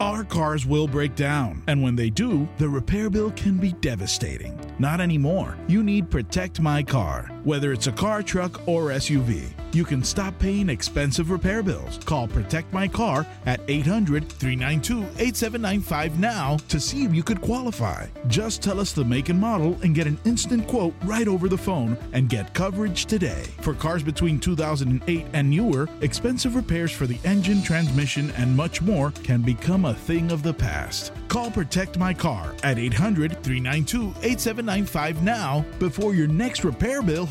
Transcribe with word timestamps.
Our 0.00 0.22
cars 0.22 0.64
will 0.64 0.86
break 0.86 1.16
down, 1.16 1.64
and 1.66 1.82
when 1.82 1.96
they 1.96 2.08
do, 2.08 2.48
the 2.56 2.68
repair 2.68 3.10
bill 3.10 3.32
can 3.32 3.58
be 3.58 3.72
devastating. 3.80 4.56
Not 4.78 5.00
anymore. 5.00 5.58
You 5.66 5.82
need 5.82 6.08
Protect 6.08 6.60
My 6.60 6.84
Car. 6.84 7.28
Whether 7.48 7.72
it's 7.72 7.86
a 7.86 7.92
car, 7.92 8.22
truck, 8.22 8.68
or 8.68 8.90
SUV, 8.90 9.48
you 9.72 9.82
can 9.82 10.04
stop 10.04 10.38
paying 10.38 10.68
expensive 10.68 11.30
repair 11.30 11.62
bills. 11.62 11.98
Call 12.04 12.28
Protect 12.28 12.70
My 12.74 12.86
Car 12.86 13.26
at 13.46 13.60
800 13.68 14.28
392 14.28 15.02
8795 15.18 16.18
now 16.18 16.58
to 16.68 16.78
see 16.78 17.04
if 17.04 17.14
you 17.14 17.22
could 17.22 17.40
qualify. 17.40 18.06
Just 18.26 18.62
tell 18.62 18.78
us 18.78 18.92
the 18.92 19.02
make 19.02 19.30
and 19.30 19.40
model 19.40 19.78
and 19.82 19.94
get 19.94 20.06
an 20.06 20.18
instant 20.26 20.66
quote 20.66 20.94
right 21.04 21.26
over 21.26 21.48
the 21.48 21.56
phone 21.56 21.96
and 22.12 22.28
get 22.28 22.52
coverage 22.52 23.06
today. 23.06 23.44
For 23.62 23.72
cars 23.72 24.02
between 24.02 24.40
2008 24.40 25.26
and 25.32 25.48
newer, 25.48 25.88
expensive 26.02 26.54
repairs 26.54 26.92
for 26.92 27.06
the 27.06 27.18
engine, 27.24 27.62
transmission, 27.62 28.30
and 28.32 28.54
much 28.54 28.82
more 28.82 29.10
can 29.22 29.40
become 29.40 29.86
a 29.86 29.94
thing 29.94 30.30
of 30.30 30.42
the 30.42 30.52
past. 30.52 31.12
Call 31.28 31.50
Protect 31.50 31.98
My 31.98 32.12
Car 32.12 32.54
at 32.62 32.78
800 32.78 33.42
392 33.42 34.14
8795 34.22 35.22
now 35.22 35.64
before 35.78 36.14
your 36.14 36.28
next 36.28 36.62
repair 36.62 37.00
bill 37.00 37.26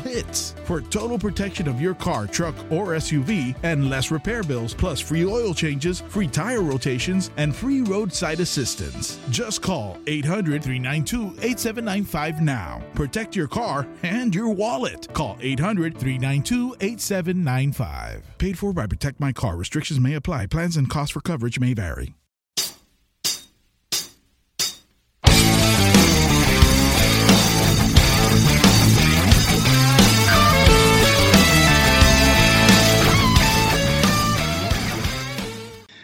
For 0.64 0.80
total 0.80 1.18
protection 1.18 1.68
of 1.68 1.80
your 1.80 1.94
car, 1.94 2.26
truck, 2.26 2.54
or 2.70 2.88
SUV 2.88 3.56
and 3.62 3.88
less 3.88 4.10
repair 4.10 4.42
bills, 4.42 4.74
plus 4.74 5.00
free 5.00 5.24
oil 5.24 5.54
changes, 5.54 6.00
free 6.08 6.28
tire 6.28 6.62
rotations, 6.62 7.30
and 7.36 7.54
free 7.54 7.80
roadside 7.80 8.40
assistance. 8.40 9.18
Just 9.30 9.62
call 9.62 9.98
800 10.06 10.62
392 10.62 11.36
8795 11.42 12.42
now. 12.42 12.82
Protect 12.94 13.34
your 13.34 13.48
car 13.48 13.86
and 14.02 14.34
your 14.34 14.50
wallet. 14.50 15.12
Call 15.14 15.38
800 15.40 15.96
392 15.96 16.76
8795. 16.80 18.22
Paid 18.38 18.58
for 18.58 18.72
by 18.72 18.86
Protect 18.86 19.20
My 19.20 19.32
Car. 19.32 19.56
Restrictions 19.56 20.00
may 20.00 20.14
apply. 20.14 20.46
Plans 20.46 20.76
and 20.76 20.88
costs 20.88 21.12
for 21.12 21.20
coverage 21.20 21.58
may 21.58 21.74
vary. 21.74 22.17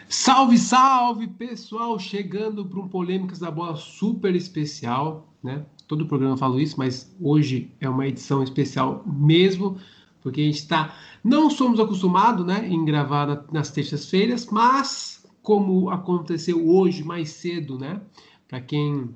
Salve, 0.07 0.57
salve, 0.59 1.27
pessoal! 1.27 1.97
Chegando 1.97 2.63
para 2.63 2.79
um 2.79 2.87
Polêmicas 2.87 3.39
da 3.39 3.49
Bola 3.49 3.75
super 3.75 4.35
especial, 4.35 5.33
né? 5.41 5.65
Todo 5.87 6.05
programa 6.05 6.35
eu 6.35 6.37
falo 6.37 6.59
isso, 6.59 6.75
mas 6.77 7.15
hoje 7.19 7.71
é 7.79 7.89
uma 7.89 8.07
edição 8.07 8.43
especial 8.43 9.03
mesmo, 9.05 9.77
porque 10.21 10.41
a 10.41 10.43
gente 10.43 10.59
está. 10.59 10.95
Não 11.23 11.49
somos 11.49 11.79
acostumados 11.79 12.45
né, 12.45 12.67
em 12.67 12.85
gravar 12.85 13.25
na, 13.25 13.43
nas 13.51 13.71
terças-feiras, 13.71 14.45
mas 14.51 15.25
como 15.41 15.89
aconteceu 15.89 16.67
hoje 16.69 17.03
mais 17.03 17.29
cedo, 17.29 17.79
né? 17.79 17.99
Para 18.47 18.61
quem 18.61 19.09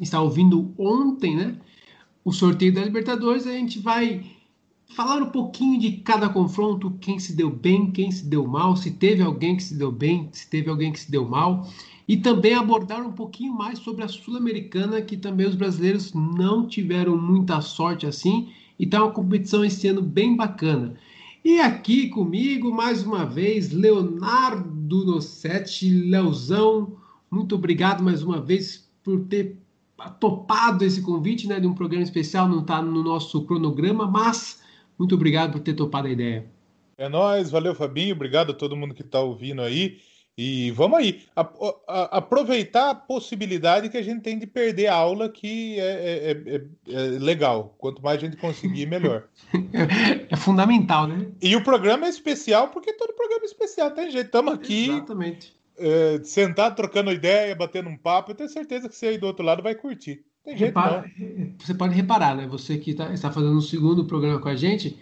está 0.00 0.22
ouvindo 0.22 0.74
ontem, 0.78 1.36
né? 1.36 1.60
O 2.24 2.32
sorteio 2.32 2.72
da 2.72 2.82
Libertadores, 2.82 3.46
a 3.46 3.52
gente 3.52 3.78
vai 3.78 4.24
falar 4.88 5.22
um 5.22 5.30
pouquinho 5.30 5.78
de 5.78 5.92
cada 5.98 6.28
confronto, 6.28 6.90
quem 7.00 7.18
se 7.18 7.34
deu 7.34 7.50
bem, 7.50 7.90
quem 7.90 8.10
se 8.10 8.24
deu 8.24 8.46
mal, 8.46 8.76
se 8.76 8.90
teve 8.90 9.22
alguém 9.22 9.56
que 9.56 9.62
se 9.62 9.74
deu 9.74 9.92
bem, 9.92 10.28
se 10.32 10.48
teve 10.48 10.68
alguém 10.68 10.92
que 10.92 11.00
se 11.00 11.10
deu 11.10 11.28
mal, 11.28 11.68
e 12.06 12.16
também 12.16 12.54
abordar 12.54 13.06
um 13.06 13.12
pouquinho 13.12 13.52
mais 13.52 13.78
sobre 13.78 14.02
a 14.02 14.08
Sul-Americana, 14.08 15.02
que 15.02 15.16
também 15.16 15.46
os 15.46 15.54
brasileiros 15.54 16.12
não 16.14 16.66
tiveram 16.66 17.16
muita 17.16 17.60
sorte 17.60 18.06
assim, 18.06 18.48
e 18.78 18.86
tá 18.86 19.04
uma 19.04 19.12
competição 19.12 19.64
esse 19.64 19.86
ano 19.88 20.02
bem 20.02 20.34
bacana. 20.34 20.94
E 21.44 21.60
aqui 21.60 22.08
comigo, 22.08 22.72
mais 22.72 23.04
uma 23.04 23.24
vez, 23.24 23.70
Leonardo 23.70 25.04
Nossetti, 25.04 25.88
Leozão, 25.88 26.96
muito 27.30 27.54
obrigado 27.54 28.02
mais 28.02 28.22
uma 28.22 28.40
vez 28.40 28.88
por 29.04 29.20
ter 29.26 29.56
topado 30.18 30.84
esse 30.84 31.02
convite 31.02 31.46
né, 31.46 31.60
de 31.60 31.66
um 31.66 31.74
programa 31.74 32.04
especial, 32.04 32.48
não 32.48 32.60
está 32.60 32.80
no 32.80 33.02
nosso 33.02 33.44
cronograma, 33.44 34.06
mas 34.06 34.60
muito 34.98 35.14
obrigado 35.14 35.52
por 35.52 35.60
ter 35.60 35.74
topado 35.74 36.08
a 36.08 36.10
ideia. 36.10 36.46
É 36.96 37.08
nóis, 37.08 37.50
valeu 37.50 37.74
Fabinho, 37.74 38.14
obrigado 38.14 38.50
a 38.50 38.54
todo 38.54 38.76
mundo 38.76 38.94
que 38.94 39.02
está 39.02 39.20
ouvindo 39.20 39.62
aí. 39.62 39.98
E 40.40 40.70
vamos 40.70 40.98
aí, 40.98 41.22
a, 41.34 41.40
a, 41.88 42.02
aproveitar 42.18 42.90
a 42.90 42.94
possibilidade 42.94 43.88
que 43.88 43.96
a 43.96 44.02
gente 44.02 44.22
tem 44.22 44.38
de 44.38 44.46
perder 44.46 44.86
a 44.86 44.94
aula, 44.94 45.28
que 45.28 45.80
é, 45.80 45.82
é, 45.82 46.30
é, 46.30 46.94
é 46.94 47.18
legal. 47.18 47.74
Quanto 47.76 48.00
mais 48.00 48.18
a 48.18 48.20
gente 48.20 48.36
conseguir, 48.36 48.86
melhor. 48.86 49.24
é 50.30 50.36
fundamental, 50.36 51.08
né? 51.08 51.26
E 51.42 51.56
o 51.56 51.64
programa 51.64 52.06
é 52.06 52.08
especial, 52.08 52.68
porque 52.68 52.92
todo 52.92 53.14
programa 53.14 53.42
é 53.42 53.46
especial, 53.46 53.90
tem 53.90 54.12
jeito. 54.12 54.26
Estamos 54.26 54.54
aqui. 54.54 54.90
Exatamente. 54.90 55.56
É, 55.76 56.20
sentado, 56.22 56.76
trocando 56.76 57.10
ideia, 57.10 57.52
batendo 57.56 57.88
um 57.88 57.96
papo. 57.96 58.30
Eu 58.30 58.36
tenho 58.36 58.48
certeza 58.48 58.88
que 58.88 58.94
você 58.94 59.08
aí 59.08 59.18
do 59.18 59.26
outro 59.26 59.44
lado 59.44 59.60
vai 59.60 59.74
curtir. 59.74 60.24
Tem 60.48 60.56
jeito, 60.56 60.74
Repara, 60.74 61.04
não. 61.18 61.52
Você 61.58 61.74
pode 61.74 61.94
reparar, 61.94 62.34
né? 62.34 62.46
Você 62.46 62.78
que 62.78 62.94
tá, 62.94 63.12
está 63.12 63.30
fazendo 63.30 63.54
o 63.54 63.58
um 63.58 63.60
segundo 63.60 64.04
programa 64.06 64.40
com 64.40 64.48
a 64.48 64.56
gente 64.56 64.98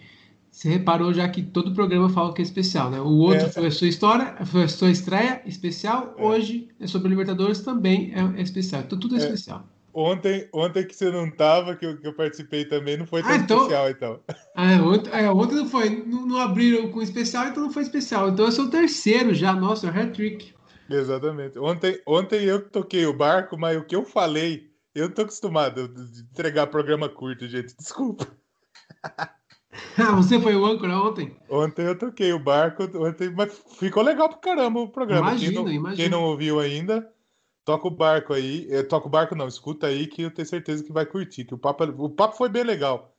você 0.57 0.69
reparou 0.69 1.13
já 1.13 1.29
que 1.29 1.43
todo 1.43 1.71
programa 1.71 2.09
fala 2.09 2.33
que 2.33 2.41
é 2.41 2.43
especial, 2.43 2.89
né? 2.89 2.99
O 2.99 3.17
outro 3.17 3.45
é. 3.45 3.49
foi 3.49 3.67
a 3.67 3.71
sua 3.71 3.87
história, 3.87 4.43
foi 4.43 4.63
a 4.63 4.67
sua 4.67 4.89
estreia 4.89 5.39
especial. 5.45 6.15
É. 6.17 6.23
Hoje 6.23 6.67
é 6.79 6.87
sobre 6.87 7.09
Libertadores 7.09 7.61
também 7.61 8.11
é, 8.15 8.39
é 8.39 8.41
especial. 8.41 8.81
Então 8.81 8.97
tudo 8.97 9.15
é, 9.15 9.19
é, 9.19 9.21
especial. 9.21 9.67
Ontem, 9.93 10.49
ontem 10.51 10.83
que 10.83 10.95
você 10.95 11.11
não 11.11 11.27
estava, 11.27 11.75
que 11.75 11.85
eu, 11.85 11.97
que 11.97 12.07
eu 12.07 12.13
participei 12.13 12.65
também, 12.65 12.97
não 12.97 13.05
foi 13.05 13.21
tão 13.21 13.31
ah, 13.31 13.35
então... 13.35 13.57
especial, 13.57 13.89
então. 13.89 14.19
Ah, 14.55 14.71
é, 14.71 14.81
ontem, 14.81 15.09
é, 15.11 15.31
ontem 15.31 15.55
não 15.55 15.69
foi. 15.69 15.89
Não, 16.07 16.25
não, 16.25 16.37
abriram 16.39 16.89
com 16.89 17.03
especial, 17.03 17.47
então 17.47 17.61
não 17.61 17.71
foi 17.71 17.83
especial. 17.83 18.29
Então 18.29 18.45
eu 18.45 18.51
sou 18.51 18.65
o 18.65 18.69
terceiro 18.71 19.35
já, 19.35 19.53
nossa, 19.53 19.87
é 19.87 19.89
hat-trick. 19.91 20.53
Exatamente. 20.89 21.59
Ontem, 21.59 22.01
ontem 22.05 22.43
eu 22.45 22.67
toquei 22.67 23.05
o 23.05 23.13
barco, 23.13 23.57
mas 23.57 23.77
o 23.77 23.83
que 23.83 23.95
eu 23.95 24.03
falei, 24.03 24.66
eu 24.97 25.13
tô 25.13 25.21
acostumado 25.21 25.87
de 25.87 26.21
entregar 26.21 26.67
programa 26.67 27.07
curto, 27.07 27.47
gente. 27.47 27.75
Desculpa. 27.77 28.27
Ah, 29.95 30.15
você 30.15 30.39
foi 30.39 30.55
o 30.55 30.65
âncora 30.65 30.99
ontem? 30.99 31.35
Ontem 31.49 31.85
eu 31.85 31.97
toquei 31.97 32.33
o 32.33 32.39
barco, 32.39 32.83
ontem, 32.95 33.29
mas 33.29 33.53
ficou 33.77 34.01
legal 34.01 34.27
pro 34.27 34.39
caramba 34.39 34.79
o 34.79 34.89
programa. 34.89 35.29
Imagina, 35.29 35.51
quem 35.51 35.63
não, 35.63 35.71
imagina. 35.71 35.95
Quem 35.95 36.09
não 36.09 36.23
ouviu 36.23 36.59
ainda, 36.59 37.07
toca 37.63 37.87
o 37.87 37.91
barco 37.91 38.33
aí. 38.33 38.67
Eh, 38.71 38.81
toca 38.81 39.07
o 39.07 39.09
barco 39.09 39.35
não, 39.35 39.47
escuta 39.47 39.87
aí 39.87 40.07
que 40.07 40.23
eu 40.23 40.31
tenho 40.31 40.47
certeza 40.47 40.83
que 40.83 40.91
vai 40.91 41.05
curtir. 41.05 41.45
Que 41.45 41.53
o 41.53 41.57
papo, 41.57 41.83
o 41.83 42.09
papo 42.09 42.35
foi 42.37 42.49
bem 42.49 42.63
legal. 42.63 43.15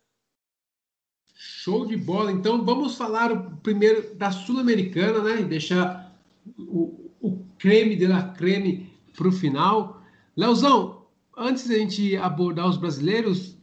Show 1.35 1.87
de 1.87 1.97
bola. 1.97 2.33
Então 2.33 2.65
vamos 2.65 2.97
falar 2.97 3.31
primeiro 3.63 4.15
da 4.17 4.33
Sul-Americana, 4.33 5.23
né? 5.23 5.41
E 5.41 5.45
deixar 5.45 6.13
o, 6.59 7.13
o 7.21 7.45
creme 7.59 7.95
de 7.95 8.07
la 8.07 8.31
creme 8.31 8.93
pro 9.17 9.31
final. 9.31 10.03
Leozão, 10.37 10.98
antes 11.39 11.69
da 11.69 11.75
gente 11.75 12.17
abordar 12.17 12.69
os 12.69 12.77
brasileiros, 12.77 13.57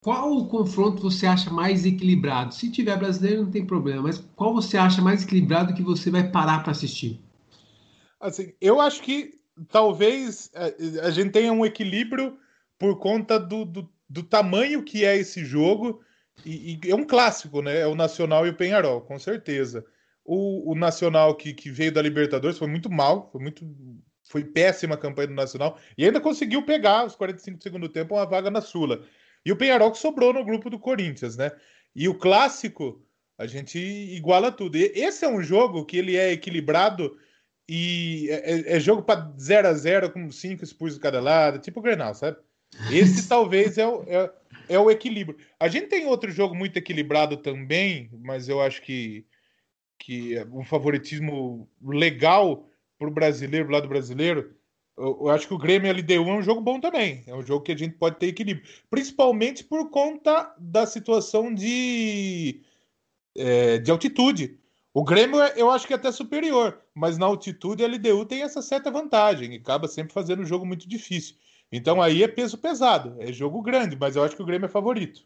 qual 0.00 0.32
o 0.32 0.46
confronto 0.46 1.02
você 1.02 1.26
acha 1.26 1.50
mais 1.50 1.84
equilibrado? 1.84 2.54
Se 2.54 2.70
tiver 2.70 2.96
brasileiro, 2.96 3.42
não 3.42 3.50
tem 3.50 3.66
problema, 3.66 4.02
mas 4.02 4.18
qual 4.36 4.54
você 4.54 4.78
acha 4.78 5.02
mais 5.02 5.22
equilibrado 5.22 5.74
que 5.74 5.82
você 5.82 6.10
vai 6.10 6.30
parar 6.30 6.62
para 6.62 6.70
assistir? 6.70 7.20
Assim, 8.20 8.52
eu 8.60 8.80
acho 8.80 9.02
que 9.02 9.38
talvez 9.68 10.50
é, 10.54 11.00
a 11.02 11.10
gente 11.10 11.30
tenha 11.30 11.52
um 11.52 11.66
equilíbrio 11.66 12.38
por 12.78 12.98
conta 12.98 13.38
do, 13.38 13.64
do, 13.64 13.88
do 14.08 14.22
tamanho 14.22 14.82
que 14.84 15.04
é 15.04 15.16
esse 15.16 15.44
jogo. 15.44 16.00
E, 16.46 16.78
e, 16.84 16.90
é 16.90 16.94
um 16.94 17.04
clássico, 17.04 17.60
né? 17.60 17.80
É 17.80 17.86
o 17.86 17.96
Nacional 17.96 18.46
e 18.46 18.50
o 18.50 18.56
Penharol, 18.56 19.00
com 19.00 19.18
certeza. 19.18 19.84
O, 20.24 20.72
o 20.72 20.74
Nacional 20.74 21.34
que, 21.34 21.52
que 21.52 21.70
veio 21.70 21.92
da 21.92 22.02
Libertadores 22.02 22.58
foi 22.58 22.68
muito 22.68 22.90
mal, 22.90 23.28
foi 23.32 23.40
muito. 23.40 23.64
Foi 24.28 24.44
péssima 24.44 24.94
a 24.94 24.98
campanha 24.98 25.28
do 25.28 25.34
Nacional 25.34 25.78
e 25.96 26.04
ainda 26.04 26.20
conseguiu 26.20 26.62
pegar 26.62 27.06
os 27.06 27.16
45 27.16 27.56
do 27.56 27.62
segundo 27.62 27.88
tempo 27.88 28.14
uma 28.14 28.26
vaga 28.26 28.50
na 28.50 28.60
Sula. 28.60 29.02
E 29.44 29.50
o 29.50 29.56
Penharol 29.56 29.90
que 29.90 29.98
sobrou 29.98 30.34
no 30.34 30.44
grupo 30.44 30.68
do 30.68 30.78
Corinthians, 30.78 31.36
né? 31.36 31.50
E 31.96 32.08
o 32.08 32.14
clássico, 32.14 33.02
a 33.38 33.46
gente 33.46 33.78
iguala 33.78 34.52
tudo. 34.52 34.76
E 34.76 34.92
esse 34.94 35.24
é 35.24 35.28
um 35.28 35.42
jogo 35.42 35.86
que 35.86 35.96
ele 35.96 36.14
é 36.14 36.30
equilibrado 36.30 37.16
e 37.66 38.28
é, 38.30 38.52
é, 38.52 38.76
é 38.76 38.80
jogo 38.80 39.02
para 39.02 39.32
0 39.38 39.68
a 39.68 39.72
0 39.72 40.12
com 40.12 40.30
cinco 40.30 40.62
expulsos 40.62 40.96
de 40.96 41.02
cada 41.02 41.20
lado, 41.20 41.58
tipo 41.58 41.80
o 41.80 41.82
Grenal, 41.82 42.14
sabe? 42.14 42.36
Esse 42.92 43.26
talvez 43.28 43.78
é 43.78 43.86
o, 43.86 44.02
é, 44.02 44.30
é 44.68 44.78
o 44.78 44.90
equilíbrio. 44.90 45.38
A 45.58 45.68
gente 45.68 45.86
tem 45.86 46.06
outro 46.06 46.30
jogo 46.30 46.54
muito 46.54 46.76
equilibrado 46.76 47.38
também, 47.38 48.10
mas 48.20 48.46
eu 48.46 48.60
acho 48.60 48.82
que, 48.82 49.24
que 49.98 50.36
é 50.36 50.44
um 50.44 50.64
favoritismo 50.64 51.66
legal 51.82 52.67
para 52.98 53.08
o 53.08 53.12
brasileiro, 53.12 53.70
lado 53.70 53.88
brasileiro, 53.88 54.54
eu, 54.98 55.28
acho 55.28 55.46
que 55.46 55.54
o 55.54 55.58
Grêmio 55.58 55.92
LDU 55.92 56.28
é 56.28 56.34
um 56.34 56.42
jogo 56.42 56.60
bom 56.60 56.80
também. 56.80 57.22
É 57.26 57.34
um 57.34 57.42
jogo 57.42 57.64
que 57.64 57.72
a 57.72 57.76
gente 57.76 57.94
pode 57.96 58.16
ter 58.16 58.26
equilíbrio. 58.26 58.66
Principalmente 58.90 59.62
por 59.62 59.90
conta 59.90 60.52
da 60.58 60.84
situação 60.86 61.54
de, 61.54 62.62
é, 63.36 63.78
de 63.78 63.90
altitude. 63.90 64.58
O 64.92 65.04
Grêmio 65.04 65.38
eu 65.56 65.70
acho 65.70 65.86
que 65.86 65.92
é 65.92 65.96
até 65.96 66.10
superior, 66.10 66.82
mas 66.92 67.16
na 67.16 67.26
altitude 67.26 67.84
a 67.84 67.86
LDU 67.86 68.24
tem 68.24 68.42
essa 68.42 68.60
certa 68.60 68.90
vantagem 68.90 69.52
e 69.52 69.58
acaba 69.58 69.86
sempre 69.86 70.12
fazendo 70.12 70.42
um 70.42 70.46
jogo 70.46 70.66
muito 70.66 70.88
difícil. 70.88 71.36
Então 71.70 72.02
aí 72.02 72.22
é 72.24 72.28
peso 72.28 72.58
pesado, 72.58 73.14
é 73.20 73.32
jogo 73.32 73.62
grande, 73.62 73.96
mas 73.96 74.16
eu 74.16 74.24
acho 74.24 74.34
que 74.34 74.42
o 74.42 74.46
Grêmio 74.46 74.66
é 74.66 74.68
favorito. 74.68 75.22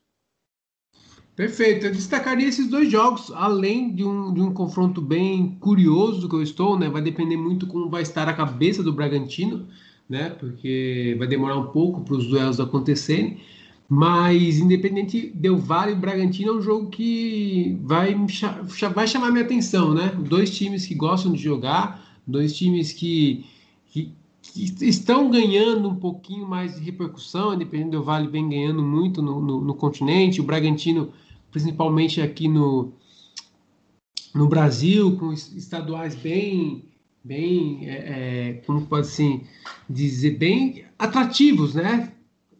Perfeito. 1.34 1.86
Eu 1.86 1.92
destacaria 1.92 2.46
esses 2.46 2.68
dois 2.68 2.90
jogos, 2.90 3.30
além 3.34 3.94
de 3.94 4.04
um, 4.04 4.34
de 4.34 4.40
um 4.40 4.52
confronto 4.52 5.00
bem 5.00 5.56
curioso 5.60 6.28
que 6.28 6.34
eu 6.34 6.42
estou, 6.42 6.78
né? 6.78 6.88
Vai 6.90 7.00
depender 7.00 7.36
muito 7.36 7.66
como 7.66 7.88
vai 7.88 8.02
estar 8.02 8.28
a 8.28 8.34
cabeça 8.34 8.82
do 8.82 8.92
Bragantino, 8.92 9.66
né? 10.08 10.30
Porque 10.30 11.16
vai 11.18 11.26
demorar 11.26 11.56
um 11.56 11.68
pouco 11.68 12.02
para 12.02 12.14
os 12.14 12.26
duelos 12.26 12.60
acontecerem. 12.60 13.40
Mas 13.88 14.58
independente 14.58 15.30
Del 15.34 15.58
Valle 15.58 15.92
e 15.92 15.96
Bragantino 15.96 16.52
é 16.52 16.56
um 16.56 16.62
jogo 16.62 16.90
que 16.90 17.78
vai, 17.82 18.14
vai 18.94 19.06
chamar 19.06 19.30
minha 19.30 19.44
atenção, 19.44 19.94
né? 19.94 20.14
Dois 20.28 20.54
times 20.54 20.86
que 20.86 20.94
gostam 20.94 21.32
de 21.32 21.42
jogar, 21.42 22.20
dois 22.26 22.54
times 22.54 22.92
que, 22.92 23.44
que 23.90 24.12
estão 24.54 25.30
ganhando 25.30 25.88
um 25.88 25.94
pouquinho 25.94 26.46
mais 26.46 26.74
de 26.74 26.82
repercussão, 26.82 27.54
independente 27.54 27.90
Del 27.90 28.02
Valle 28.02 28.28
vem 28.28 28.48
ganhando 28.48 28.82
muito 28.82 29.22
no, 29.22 29.40
no, 29.40 29.60
no 29.60 29.74
continente, 29.74 30.40
o 30.40 30.44
Bragantino 30.44 31.12
principalmente 31.50 32.20
aqui 32.20 32.48
no, 32.48 32.92
no 34.34 34.48
Brasil, 34.48 35.16
com 35.16 35.32
estaduais 35.32 36.14
bem, 36.14 36.84
bem 37.22 37.88
é, 37.88 37.94
é, 37.94 38.52
como 38.66 38.86
pode 38.86 39.06
assim 39.06 39.42
dizer, 39.88 40.38
bem 40.38 40.84
atrativos, 40.98 41.74
né? 41.74 42.12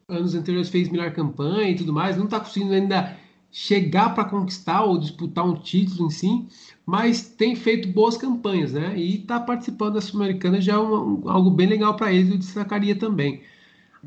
Anos 0.07 0.35
anteriores 0.35 0.69
fez 0.69 0.91
melhor 0.91 1.11
campanha 1.13 1.71
e 1.71 1.75
tudo 1.75 1.93
mais, 1.93 2.17
não 2.17 2.27
está 2.27 2.39
conseguindo 2.39 2.75
ainda 2.75 3.17
chegar 3.51 4.15
para 4.15 4.25
conquistar 4.25 4.83
ou 4.85 4.99
disputar 4.99 5.45
um 5.45 5.55
título 5.55 6.07
em 6.07 6.11
si, 6.11 6.47
mas 6.85 7.23
tem 7.23 7.55
feito 7.55 7.89
boas 7.89 8.17
campanhas, 8.17 8.73
né? 8.73 8.95
E 8.97 9.21
está 9.21 9.39
participando 9.41 9.95
da 9.95 10.01
Sul-Americana 10.01 10.61
já 10.61 10.75
é 10.75 10.79
uma, 10.79 11.33
algo 11.33 11.51
bem 11.51 11.69
legal 11.69 11.97
para 11.97 12.13
eles, 12.13 12.31
eu 12.31 12.39
destacaria 12.39 12.97
também. 12.97 13.43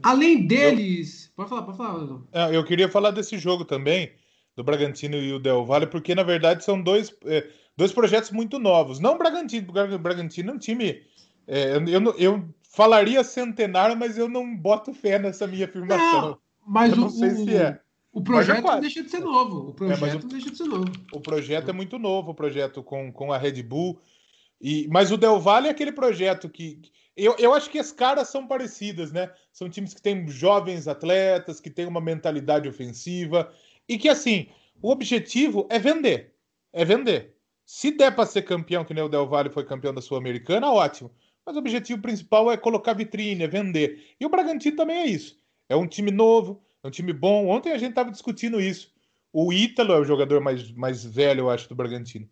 Além 0.04 0.46
deles, 0.46 1.28
eu, 1.28 1.32
pode 1.36 1.50
falar, 1.50 1.62
pode 1.64 1.78
falar. 1.78 2.20
É, 2.34 2.56
eu 2.56 2.64
queria 2.66 2.90
falar 2.90 3.12
desse 3.12 3.38
jogo 3.38 3.64
também 3.64 4.12
do 4.56 4.64
Bragantino 4.64 5.18
e 5.18 5.34
o 5.34 5.40
Del 5.40 5.66
Valle, 5.66 5.88
porque 5.88 6.16
na 6.16 6.24
verdade 6.24 6.64
são 6.64 6.82
dois, 6.82 7.14
é, 7.26 7.48
dois 7.78 7.92
projetos 7.92 8.32
muito 8.32 8.60
novos. 8.60 9.00
Não 9.00 9.16
o 9.16 9.18
Bragantino, 9.18 9.68
porque 9.68 9.80
o 9.80 10.00
Bragantino 10.00 10.52
é 10.52 10.54
um 10.54 10.60
time. 10.60 11.02
É, 11.48 11.78
eu, 11.78 12.16
eu 12.18 12.50
falaria 12.70 13.24
centenário, 13.24 13.96
mas 13.96 14.18
eu 14.18 14.28
não 14.28 14.56
boto 14.56 14.94
fé 14.94 15.18
nessa 15.18 15.48
minha 15.48 15.66
afirmação. 15.66 16.22
Não, 16.22 16.38
mas 16.66 16.92
eu 16.92 16.98
não 16.98 17.08
o, 17.08 17.10
sei 17.10 17.30
se 17.32 17.56
é. 17.56 17.80
O 18.16 18.24
projeto 18.24 18.64
não 18.64 18.80
deixa 18.80 19.04
de 19.04 19.12
ser 19.12 19.20
novo. 19.20 19.72
O 19.72 19.74
projeto 19.74 20.24
é, 20.24 20.26
o, 20.26 20.30
deixa 20.30 20.50
de 20.50 20.58
ser 20.58 20.64
novo. 20.64 20.86
O 21.12 21.20
projeto 21.20 21.70
é 21.70 21.74
muito 21.74 22.00
novo, 22.00 22.32
o 22.32 22.34
projeto 22.34 22.82
com, 22.82 23.12
com 23.12 23.34
a 23.34 23.38
Red 23.38 23.62
Bull. 23.62 24.00
E, 24.62 24.88
mas 24.88 25.12
o 25.12 25.18
Del 25.18 25.38
Valle 25.38 25.68
é 25.68 25.72
aquele 25.72 25.92
projeto 25.92 26.48
que. 26.48 26.82
Eu, 27.14 27.36
eu 27.38 27.54
acho 27.54 27.70
que 27.70 27.78
as 27.78 27.92
caras 27.92 28.30
são 28.30 28.48
parecidas, 28.48 29.12
né? 29.12 29.30
São 29.52 29.70
times 29.70 29.94
que 29.94 30.02
têm 30.02 30.26
jovens 30.30 30.88
atletas, 30.88 31.60
que 31.60 31.70
têm 31.70 31.88
uma 31.88 32.00
mentalidade 32.00 32.70
ofensiva. 32.70 33.52
E 33.88 33.98
que, 33.98 34.08
assim, 34.08 34.48
o 34.82 34.92
objetivo 34.92 35.68
é 35.70 35.78
vender. 35.78 36.36
É 36.72 36.86
vender. 36.86 37.36
Se 37.66 37.92
der 37.92 38.16
para 38.16 38.26
ser 38.26 38.44
campeão, 38.44 38.86
que 38.86 38.94
nem 38.94 39.04
o 39.04 39.10
Del 39.10 39.28
Valle 39.28 39.50
foi 39.50 39.66
campeão 39.66 39.94
da 39.94 40.02
Sul-Americana, 40.02 40.72
ótimo. 40.72 41.12
Mas 41.46 41.58
o 41.58 41.60
objetivo 41.60 42.02
principal 42.02 42.50
é 42.50 42.56
colocar 42.56 42.94
vitrine, 42.94 43.44
é 43.44 43.48
vender. 43.48 44.16
E 44.18 44.26
o 44.26 44.30
Bragantino 44.30 44.78
também 44.78 45.00
é 45.00 45.06
isso. 45.06 45.38
É 45.68 45.76
um 45.76 45.86
time 45.86 46.12
novo, 46.12 46.65
é 46.86 46.88
um 46.88 46.92
time 46.92 47.12
bom. 47.12 47.48
Ontem 47.48 47.72
a 47.72 47.78
gente 47.78 47.90
estava 47.90 48.12
discutindo 48.12 48.62
isso. 48.62 48.92
O 49.34 49.52
Ítalo 49.52 49.94
é 49.94 50.00
o 50.00 50.06
jogador 50.06 50.40
mais, 50.40 50.72
mais 50.72 51.04
velho, 51.04 51.42
eu 51.42 51.50
acho, 51.50 51.68
do 51.68 51.76
Bragantino. 51.76 52.30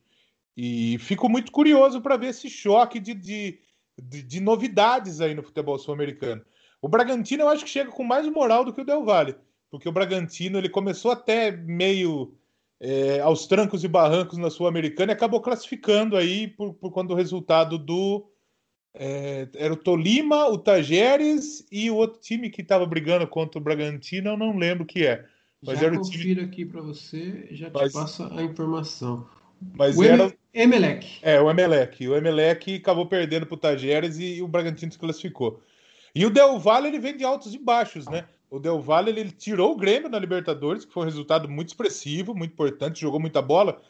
E 0.55 0.97
fico 0.99 1.27
muito 1.27 1.51
curioso 1.51 2.01
para 2.01 2.17
ver 2.17 2.27
esse 2.27 2.49
choque 2.49 2.99
de, 2.99 3.13
de, 3.13 3.59
de, 4.01 4.23
de 4.23 4.39
novidades 4.39 5.19
aí 5.19 5.33
no 5.33 5.43
futebol 5.43 5.77
sul-americano. 5.77 6.45
O 6.81 6.87
Bragantino 6.87 7.43
eu 7.43 7.49
acho 7.49 7.63
que 7.63 7.69
chega 7.69 7.91
com 7.91 8.03
mais 8.03 8.27
moral 8.27 8.63
do 8.63 8.71
que 8.71 8.81
o 8.81 8.85
Del 8.85 9.03
Valle 9.03 9.35
porque 9.73 9.89
o 9.89 9.91
Bragantino 9.91 10.59
ele 10.59 10.69
começou 10.69 11.09
até 11.09 11.49
meio 11.49 12.35
é, 12.79 13.19
aos 13.21 13.47
trancos 13.47 13.83
e 13.83 13.87
barrancos 13.87 14.37
na 14.37 14.51
Sul-Americana 14.51 15.11
e 15.11 15.15
acabou 15.15 15.41
classificando 15.41 16.15
aí 16.15 16.47
por, 16.47 16.75
por 16.75 16.91
conta 16.91 17.07
do 17.07 17.15
resultado 17.15 17.79
do. 17.79 18.23
É, 18.95 19.47
era 19.55 19.73
o 19.73 19.77
Tolima, 19.77 20.47
o 20.47 20.57
Tajeres 20.57 21.65
e 21.71 21.89
o 21.89 21.95
outro 21.95 22.19
time 22.19 22.49
que 22.49 22.61
estava 22.61 22.85
brigando 22.85 23.27
contra 23.27 23.59
o 23.59 23.63
Bragantino, 23.63 24.31
eu 24.31 24.37
não 24.37 24.55
lembro 24.55 24.83
o 24.83 24.87
que 24.87 25.05
é. 25.05 25.25
Mas 25.61 25.79
já 25.79 25.87
era 25.87 25.97
confiro 25.97 26.41
time... 26.41 26.41
aqui 26.41 26.65
para 26.65 26.81
você, 26.81 27.47
já 27.51 27.69
te 27.69 27.73
mas, 27.73 27.93
passa 27.93 28.31
a 28.35 28.43
informação. 28.43 29.27
Mas 29.75 29.97
o 29.97 30.03
era... 30.03 30.33
Emelec. 30.53 31.07
É, 31.21 31.41
o 31.41 31.49
Emelec. 31.49 32.07
O 32.07 32.15
Emelec 32.15 32.75
acabou 32.75 33.07
perdendo 33.07 33.45
para 33.45 33.55
o 33.55 33.57
Tajeres 33.57 34.19
e, 34.19 34.41
o 34.41 34.47
Bragantino 34.47 34.91
se 34.91 34.99
classificou. 34.99 35.61
E 36.13 36.25
o 36.25 36.29
Del 36.29 36.59
Valle 36.59 36.89
ele 36.89 36.99
vem 36.99 37.17
de 37.17 37.23
altos 37.23 37.55
e 37.55 37.57
baixos, 37.57 38.05
né? 38.07 38.25
O 38.51 38.59
Del 38.59 38.79
Valle 38.79 39.09
ele 39.09 39.31
tirou 39.31 39.71
o 39.71 39.75
Grêmio 39.77 40.09
na 40.09 40.19
Libertadores, 40.19 40.85
que 40.85 40.93
foi 40.93 41.03
um 41.03 41.07
resultado 41.07 41.49
muito 41.49 41.69
expressivo, 41.69 42.35
muito 42.35 42.51
importante, 42.51 43.01
jogou 43.01 43.19
muita 43.19 43.41
bola. 43.41 43.81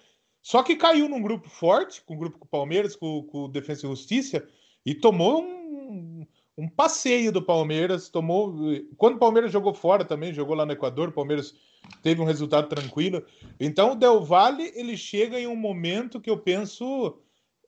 Só 0.42 0.64
que 0.64 0.78
caiu 0.78 1.10
num 1.10 1.22
grupo 1.22 1.50
forte, 1.50 2.02
com 2.02 2.16
o 2.16 2.18
grupo 2.18 2.40
com 2.40 2.46
o 2.46 2.50
Palmeiras, 2.50 2.96
com, 2.96 3.24
com 3.24 3.46
o 3.46 3.48
Defensa 3.50 3.86
e 3.86 3.90
Justiça, 3.90 4.48
e 4.86 4.94
tomou 4.94 5.42
um, 5.42 6.26
um 6.58 6.68
passeio 6.68 7.32
do 7.32 7.42
Palmeiras. 7.42 8.10
Tomou. 8.10 8.56
Quando 8.98 9.16
o 9.16 9.20
Palmeiras 9.20 9.52
jogou 9.52 9.74
fora 9.74 10.04
também, 10.04 10.34
jogou 10.34 10.56
lá 10.56 10.66
no 10.66 10.74
Equador, 10.74 11.10
o 11.10 11.14
Palmeiras 11.14 11.56
teve 12.02 12.22
um 12.22 12.26
resultado 12.26 12.68
tranquilo. 12.68 13.24
Então 13.60 13.92
o 13.92 13.96
Del 13.96 14.22
Valle 14.22 14.72
ele 14.76 14.96
chega 14.96 15.40
em 15.40 15.48
um 15.48 15.56
momento 15.56 16.20
que 16.22 16.30
eu 16.30 16.38
penso 16.38 17.18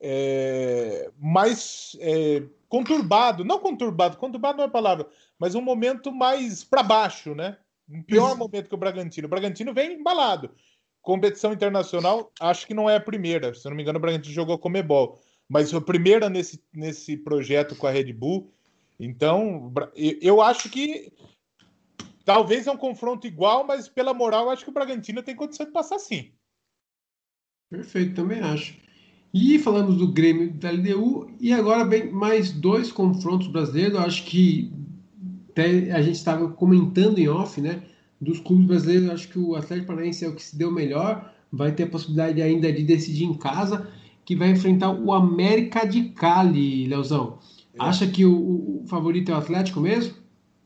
é, 0.00 1.10
mais 1.18 1.96
é, 2.00 2.42
conturbado, 2.68 3.44
não 3.44 3.58
conturbado, 3.58 4.16
conturbado 4.16 4.58
não 4.58 4.64
é 4.64 4.66
a 4.66 4.70
palavra, 4.70 5.06
mas 5.38 5.54
um 5.54 5.60
momento 5.60 6.12
mais 6.12 6.64
para 6.64 6.82
baixo, 6.82 7.34
né? 7.34 7.56
Um 7.88 8.02
pior 8.02 8.36
momento 8.36 8.68
que 8.68 8.74
o 8.74 8.78
Bragantino. 8.78 9.26
O 9.26 9.30
Bragantino 9.30 9.72
vem 9.72 9.92
embalado. 9.92 10.50
Competição 11.00 11.52
internacional, 11.52 12.32
acho 12.40 12.66
que 12.66 12.74
não 12.74 12.90
é 12.90 12.96
a 12.96 13.00
primeira. 13.00 13.54
Se 13.54 13.68
não 13.68 13.76
me 13.76 13.82
engano, 13.82 13.98
o 13.98 14.02
Bragantino 14.02 14.34
jogou 14.34 14.58
com 14.58 14.68
Mebol. 14.68 15.20
Mas 15.48 15.70
foi 15.70 15.78
a 15.78 15.82
primeira 15.82 16.28
nesse, 16.28 16.62
nesse 16.72 17.16
projeto 17.16 17.76
com 17.76 17.86
a 17.86 17.90
Red 17.90 18.12
Bull. 18.12 18.52
Então, 18.98 19.72
eu 20.20 20.40
acho 20.40 20.68
que 20.68 21.12
talvez 22.24 22.66
é 22.66 22.72
um 22.72 22.76
confronto 22.76 23.26
igual, 23.26 23.64
mas 23.66 23.88
pela 23.88 24.12
moral, 24.12 24.50
acho 24.50 24.64
que 24.64 24.70
o 24.70 24.74
Bragantino 24.74 25.22
tem 25.22 25.36
condição 25.36 25.66
de 25.66 25.72
passar 25.72 25.98
sim. 25.98 26.32
Perfeito, 27.70 28.14
também 28.14 28.40
acho. 28.40 28.74
E 29.32 29.58
falamos 29.58 29.96
do 29.96 30.10
Grêmio 30.10 30.52
da 30.52 30.70
LDU, 30.70 31.30
e 31.40 31.52
agora 31.52 31.84
vem 31.84 32.10
mais 32.10 32.50
dois 32.50 32.90
confrontos 32.90 33.48
brasileiros. 33.48 33.94
Eu 33.94 34.00
acho 34.00 34.24
que 34.24 34.72
a 35.92 36.02
gente 36.02 36.16
estava 36.16 36.48
comentando 36.48 37.18
em 37.18 37.28
off, 37.28 37.60
né? 37.60 37.82
Dos 38.20 38.40
clubes 38.40 38.66
brasileiros, 38.66 39.10
acho 39.10 39.28
que 39.28 39.38
o 39.38 39.54
Atlético 39.54 39.88
Paranaense 39.88 40.24
é 40.24 40.28
o 40.28 40.34
que 40.34 40.42
se 40.42 40.56
deu 40.56 40.70
melhor, 40.70 41.34
vai 41.52 41.72
ter 41.72 41.84
a 41.84 41.88
possibilidade 41.88 42.40
ainda 42.40 42.72
de 42.72 42.82
decidir 42.82 43.24
em 43.24 43.34
casa, 43.34 43.90
que 44.26 44.34
vai 44.34 44.50
enfrentar 44.50 44.90
o 44.90 45.12
América 45.12 45.86
de 45.86 46.10
Cali, 46.10 46.88
Leozão. 46.88 47.38
É. 47.72 47.76
Acha 47.78 48.08
que 48.08 48.24
o, 48.26 48.82
o, 48.82 48.84
favorito 48.88 49.30
é 49.30 49.34
o 49.34 49.38
Atlético 49.38 49.80
mesmo? 49.80 50.14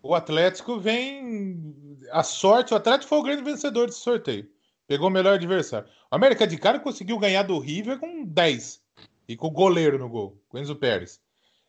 O 0.02 0.14
Atlético 0.14 0.80
vem. 0.80 1.76
A 2.10 2.22
sorte, 2.22 2.72
o 2.72 2.76
Atlético 2.76 3.10
foi 3.10 3.18
o 3.18 3.22
grande 3.22 3.42
vencedor 3.42 3.86
desse 3.86 4.00
sorteio. 4.00 4.48
Pegou 4.88 5.08
o 5.08 5.10
melhor 5.10 5.34
adversário. 5.34 5.86
O 6.10 6.16
América 6.16 6.46
de 6.46 6.56
Cali 6.56 6.80
conseguiu 6.80 7.18
ganhar 7.18 7.42
do 7.42 7.58
River 7.58 7.98
com 7.98 8.24
10. 8.24 8.80
E 9.28 9.36
com 9.36 9.48
o 9.48 9.52
goleiro 9.52 9.98
no 9.98 10.08
gol, 10.08 10.42
com 10.48 10.58
Enzo 10.58 10.74
Pérez. 10.74 11.20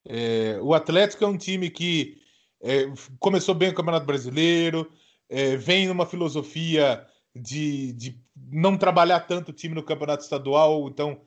É, 0.05 0.57
o 0.61 0.73
Atlético 0.73 1.25
é 1.25 1.27
um 1.27 1.37
time 1.37 1.69
que 1.69 2.17
é, 2.61 2.91
começou 3.19 3.53
bem 3.53 3.69
o 3.69 3.75
Campeonato 3.75 4.05
Brasileiro, 4.05 4.89
é, 5.29 5.55
vem 5.57 5.87
numa 5.87 6.07
filosofia 6.07 7.05
de, 7.35 7.93
de 7.93 8.19
não 8.51 8.77
trabalhar 8.77 9.19
tanto 9.21 9.49
o 9.49 9.53
time 9.53 9.75
no 9.75 9.83
Campeonato 9.83 10.23
Estadual, 10.23 10.87
então 10.87 11.21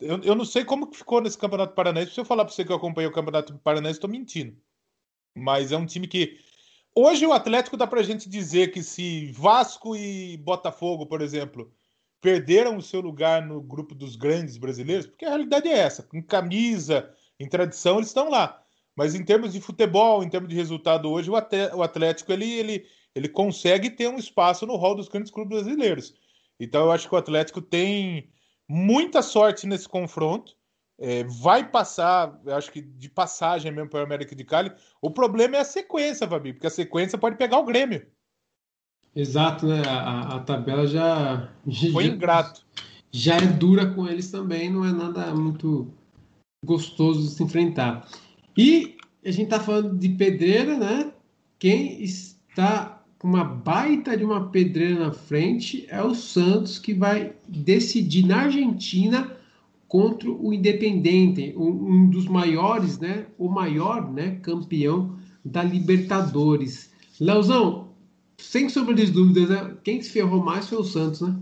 eu, 0.00 0.20
eu 0.22 0.34
não 0.34 0.44
sei 0.44 0.64
como 0.64 0.88
que 0.88 0.96
ficou 0.96 1.20
nesse 1.20 1.38
Campeonato 1.38 1.74
Paranaense. 1.74 2.12
Se 2.12 2.20
eu 2.20 2.24
falar 2.24 2.44
para 2.44 2.52
você 2.52 2.64
que 2.64 2.72
eu 2.72 2.76
acompanhei 2.76 3.08
o 3.08 3.12
Campeonato 3.12 3.56
Paranaense, 3.58 3.98
estou 3.98 4.10
mentindo. 4.10 4.56
Mas 5.34 5.72
é 5.72 5.76
um 5.76 5.86
time 5.86 6.06
que. 6.06 6.38
Hoje 6.94 7.26
o 7.26 7.32
Atlético 7.32 7.76
dá 7.76 7.86
para 7.86 8.00
a 8.00 8.04
gente 8.04 8.28
dizer 8.28 8.70
que 8.70 8.82
se 8.82 9.32
Vasco 9.32 9.96
e 9.96 10.36
Botafogo, 10.36 11.06
por 11.06 11.20
exemplo, 11.20 11.72
perderam 12.20 12.76
o 12.76 12.82
seu 12.82 13.00
lugar 13.00 13.44
no 13.44 13.60
grupo 13.60 13.94
dos 13.94 14.16
grandes 14.16 14.56
brasileiros, 14.56 15.06
porque 15.06 15.24
a 15.24 15.30
realidade 15.30 15.68
é 15.68 15.78
essa: 15.78 16.08
em 16.14 16.22
camisa, 16.22 17.12
em 17.38 17.48
tradição, 17.48 17.96
eles 17.96 18.08
estão 18.08 18.30
lá. 18.30 18.62
Mas 18.96 19.14
em 19.14 19.24
termos 19.24 19.52
de 19.52 19.60
futebol, 19.60 20.22
em 20.22 20.28
termos 20.28 20.48
de 20.48 20.54
resultado 20.54 21.10
hoje, 21.10 21.30
o 21.30 21.82
Atlético 21.82 22.32
ele, 22.32 22.50
ele, 22.50 22.86
ele 23.14 23.28
consegue 23.28 23.90
ter 23.90 24.08
um 24.08 24.18
espaço 24.18 24.66
no 24.66 24.76
hall 24.76 24.94
dos 24.94 25.08
grandes 25.08 25.32
clubes 25.32 25.62
brasileiros. 25.62 26.14
Então 26.60 26.84
eu 26.84 26.92
acho 26.92 27.08
que 27.08 27.14
o 27.14 27.18
Atlético 27.18 27.60
tem 27.60 28.30
muita 28.68 29.22
sorte 29.22 29.66
nesse 29.66 29.88
confronto. 29.88 30.52
É, 30.98 31.24
vai 31.24 31.68
passar, 31.68 32.40
eu 32.46 32.54
acho 32.54 32.70
que 32.70 32.80
de 32.80 33.08
passagem 33.08 33.72
mesmo 33.72 33.90
para 33.90 34.00
o 34.00 34.04
América 34.04 34.34
de 34.34 34.44
Cali. 34.44 34.72
O 35.02 35.10
problema 35.10 35.56
é 35.56 35.60
a 35.60 35.64
sequência, 35.64 36.28
Fabi, 36.28 36.52
porque 36.52 36.68
a 36.68 36.70
sequência 36.70 37.18
pode 37.18 37.36
pegar 37.36 37.58
o 37.58 37.64
Grêmio. 37.64 38.06
Exato, 39.14 39.66
né? 39.66 39.82
A, 39.86 40.36
a 40.36 40.40
tabela 40.40 40.86
já. 40.86 41.50
Foi 41.92 42.04
já, 42.04 42.10
ingrato. 42.10 42.66
Já 43.10 43.36
é 43.36 43.46
dura 43.46 43.86
com 43.92 44.08
eles 44.08 44.30
também, 44.30 44.70
não 44.70 44.84
é 44.84 44.92
nada 44.92 45.34
muito 45.34 45.92
gostoso 46.64 47.22
de 47.22 47.28
se 47.28 47.42
enfrentar. 47.42 48.08
E 48.56 48.96
a 49.24 49.30
gente 49.30 49.44
está 49.44 49.60
falando 49.60 49.96
de 49.96 50.08
pedreira, 50.10 50.76
né? 50.76 51.12
Quem 51.58 52.02
está 52.02 52.93
uma 53.24 53.42
baita 53.42 54.14
de 54.18 54.22
uma 54.22 54.50
pedreira 54.50 55.06
na 55.06 55.10
frente, 55.10 55.86
é 55.88 56.02
o 56.02 56.14
Santos 56.14 56.78
que 56.78 56.92
vai 56.92 57.32
decidir 57.48 58.26
na 58.26 58.42
Argentina 58.42 59.34
contra 59.88 60.30
o 60.30 60.52
Independente, 60.52 61.54
um, 61.56 62.10
dos 62.10 62.26
maiores, 62.26 62.98
né, 62.98 63.24
o 63.38 63.48
maior, 63.48 64.12
né, 64.12 64.38
campeão 64.42 65.18
da 65.42 65.62
Libertadores. 65.62 66.92
Leozão, 67.18 67.94
sem 68.36 68.68
sombra 68.68 68.94
de 68.94 69.10
dúvidas, 69.10 69.48
né, 69.48 69.74
quem 69.82 70.02
se 70.02 70.10
ferrou 70.10 70.44
mais 70.44 70.68
foi 70.68 70.76
o 70.76 70.84
Santos, 70.84 71.22
né? 71.22 71.34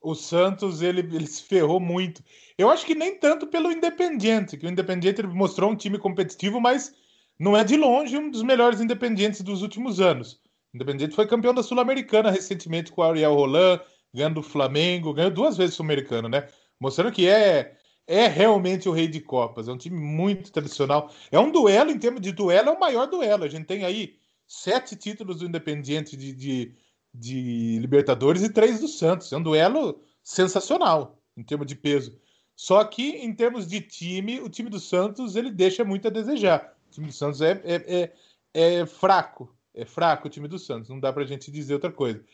O 0.00 0.14
Santos, 0.14 0.80
ele, 0.80 1.00
ele 1.00 1.26
se 1.26 1.42
ferrou 1.42 1.80
muito. 1.80 2.22
Eu 2.56 2.70
acho 2.70 2.86
que 2.86 2.94
nem 2.94 3.18
tanto 3.18 3.48
pelo 3.48 3.72
Independiente, 3.72 4.56
que 4.56 4.64
o 4.64 4.70
Independiente 4.70 5.26
mostrou 5.26 5.72
um 5.72 5.76
time 5.76 5.98
competitivo, 5.98 6.60
mas 6.60 6.94
não 7.36 7.56
é 7.56 7.64
de 7.64 7.76
longe 7.76 8.16
um 8.16 8.30
dos 8.30 8.44
melhores 8.44 8.80
Independientes 8.80 9.40
dos 9.40 9.62
últimos 9.62 10.00
anos. 10.00 10.40
Independiente 10.76 11.14
foi 11.14 11.26
campeão 11.26 11.52
da 11.52 11.62
Sul-Americana 11.62 12.30
recentemente 12.30 12.92
com 12.92 13.00
o 13.00 13.04
Ariel 13.04 13.34
Roland, 13.34 13.80
ganhando 14.14 14.40
o 14.40 14.42
Flamengo, 14.42 15.12
ganhou 15.12 15.30
duas 15.30 15.56
vezes 15.56 15.74
Sul-Americano, 15.74 16.28
né? 16.28 16.46
Mostrando 16.78 17.12
que 17.12 17.28
é 17.28 17.76
é 18.06 18.28
realmente 18.28 18.88
o 18.88 18.92
rei 18.92 19.08
de 19.08 19.20
Copas. 19.20 19.66
É 19.66 19.72
um 19.72 19.76
time 19.76 19.98
muito 19.98 20.52
tradicional. 20.52 21.10
É 21.30 21.40
um 21.40 21.50
duelo, 21.50 21.90
em 21.90 21.98
termos 21.98 22.20
de 22.20 22.30
duelo, 22.30 22.68
é 22.68 22.72
o 22.72 22.78
maior 22.78 23.06
duelo. 23.06 23.42
A 23.42 23.48
gente 23.48 23.66
tem 23.66 23.84
aí 23.84 24.16
sete 24.46 24.94
títulos 24.94 25.38
do 25.38 25.46
Independiente 25.46 26.16
de, 26.16 26.32
de, 26.32 26.74
de 27.12 27.78
Libertadores 27.80 28.42
e 28.42 28.52
três 28.52 28.80
do 28.80 28.86
Santos. 28.86 29.32
É 29.32 29.36
um 29.36 29.42
duelo 29.42 30.00
sensacional 30.22 31.20
em 31.36 31.42
termos 31.42 31.66
de 31.66 31.74
peso. 31.74 32.16
Só 32.54 32.84
que, 32.84 33.10
em 33.10 33.34
termos 33.34 33.66
de 33.66 33.80
time, 33.80 34.40
o 34.40 34.48
time 34.48 34.70
do 34.70 34.78
Santos 34.78 35.34
ele 35.34 35.50
deixa 35.50 35.84
muito 35.84 36.06
a 36.06 36.10
desejar. 36.10 36.76
O 36.88 36.90
time 36.90 37.08
do 37.08 37.12
Santos 37.12 37.42
é, 37.42 37.60
é, 37.64 38.12
é, 38.54 38.74
é 38.80 38.86
fraco 38.86 39.55
é 39.76 39.84
fraco 39.84 40.26
o 40.26 40.30
time 40.30 40.48
do 40.48 40.58
Santos, 40.58 40.88
não 40.88 40.98
dá 40.98 41.12
para 41.12 41.22
a 41.22 41.26
gente 41.26 41.50
dizer 41.50 41.74
outra 41.74 41.92
coisa. 41.92 42.24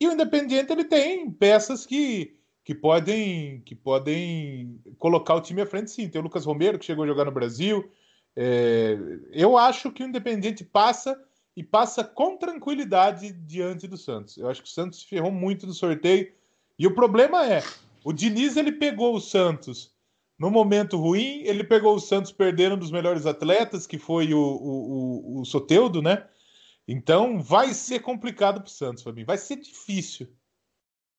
E 0.00 0.08
o 0.08 0.12
Independiente 0.12 0.72
ele 0.72 0.84
tem 0.84 1.30
peças 1.30 1.84
que, 1.84 2.36
que 2.64 2.74
podem 2.74 3.60
que 3.60 3.74
podem 3.74 4.80
colocar 4.98 5.34
o 5.34 5.40
time 5.40 5.60
à 5.60 5.66
frente, 5.66 5.90
sim. 5.90 6.08
Tem 6.08 6.20
o 6.20 6.24
Lucas 6.24 6.44
Romero 6.44 6.78
que 6.78 6.84
chegou 6.84 7.04
a 7.04 7.06
jogar 7.06 7.24
no 7.24 7.32
Brasil. 7.32 7.90
É, 8.34 8.96
eu 9.32 9.58
acho 9.58 9.92
que 9.92 10.02
o 10.02 10.06
Independiente 10.06 10.64
passa 10.64 11.20
e 11.54 11.62
passa 11.62 12.04
com 12.04 12.36
tranquilidade 12.36 13.32
diante 13.32 13.86
do 13.86 13.96
Santos. 13.96 14.36
Eu 14.36 14.48
acho 14.48 14.62
que 14.62 14.68
o 14.68 14.72
Santos 14.72 15.00
se 15.00 15.06
ferrou 15.06 15.32
muito 15.32 15.66
no 15.66 15.74
sorteio. 15.74 16.32
E 16.78 16.86
o 16.86 16.94
problema 16.94 17.44
é, 17.46 17.62
o 18.04 18.12
Diniz 18.12 18.56
ele 18.56 18.72
pegou 18.72 19.14
o 19.14 19.20
Santos 19.20 19.92
no 20.38 20.52
momento 20.52 20.96
ruim, 20.96 21.42
ele 21.44 21.64
pegou 21.64 21.96
o 21.96 22.00
Santos 22.00 22.30
perdendo 22.30 22.76
um 22.76 22.78
dos 22.78 22.92
melhores 22.92 23.26
atletas, 23.26 23.88
que 23.88 23.98
foi 23.98 24.32
o, 24.32 24.38
o, 24.38 25.38
o, 25.38 25.40
o 25.40 25.44
Soteudo, 25.44 26.00
né? 26.00 26.24
Então 26.88 27.42
vai 27.42 27.74
ser 27.74 28.00
complicado 28.00 28.62
para 28.62 28.68
o 28.68 28.70
Santos, 28.70 29.02
Fabinho. 29.02 29.26
Vai 29.26 29.36
ser 29.36 29.56
difícil. 29.56 30.26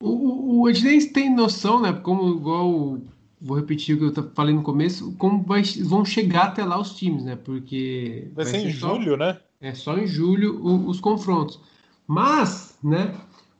O, 0.01 0.61
o 0.61 0.69
Ednei 0.69 0.99
tem 1.05 1.33
noção, 1.33 1.79
né? 1.79 1.93
Como 1.93 2.35
igual 2.35 2.99
vou 3.39 3.55
repetir 3.55 3.95
o 3.95 4.11
que 4.11 4.19
eu 4.19 4.31
falei 4.33 4.53
no 4.53 4.63
começo, 4.63 5.13
como 5.17 5.43
vai, 5.43 5.61
vão 5.83 6.03
chegar 6.03 6.47
até 6.47 6.65
lá 6.65 6.79
os 6.79 6.95
times, 6.95 7.23
né? 7.23 7.35
Porque 7.35 8.29
vai, 8.33 8.43
vai 8.43 8.53
ser 8.53 8.67
em 8.67 8.69
julho, 8.69 9.15
né? 9.15 9.39
É 9.61 9.73
só 9.73 9.97
em 9.97 10.07
julho 10.07 10.59
o, 10.61 10.87
os 10.87 10.99
confrontos. 10.99 11.59
Mas, 12.07 12.77
né? 12.83 13.13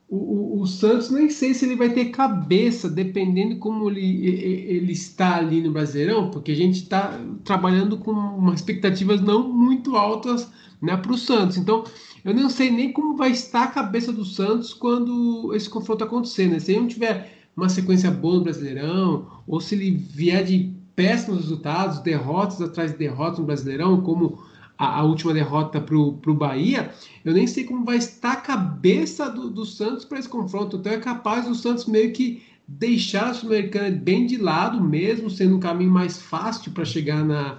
O, 0.10 0.18
o, 0.18 0.62
o, 0.62 0.68
Santos 0.68 1.12
nem 1.12 1.30
sei 1.30 1.54
se 1.54 1.66
ele 1.66 1.76
vai 1.76 1.94
ter 1.94 2.06
cabeça, 2.06 2.90
dependendo 2.90 3.58
como 3.58 3.92
ele, 3.92 4.26
ele 4.26 4.92
está 4.92 5.36
ali 5.36 5.62
no 5.62 5.72
Brasileirão, 5.72 6.32
porque 6.32 6.52
a 6.52 6.56
gente 6.56 6.82
está 6.82 7.20
trabalhando 7.44 7.96
com 8.00 8.12
umas 8.12 8.56
expectativas 8.56 9.22
não 9.22 9.48
muito 9.48 9.96
altas 9.96 10.52
né, 10.82 10.96
para 10.98 11.12
o 11.12 11.18
Santos. 11.18 11.58
Então, 11.58 11.84
eu 12.24 12.34
não 12.34 12.50
sei 12.50 12.70
nem 12.70 12.92
como 12.92 13.16
vai 13.16 13.32
estar 13.32 13.64
a 13.64 13.68
cabeça 13.68 14.12
do 14.12 14.26
Santos 14.26 14.74
quando 14.74 15.54
esse 15.54 15.70
confronto 15.70 16.04
acontecer. 16.04 16.48
Né? 16.48 16.60
Se 16.60 16.72
ele 16.72 16.82
não 16.82 16.88
tiver 16.88 17.40
uma 17.56 17.70
sequência 17.70 18.10
boa 18.10 18.36
no 18.36 18.44
Brasileirão, 18.44 19.28
ou 19.48 19.60
se 19.60 19.76
ele 19.76 19.92
vier 19.92 20.44
de 20.44 20.74
péssimos 20.96 21.42
resultados, 21.42 22.00
derrotas 22.00 22.62
atrás 22.62 22.92
de 22.92 22.98
derrotas 22.98 23.40
no 23.40 23.46
Brasileirão, 23.46 24.02
como 24.02 24.40
a, 24.78 25.00
a 25.00 25.04
última 25.04 25.34
derrota 25.34 25.82
para 25.82 25.96
o 25.98 26.34
Bahia, 26.34 26.92
eu 27.24 27.34
nem 27.34 27.46
sei 27.46 27.66
como 27.66 27.84
vai 27.84 27.98
estar 27.98 28.34
a 28.34 28.38
cabeça 28.38 29.30
do, 29.30 29.50
do 29.50 29.66
Santos 29.66 30.06
para 30.06 30.20
esse 30.20 30.30
confronto. 30.30 30.78
Então 30.78 30.92
é 30.92 30.98
capaz 30.98 31.46
do 31.46 31.56
Santos 31.56 31.86
meio 31.86 32.14
que 32.14 32.42
deixar 32.68 33.30
a 33.30 33.34
Sul-Americana 33.34 33.90
bem 33.90 34.26
de 34.26 34.38
lado, 34.38 34.82
mesmo 34.82 35.30
sendo 35.30 35.56
um 35.56 35.60
caminho 35.60 35.92
mais 35.92 36.22
fácil 36.22 36.72
para 36.72 36.86
chegar 36.86 37.26
na, 37.26 37.58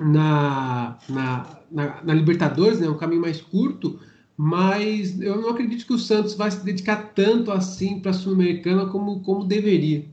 na, 0.00 0.98
na, 1.08 1.58
na, 1.70 2.02
na 2.02 2.14
Libertadores, 2.14 2.80
né, 2.80 2.88
um 2.88 2.98
caminho 2.98 3.20
mais 3.20 3.40
curto, 3.40 4.00
mas 4.36 5.20
eu 5.20 5.40
não 5.40 5.50
acredito 5.50 5.86
que 5.86 5.92
o 5.92 5.98
Santos 5.98 6.34
vai 6.34 6.50
se 6.50 6.64
dedicar 6.64 7.12
tanto 7.14 7.52
assim 7.52 8.00
para 8.00 8.10
a 8.10 8.14
Sul-Americana 8.14 8.86
como, 8.86 9.22
como 9.22 9.44
deveria. 9.44 10.04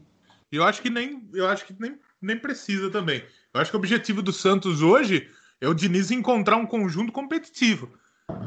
Eu 0.51 0.63
acho 0.63 0.81
que 0.81 0.89
nem 0.89 1.27
eu 1.33 1.47
acho 1.47 1.65
que 1.65 1.73
nem, 1.79 1.97
nem 2.21 2.37
precisa 2.37 2.89
também. 2.89 3.23
Eu 3.53 3.61
acho 3.61 3.71
que 3.71 3.77
o 3.77 3.79
objetivo 3.79 4.21
do 4.21 4.31
Santos 4.31 4.81
hoje 4.81 5.29
é 5.59 5.67
o 5.67 5.73
Diniz 5.73 6.11
encontrar 6.11 6.57
um 6.57 6.65
conjunto 6.65 7.11
competitivo. 7.11 7.89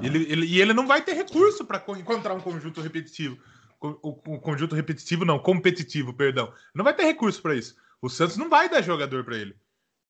Ele, 0.03 0.31
ele, 0.31 0.47
e 0.47 0.61
ele 0.61 0.73
não 0.73 0.87
vai 0.87 1.03
ter 1.03 1.15
recurso 1.15 1.65
para 1.65 1.83
encontrar 1.99 2.35
um 2.35 2.41
conjunto 2.41 2.81
repetitivo. 2.81 3.39
O, 3.81 4.35
o, 4.35 4.41
conjunto 4.41 4.75
repetitivo, 4.75 5.27
não, 5.27 5.39
competitivo, 5.39 6.15
perdão. 6.15 6.53
Não 6.75 6.85
vai 6.85 6.95
ter 6.95 7.05
recurso 7.05 7.43
para 7.43 7.55
isso. 7.55 7.77
O 8.01 8.09
Santos 8.09 8.37
não 8.37 8.49
vai 8.49 8.69
dar 8.69 8.81
jogador 8.81 9.25
para 9.25 9.37
ele. 9.37 9.55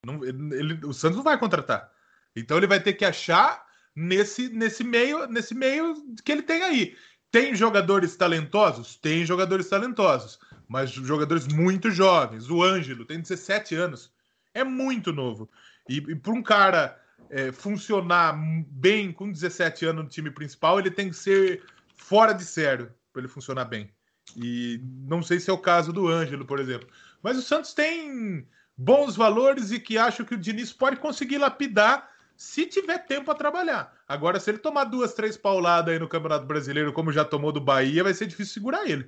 Não, 0.05 0.25
ele, 0.25 0.79
o 0.85 0.93
Santos 0.93 1.17
não 1.17 1.25
vai 1.25 1.39
contratar. 1.39 1.91
Então 2.37 2.57
ele 2.57 2.67
vai 2.67 2.81
ter 2.81 2.95
que 2.95 3.05
achar 3.05 3.65
nesse, 3.95 4.49
nesse 4.49 4.83
meio 4.83 5.27
nesse 5.27 5.55
meio 5.55 5.95
que 6.25 6.33
ele 6.33 6.43
tem 6.43 6.63
aí. 6.63 6.97
Tem 7.31 7.55
jogadores 7.55 8.17
talentosos? 8.17 8.97
Tem 8.97 9.25
jogadores 9.27 9.69
talentosos, 9.69 10.39
mas 10.69 10.91
jogadores 10.91 11.49
muito 11.49 11.91
jovens. 11.91 12.49
O 12.49 12.63
Ângelo 12.63 13.05
tem 13.05 13.21
17 13.21 13.75
anos. 13.75 14.13
É 14.53 14.63
muito 14.63 15.13
novo. 15.13 15.51
E, 15.89 15.97
e 15.97 16.15
para 16.15 16.33
um 16.33 16.43
cara 16.43 17.01
é, 17.31 17.51
funcionar 17.51 18.39
bem 18.69 19.13
com 19.13 19.31
17 19.31 19.87
anos 19.87 20.05
no 20.05 20.11
time 20.11 20.31
principal, 20.31 20.79
ele 20.79 20.91
tem 20.91 21.11
que 21.11 21.17
ser 21.17 21.63
fora 21.97 22.33
de 22.33 22.45
sério 22.45 22.93
para 23.13 23.23
ele 23.23 23.29
funcionar 23.29 23.65
bem. 23.65 23.91
E 24.37 24.81
não 25.09 25.23
sei 25.23 25.41
se 25.41 25.51
é 25.51 25.53
o 25.53 25.59
caso 25.59 25.93
do 25.93 26.09
Ângelo, 26.09 26.45
por 26.45 26.61
exemplo. 26.61 26.89
Mas 27.23 27.37
o 27.37 27.43
Santos 27.43 27.75
tem 27.75 28.47
bons 28.77 29.17
valores 29.17 29.71
e 29.71 29.79
que 29.79 29.97
acho 29.99 30.25
que 30.25 30.35
o 30.35 30.39
Diniz 30.39 30.73
pode 30.73 30.97
conseguir 30.97 31.39
lapidar 31.39 32.11
se 32.37 32.67
tiver 32.67 32.99
tempo 32.99 33.31
a 33.31 33.35
trabalhar. 33.35 33.93
Agora, 34.09 34.41
se 34.41 34.51
ele 34.51 34.59
tomar 34.59 34.85
duas, 34.85 35.15
três 35.15 35.37
pauladas 35.37 35.93
aí 35.93 36.01
no 36.01 36.09
Campeonato 36.09 36.47
Brasileiro, 36.47 36.93
como 36.93 37.13
já 37.13 37.25
tomou 37.25 37.53
do 37.53 37.61
Bahia, 37.61 38.03
vai 38.03 38.13
ser 38.13 38.27
difícil 38.27 38.55
segurar 38.55 38.89
ele. 38.89 39.07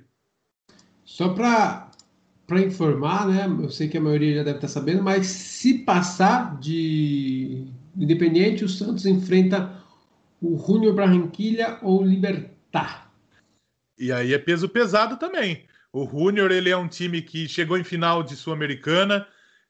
Só 1.03 1.29
para 1.29 1.91
para 2.47 2.61
informar, 2.61 3.27
né? 3.27 3.45
Eu 3.45 3.69
sei 3.69 3.89
que 3.89 3.97
a 3.97 4.01
maioria 4.01 4.37
já 4.37 4.43
deve 4.43 4.59
estar 4.59 4.69
sabendo, 4.69 5.03
mas 5.03 5.27
se 5.27 5.79
passar 5.79 6.57
de 6.59 7.67
Independente, 7.97 8.63
o 8.63 8.69
Santos 8.69 9.05
enfrenta 9.05 9.83
o 10.41 10.57
Junior 10.57 10.93
Barranquilha 10.93 11.77
ou 11.81 12.01
Libertar. 12.01 13.11
E 13.99 14.13
aí 14.13 14.33
é 14.33 14.37
peso 14.37 14.69
pesado 14.69 15.17
também. 15.17 15.65
O 15.91 16.07
Junior 16.07 16.51
ele 16.51 16.69
é 16.69 16.77
um 16.77 16.87
time 16.87 17.21
que 17.21 17.49
chegou 17.49 17.77
em 17.77 17.83
final 17.83 18.23
de 18.23 18.35
Sul-Americana, 18.35 19.27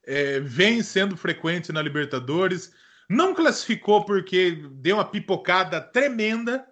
é, 0.08 0.40
vem 0.40 0.82
sendo 0.82 1.18
frequente 1.18 1.74
na 1.74 1.82
Libertadores, 1.82 2.74
não 3.10 3.36
classificou 3.36 4.06
porque 4.06 4.64
deu 4.72 4.96
uma 4.96 5.06
pipocada 5.06 5.82
tremenda 5.82 6.66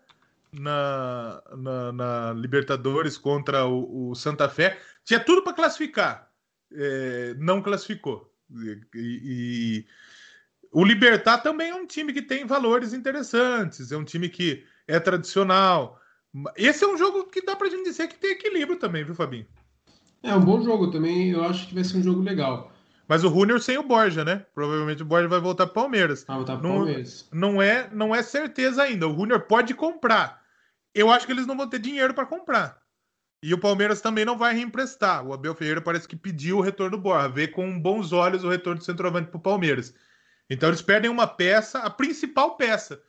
na, 0.53 1.43
na, 1.57 1.91
na 1.91 2.33
Libertadores 2.33 3.17
contra 3.17 3.65
o, 3.65 4.11
o, 4.11 4.15
Santa 4.15 4.47
Fé. 4.47 4.79
Tinha 5.03 5.19
tudo 5.19 5.41
para 5.41 5.53
classificar, 5.53 6.31
é, 6.71 7.35
não 7.37 7.61
classificou. 7.61 8.33
E, 8.49 8.81
e, 8.95 9.85
o 10.71 10.83
Libertar 10.83 11.39
também 11.39 11.69
é 11.69 11.75
um 11.75 11.85
time 11.85 12.13
que 12.13 12.21
tem 12.21 12.45
valores 12.45 12.93
interessantes, 12.93 13.91
é 13.91 13.97
um 13.97 14.05
time 14.05 14.29
que 14.29 14.63
é 14.87 14.99
tradicional. 14.99 15.99
Esse 16.55 16.83
é 16.83 16.87
um 16.87 16.97
jogo 16.97 17.25
que 17.25 17.41
dá 17.41 17.55
para 17.55 17.69
gente 17.69 17.83
dizer 17.83 18.07
que 18.07 18.19
tem 18.19 18.31
equilíbrio 18.31 18.77
também, 18.77 19.03
viu, 19.03 19.15
Fabinho? 19.15 19.45
É 20.23 20.33
um 20.33 20.43
bom 20.43 20.61
jogo 20.61 20.89
também, 20.89 21.31
eu 21.31 21.43
acho 21.43 21.67
que 21.67 21.75
vai 21.75 21.83
ser 21.83 21.97
um 21.97 22.03
jogo 22.03 22.21
legal. 22.21 22.74
Mas 23.07 23.23
o 23.23 23.29
Júnior 23.29 23.61
sem 23.61 23.77
o 23.77 23.83
Borja, 23.83 24.25
né? 24.25 24.45
Provavelmente 24.53 25.03
o 25.03 25.05
Borja 25.05 25.27
vai 25.27 25.39
voltar 25.39 25.67
para 25.67 25.81
Palmeiras. 25.81 26.23
Vai 26.23 26.37
voltar 26.37 26.57
para 26.57 26.69
Palmeiras. 26.69 27.29
Não 27.31 27.61
é, 27.61 27.89
não 27.91 28.15
é 28.15 28.23
certeza 28.23 28.83
ainda. 28.83 29.07
O 29.07 29.15
Júnior 29.15 29.41
pode 29.41 29.73
comprar. 29.73 30.41
Eu 30.93 31.11
acho 31.11 31.25
que 31.25 31.31
eles 31.31 31.45
não 31.45 31.55
vão 31.55 31.69
ter 31.69 31.79
dinheiro 31.79 32.13
para 32.13 32.25
comprar. 32.25 32.81
E 33.43 33.53
o 33.53 33.59
Palmeiras 33.59 34.01
também 34.01 34.25
não 34.25 34.37
vai 34.37 34.55
reemprestar. 34.55 35.23
O 35.25 35.33
Abel 35.33 35.53
Ferreira 35.53 35.81
parece 35.81 36.07
que 36.07 36.15
pediu 36.15 36.57
o 36.57 36.61
retorno 36.61 36.97
do 36.97 37.03
Borja, 37.03 37.29
vê 37.29 37.47
com 37.47 37.79
bons 37.79 38.11
olhos 38.11 38.43
o 38.43 38.49
retorno 38.49 38.79
do 38.79 38.85
centroavante 38.85 39.29
para 39.29 39.37
o 39.37 39.41
Palmeiras. 39.41 39.93
Então 40.49 40.69
eles 40.69 40.81
perdem 40.81 41.11
uma 41.11 41.27
peça, 41.27 41.79
a 41.79 41.89
principal 41.89 42.55
peça 42.55 43.01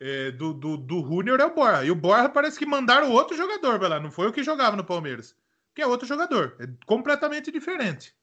é, 0.00 0.32
do, 0.32 0.52
do, 0.52 0.76
do 0.76 1.30
é 1.38 1.44
o 1.44 1.54
Borja. 1.54 1.84
E 1.84 1.90
o 1.90 1.94
Borja 1.94 2.28
parece 2.28 2.58
que 2.58 2.66
mandaram 2.66 3.12
outro 3.12 3.36
jogador 3.36 3.78
para 3.78 3.88
lá. 3.88 4.00
Não 4.00 4.10
foi 4.10 4.26
o 4.26 4.32
que 4.32 4.42
jogava 4.42 4.76
no 4.76 4.84
Palmeiras. 4.84 5.36
Que 5.74 5.82
é 5.82 5.86
outro 5.86 6.08
jogador. 6.08 6.56
É 6.58 6.66
completamente 6.86 7.52
diferente. 7.52 8.14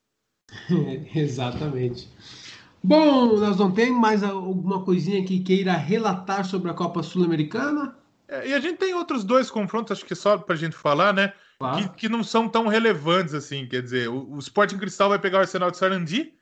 Exatamente. 1.15 2.09
Bom, 2.83 3.37
nós 3.37 3.57
não 3.57 3.71
tem 3.71 3.91
mais 3.91 4.23
alguma 4.23 4.83
coisinha 4.83 5.23
que 5.23 5.39
queira 5.39 5.73
relatar 5.73 6.45
sobre 6.45 6.71
a 6.71 6.73
Copa 6.73 7.03
Sul-Americana? 7.03 7.95
É, 8.27 8.49
e 8.49 8.53
a 8.53 8.59
gente 8.59 8.77
tem 8.77 8.93
outros 8.93 9.23
dois 9.23 9.51
confrontos, 9.51 9.91
acho 9.91 10.05
que 10.05 10.15
só 10.15 10.37
para 10.37 10.55
a 10.55 10.57
gente 10.57 10.75
falar, 10.75 11.13
né? 11.13 11.33
Claro. 11.59 11.89
Que, 11.89 11.89
que, 11.89 12.09
não 12.09 12.23
são 12.23 12.49
tão 12.49 12.67
relevantes 12.67 13.35
assim. 13.35 13.67
Quer 13.67 13.83
dizer, 13.83 14.09
o, 14.09 14.33
o 14.33 14.39
Sporting 14.39 14.77
Cristal 14.77 15.09
vai 15.09 15.19
pegar 15.19 15.37
o 15.37 15.41
Arsenal 15.41 15.69
de 15.69 15.77
Sarandi. 15.77 16.33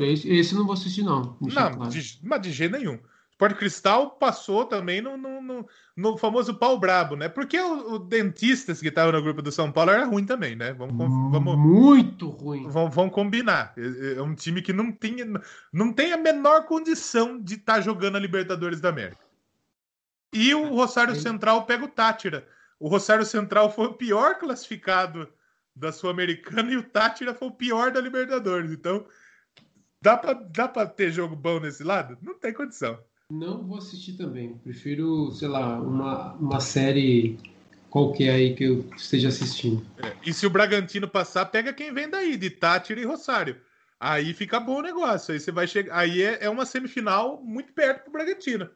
É, 0.00 0.12
esse, 0.12 0.28
esse 0.28 0.54
não 0.54 0.64
vou 0.64 0.74
assistir, 0.74 1.02
não. 1.02 1.36
Não, 1.40 1.48
claro. 1.48 1.88
de, 1.88 2.18
mas 2.22 2.42
de 2.42 2.52
jeito 2.52 2.76
nenhum. 2.76 2.98
Sport 3.36 3.58
Cristal 3.58 4.12
passou 4.12 4.64
também 4.64 5.02
no, 5.02 5.18
no, 5.18 5.42
no, 5.42 5.68
no, 5.94 6.16
famoso 6.16 6.54
pau 6.54 6.80
brabo, 6.80 7.16
né? 7.16 7.28
Porque 7.28 7.60
o, 7.60 7.92
o 7.92 7.98
dentistas 7.98 8.80
que 8.80 8.88
estava 8.88 9.12
no 9.12 9.22
grupo 9.22 9.42
do 9.42 9.52
São 9.52 9.70
Paulo 9.70 9.90
era 9.90 10.06
ruim 10.06 10.24
também, 10.24 10.56
né? 10.56 10.72
Vamos, 10.72 10.96
vamos 10.96 11.58
muito 11.58 12.30
ruim. 12.30 12.66
Vamos, 12.66 12.94
vamos, 12.94 13.12
combinar. 13.12 13.74
É, 13.76 13.82
é, 13.82 14.14
é 14.14 14.22
um 14.22 14.34
time 14.34 14.62
que 14.62 14.72
não 14.72 14.90
tem, 14.90 15.16
não 15.70 15.92
tem 15.92 16.14
a 16.14 16.16
menor 16.16 16.64
condição 16.64 17.38
de 17.38 17.56
estar 17.56 17.74
tá 17.74 17.80
jogando 17.82 18.16
a 18.16 18.18
Libertadores 18.18 18.80
da 18.80 18.88
América. 18.88 19.20
E 20.32 20.54
o 20.54 20.74
Rosário 20.74 21.14
Central 21.14 21.66
pega 21.66 21.84
o 21.84 21.88
Tátira. 21.88 22.48
O 22.80 22.88
Rosário 22.88 23.26
Central 23.26 23.70
foi 23.70 23.88
o 23.88 23.94
pior 23.94 24.38
classificado 24.38 25.28
da 25.74 25.92
Sul-Americana 25.92 26.72
e 26.72 26.78
o 26.78 26.82
Tátira 26.82 27.34
foi 27.34 27.48
o 27.48 27.52
pior 27.52 27.90
da 27.90 28.00
Libertadores. 28.00 28.70
Então, 28.70 29.06
dá 30.00 30.16
para 30.16 30.32
dá 30.32 30.66
pra 30.66 30.86
ter 30.86 31.10
jogo 31.10 31.36
bom 31.36 31.60
nesse 31.60 31.84
lado? 31.84 32.16
Não 32.22 32.38
tem 32.38 32.54
condição. 32.54 32.98
Não 33.32 33.66
vou 33.66 33.78
assistir 33.78 34.12
também. 34.12 34.56
Prefiro, 34.58 35.32
sei 35.32 35.48
lá, 35.48 35.80
uma, 35.80 36.34
uma 36.34 36.60
série 36.60 37.36
qualquer 37.90 38.30
aí 38.30 38.54
que 38.54 38.64
eu 38.64 38.88
esteja 38.96 39.28
assistindo. 39.28 39.84
É, 39.98 40.12
e 40.24 40.32
se 40.32 40.46
o 40.46 40.50
Bragantino 40.50 41.08
passar, 41.08 41.46
pega 41.46 41.72
quem 41.72 41.92
vem 41.92 42.08
daí, 42.08 42.36
de 42.36 42.50
Tátira 42.50 43.00
e 43.00 43.04
Rosário. 43.04 43.56
Aí 43.98 44.32
fica 44.32 44.60
bom 44.60 44.78
o 44.78 44.82
negócio. 44.82 45.32
Aí 45.32 45.40
você 45.40 45.50
vai 45.50 45.66
chegar. 45.66 45.98
Aí 45.98 46.22
é, 46.22 46.44
é 46.44 46.50
uma 46.50 46.64
semifinal 46.64 47.42
muito 47.42 47.72
perto 47.72 48.04
pro 48.04 48.12
Bragantino. 48.12 48.68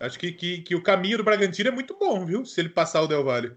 Acho 0.00 0.18
que, 0.18 0.32
que, 0.32 0.62
que, 0.62 0.74
o 0.74 0.82
caminho 0.82 1.18
do 1.18 1.24
Bragantino 1.24 1.68
é 1.68 1.72
muito 1.72 1.96
bom, 1.96 2.26
viu? 2.26 2.44
Se 2.44 2.60
ele 2.60 2.70
passar 2.70 3.02
o 3.02 3.06
Del 3.06 3.22
Valle. 3.22 3.52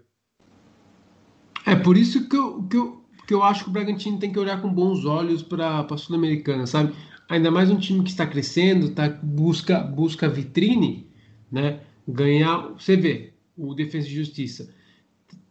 É 1.66 1.74
por 1.74 1.96
isso 1.96 2.28
que 2.28 2.36
eu, 2.36 2.62
que 2.62 2.76
eu, 2.76 3.04
que 3.26 3.34
eu 3.34 3.42
acho 3.42 3.64
que 3.64 3.70
o 3.70 3.72
Bragantino 3.72 4.20
tem 4.20 4.32
que 4.32 4.38
olhar 4.38 4.62
com 4.62 4.72
bons 4.72 5.04
olhos 5.04 5.42
para 5.42 5.80
a 5.80 5.96
Sul-Americana, 5.96 6.68
sabe? 6.68 6.94
Ainda 7.28 7.50
mais 7.50 7.70
um 7.70 7.78
time 7.78 8.02
que 8.02 8.10
está 8.10 8.26
crescendo, 8.26 8.90
tá, 8.90 9.08
busca, 9.08 9.80
busca 9.80 10.28
vitrine, 10.28 11.06
né? 11.50 11.80
Ganhar, 12.06 12.72
você 12.78 12.96
vê, 12.96 13.32
o 13.56 13.74
Defesa 13.74 14.06
e 14.06 14.14
Justiça. 14.14 14.72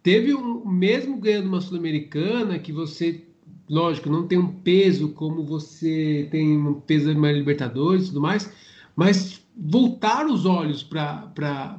Teve 0.02 0.34
um, 0.34 0.66
mesmo 0.66 1.18
ganhando 1.18 1.48
uma 1.48 1.62
Sul-Americana, 1.62 2.60
que 2.60 2.72
você, 2.72 3.24
lógico, 3.70 4.10
não 4.10 4.28
tem 4.28 4.38
um 4.38 4.48
peso 4.48 5.10
como 5.10 5.44
você 5.44 6.28
tem 6.32 6.58
um 6.58 6.76
peso 6.76 7.14
da 7.14 7.32
Libertadores 7.32 8.04
e 8.04 8.08
tudo 8.08 8.22
mais, 8.22 8.52
mas 8.96 9.44
voltar 9.58 10.26
os 10.28 10.46
olhos 10.46 10.84
para 10.84 11.32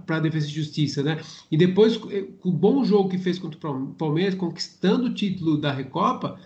a 0.09 0.21
Defesa 0.21 0.47
e 0.47 0.51
Justiça, 0.51 1.03
né? 1.03 1.21
E 1.51 1.57
depois, 1.57 1.97
com 1.97 2.49
o 2.49 2.53
bom 2.53 2.85
jogo 2.85 3.09
que 3.09 3.19
fez 3.19 3.39
contra 3.39 3.71
o 3.71 3.95
Palmeiras, 3.95 4.35
conquistando 4.35 5.07
o 5.07 5.15
título 5.15 5.57
da 5.57 5.73
Recopa, 5.73 6.39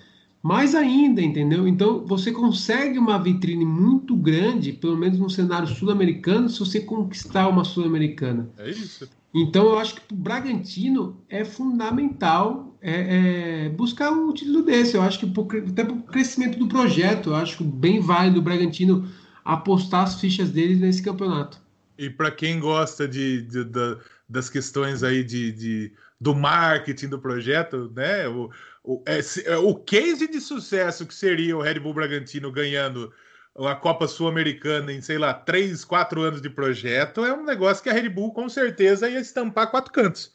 mais 0.42 0.74
ainda, 0.74 1.20
entendeu? 1.20 1.68
Então 1.68 2.04
você 2.06 2.32
consegue 2.32 2.98
uma 2.98 3.18
vitrine 3.18 3.64
muito 3.64 4.16
grande, 4.16 4.72
pelo 4.72 4.96
menos 4.96 5.18
no 5.18 5.28
cenário 5.28 5.68
sul-americano, 5.68 6.48
se 6.48 6.58
você 6.58 6.80
conquistar 6.80 7.48
uma 7.48 7.64
sul-americana. 7.64 8.48
É 8.58 8.70
isso. 8.70 9.08
Então 9.34 9.66
eu 9.66 9.78
acho 9.78 9.94
que 9.94 10.12
o 10.12 10.16
Bragantino 10.16 11.16
é 11.28 11.44
fundamental 11.44 12.76
é, 12.82 13.66
é 13.66 13.68
buscar 13.68 14.10
um 14.10 14.32
título 14.32 14.62
desse. 14.62 14.96
Eu 14.96 15.02
acho 15.02 15.18
que 15.20 15.26
até 15.70 15.84
para 15.84 15.94
o 15.94 16.02
crescimento 16.02 16.58
do 16.58 16.66
projeto, 16.66 17.30
eu 17.30 17.36
acho 17.36 17.62
bem 17.62 18.00
válido 18.00 18.40
o 18.40 18.42
Bragantino 18.42 19.08
apostar 19.44 20.04
as 20.04 20.20
fichas 20.20 20.50
deles 20.50 20.80
nesse 20.80 21.02
campeonato. 21.02 21.60
E 21.98 22.08
para 22.08 22.30
quem 22.30 22.58
gosta 22.58 23.06
de, 23.06 23.42
de, 23.42 23.64
de, 23.64 23.96
das 24.28 24.48
questões 24.48 25.02
aí 25.02 25.22
de, 25.22 25.52
de, 25.52 25.92
do 26.20 26.34
marketing 26.34 27.08
do 27.08 27.18
projeto, 27.18 27.92
né? 27.94 28.26
O, 28.26 28.50
o, 28.82 29.02
é, 29.06 29.20
é, 29.44 29.56
o 29.56 29.74
case 29.74 30.26
de 30.28 30.40
sucesso 30.40 31.06
que 31.06 31.14
seria 31.14 31.56
o 31.56 31.60
Red 31.62 31.80
Bull 31.80 31.94
Bragantino 31.94 32.50
ganhando 32.50 33.12
a 33.56 33.74
Copa 33.74 34.06
Sul-Americana 34.06 34.92
em, 34.92 35.00
sei 35.00 35.18
lá, 35.18 35.34
três, 35.34 35.84
quatro 35.84 36.22
anos 36.22 36.40
de 36.40 36.48
projeto, 36.48 37.24
é 37.24 37.34
um 37.34 37.44
negócio 37.44 37.82
que 37.82 37.90
a 37.90 37.92
Red 37.92 38.08
Bull 38.08 38.32
com 38.32 38.48
certeza 38.48 39.08
ia 39.08 39.20
estampar 39.20 39.70
quatro 39.70 39.92
cantos. 39.92 40.32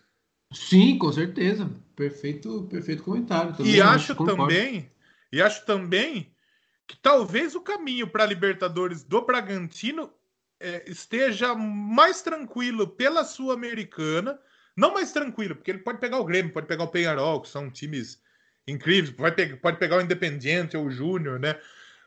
Sim, 0.53 0.97
com 0.97 1.11
certeza. 1.11 1.69
Perfeito, 1.95 2.67
perfeito 2.69 3.03
comentário. 3.03 3.55
Também 3.55 3.73
e 3.73 3.81
acho 3.81 4.15
também, 4.15 4.91
e 5.31 5.41
acho 5.41 5.65
também 5.65 6.31
que 6.87 6.95
talvez 6.97 7.55
o 7.55 7.61
caminho 7.61 8.07
para 8.07 8.23
a 8.23 8.27
Libertadores 8.27 9.03
do 9.03 9.25
Bragantino 9.25 10.11
é, 10.59 10.83
esteja 10.87 11.55
mais 11.55 12.21
tranquilo 12.21 12.87
pela 12.87 13.23
Sul-Americana, 13.23 14.39
não 14.77 14.93
mais 14.93 15.11
tranquilo, 15.11 15.55
porque 15.55 15.71
ele 15.71 15.79
pode 15.79 15.99
pegar 15.99 16.19
o 16.19 16.25
Grêmio, 16.25 16.53
pode 16.53 16.67
pegar 16.67 16.83
o 16.83 16.89
Penharol, 16.89 17.41
que 17.41 17.49
são 17.49 17.71
times 17.71 18.21
incríveis, 18.67 19.15
pode, 19.15 19.35
pe 19.35 19.55
pode 19.57 19.77
pegar 19.77 19.97
o 19.97 20.01
Independiente 20.01 20.75
ou 20.75 20.85
o 20.85 20.91
Júnior, 20.91 21.39
né? 21.39 21.59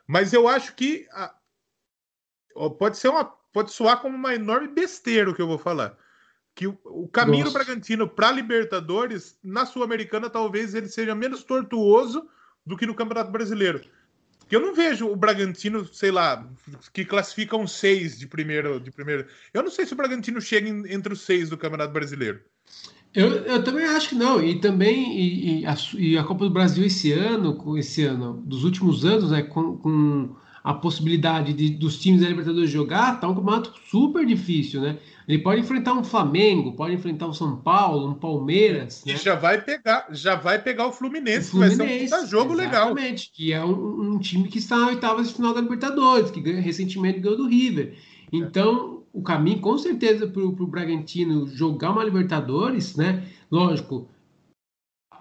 Mas 0.06 0.32
eu 0.32 0.48
acho 0.48 0.74
que 0.74 1.06
a... 1.12 1.34
pode 2.78 2.96
ser 2.96 3.08
uma 3.08 3.24
pode 3.52 3.72
soar 3.72 4.00
como 4.00 4.16
uma 4.16 4.34
enorme 4.34 4.68
besteira 4.68 5.30
o 5.30 5.34
que 5.34 5.42
eu 5.42 5.46
vou 5.46 5.58
falar. 5.58 5.96
Que 6.54 6.66
o, 6.66 6.78
o 6.84 7.08
caminho 7.08 7.44
Nossa. 7.44 7.58
do 7.58 7.64
Bragantino 7.64 8.08
para 8.08 8.30
Libertadores 8.30 9.38
na 9.42 9.64
Sul-Americana 9.64 10.28
talvez 10.28 10.74
ele 10.74 10.88
seja 10.88 11.14
menos 11.14 11.44
tortuoso 11.44 12.28
do 12.64 12.76
que 12.76 12.86
no 12.86 12.94
Campeonato 12.94 13.30
Brasileiro. 13.30 13.80
Que 14.48 14.56
eu 14.56 14.60
não 14.60 14.74
vejo 14.74 15.06
o 15.08 15.16
Bragantino, 15.16 15.84
sei 15.84 16.10
lá, 16.10 16.48
que 16.92 17.04
classifica 17.04 17.56
um 17.56 17.66
seis 17.66 18.18
de 18.18 18.26
primeiro, 18.26 18.80
de 18.80 18.90
primeiro. 18.90 19.26
Eu 19.52 19.62
não 19.62 19.70
sei 19.70 19.84
se 19.84 19.92
o 19.92 19.96
Bragantino 19.96 20.40
chega 20.40 20.68
em, 20.68 20.90
entre 20.90 21.12
os 21.12 21.20
seis 21.20 21.50
do 21.50 21.58
Campeonato 21.58 21.92
Brasileiro. 21.92 22.42
Eu, 23.14 23.28
eu 23.44 23.64
também 23.64 23.84
acho 23.84 24.10
que 24.10 24.14
não. 24.14 24.42
E 24.42 24.60
também 24.60 25.18
e, 25.18 25.60
e, 25.60 25.66
a, 25.66 25.76
e 25.96 26.18
a 26.18 26.24
Copa 26.24 26.44
do 26.44 26.50
Brasil 26.50 26.84
esse 26.84 27.12
ano, 27.12 27.54
com 27.54 27.76
esse 27.76 28.04
ano, 28.04 28.42
dos 28.44 28.64
últimos 28.64 29.04
anos, 29.04 29.30
né, 29.30 29.42
com, 29.42 29.76
com 29.76 30.36
a 30.62 30.74
possibilidade 30.74 31.52
de, 31.52 31.70
dos 31.70 31.98
times 31.98 32.20
da 32.20 32.28
Libertadores 32.28 32.70
jogar, 32.70 33.18
tá 33.20 33.28
um 33.28 33.34
campeonato 33.34 33.72
super 33.90 34.26
difícil, 34.26 34.82
né? 34.82 34.98
Ele 35.26 35.38
pode 35.38 35.60
enfrentar 35.60 35.92
um 35.92 36.02
Flamengo, 36.02 36.72
pode 36.72 36.94
enfrentar 36.94 37.26
um 37.26 37.32
São 37.32 37.56
Paulo, 37.56 38.08
um 38.08 38.14
Palmeiras. 38.14 39.02
E 39.04 39.12
né? 39.12 39.16
já 39.16 39.34
vai 39.34 39.60
pegar, 39.60 40.06
já 40.10 40.34
vai 40.34 40.58
pegar 40.58 40.86
o 40.86 40.92
Fluminense, 40.92 41.48
o 41.48 41.50
Fluminense 41.52 42.04
que 42.04 42.08
vai 42.08 42.18
ser 42.20 42.24
um 42.24 42.28
jogo 42.28 42.54
legal. 42.54 42.86
Exatamente, 42.86 43.30
que 43.32 43.52
é 43.52 43.64
um, 43.64 44.12
um, 44.14 44.18
time 44.18 44.48
que 44.48 44.58
está 44.58 44.76
na 44.76 44.88
oitava 44.88 45.22
de 45.22 45.32
final 45.32 45.54
da 45.54 45.60
Libertadores, 45.60 46.30
que 46.30 46.40
ganha, 46.40 46.60
recentemente 46.60 47.20
ganhou 47.20 47.36
do 47.36 47.46
River. 47.46 47.94
Então, 48.32 48.94
é. 48.94 48.97
O 49.18 49.22
caminho, 49.22 49.60
com 49.60 49.76
certeza, 49.76 50.28
para 50.28 50.42
o 50.42 50.66
Bragantino 50.66 51.48
jogar 51.48 51.90
uma 51.90 52.04
Libertadores, 52.04 52.94
né? 52.94 53.24
Lógico, 53.50 54.08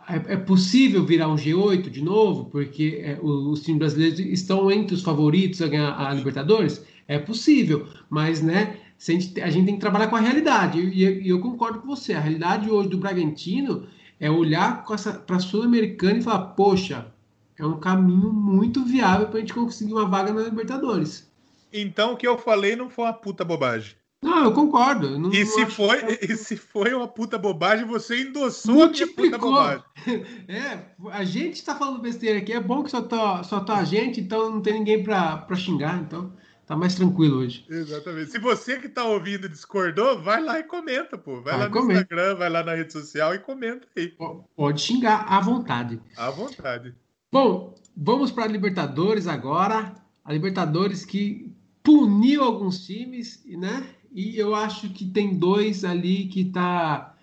é, 0.08 0.34
é, 0.34 0.38
possível 0.38 1.04
virar 1.04 1.28
um 1.28 1.36
G8 1.36 1.90
de 1.90 2.04
novo, 2.04 2.46
porque 2.46 3.02
é, 3.04 3.20
os 3.20 3.64
times 3.64 3.80
brasileiros 3.80 4.20
estão 4.20 4.70
entre 4.70 4.94
os 4.94 5.02
favoritos 5.02 5.62
a 5.64 5.68
ganhar 5.68 6.00
a 6.00 6.14
Libertadores? 6.14 6.86
É 7.08 7.18
possível, 7.18 7.88
mas 8.08 8.40
né, 8.40 8.78
a 9.00 9.12
gente, 9.12 9.42
a 9.42 9.50
gente 9.50 9.66
tem 9.66 9.76
que 9.76 9.82
trabalhar 9.82 10.08
com 10.10 10.16
a 10.16 10.22
realidade. 10.22 10.80
E, 10.80 11.24
e, 11.24 11.30
eu 11.30 11.40
concordo 11.40 11.80
com 11.80 11.88
você. 11.88 12.14
A 12.14 12.20
realidade 12.20 12.70
hoje 12.70 12.90
do 12.90 13.00
Bragantino 13.00 13.88
é 14.20 14.30
olhar 14.30 14.86
para 14.86 15.36
a 15.36 15.40
Sul-Americana 15.40 16.20
e 16.20 16.22
falar: 16.22 16.50
poxa, 16.50 17.12
é 17.58 17.66
um 17.66 17.80
caminho 17.80 18.32
muito 18.32 18.86
viável 18.86 19.28
para 19.28 19.38
a 19.38 19.40
gente 19.40 19.56
conseguir 19.56 19.94
uma 19.94 20.06
vaga 20.06 20.32
na 20.32 20.44
Libertadores. 20.44 21.28
Então 21.72 22.14
o 22.14 22.18
que 22.18 22.28
eu 22.28 22.38
falei 22.38 22.76
não 22.76 22.90
foi 22.90 23.06
uma 23.06 23.14
puta 23.14 23.44
bobagem. 23.44 23.96
Não, 24.22 24.46
eu 24.46 24.52
concordo. 24.52 25.20
não, 25.20 25.32
e, 25.32 25.46
se 25.46 25.66
foi, 25.68 26.04
que... 26.04 26.26
e 26.26 26.36
se 26.36 26.58
foi 26.58 26.92
uma 26.94 27.08
puta 27.08 27.38
bobagem, 27.38 27.86
você 27.86 28.24
endossou 28.24 28.74
Multiplicou. 28.74 29.28
a 29.28 29.30
puta 29.30 29.38
bobagem. 29.38 29.84
É, 30.48 30.86
a 31.12 31.24
gente 31.24 31.56
está 31.56 31.76
falando 31.76 32.02
besteira 32.02 32.40
aqui. 32.40 32.54
É 32.54 32.60
bom 32.60 32.84
que 32.84 32.90
só 32.90 33.02
tá, 33.02 33.44
só 33.44 33.60
tá 33.60 33.78
a 33.78 33.84
gente, 33.84 34.20
então 34.22 34.50
não 34.50 34.62
tem 34.62 34.74
ninguém 34.74 35.04
para 35.04 35.46
xingar. 35.56 36.00
Então 36.02 36.34
tá 36.66 36.76
mais 36.76 36.96
tranquilo 36.96 37.40
hoje. 37.40 37.66
Exatamente. 37.70 38.32
Se 38.32 38.40
você 38.40 38.80
que 38.80 38.90
tá 38.90 39.04
ouvindo 39.04 39.48
discordou, 39.48 40.22
vai 40.22 40.42
lá 40.42 40.60
e 40.60 40.64
comenta, 40.64 41.18
pô. 41.18 41.42
Vai, 41.42 41.58
lá 41.58 41.66
no 41.66 41.72
comenta. 41.72 42.02
Instagram, 42.02 42.36
vai 42.36 42.50
lá 42.50 42.64
na 42.64 42.74
rede 42.74 42.94
social 42.94 43.36
e 43.36 43.40
comenta 43.40 43.88
aí. 43.96 44.14
Pode 44.56 44.82
xingar 44.82 45.26
à 45.28 45.40
vontade. 45.40 46.02
À 46.16 46.30
vontade. 46.30 46.96
Bom, 47.32 47.76
vamos 47.96 48.32
para 48.32 48.46
a 48.46 48.48
Libertadores 48.48 49.28
agora. 49.28 49.94
A 50.24 50.34
Libertadores 50.34 51.06
que 51.06 51.56
puniu 51.88 52.44
alguns 52.44 52.86
times, 52.86 53.42
né? 53.48 53.88
E 54.12 54.38
eu 54.38 54.54
acho 54.54 54.90
que 54.90 55.06
tem 55.06 55.38
dois 55.38 55.86
ali 55.86 56.26
que 56.26 56.44
tá. 56.44 57.16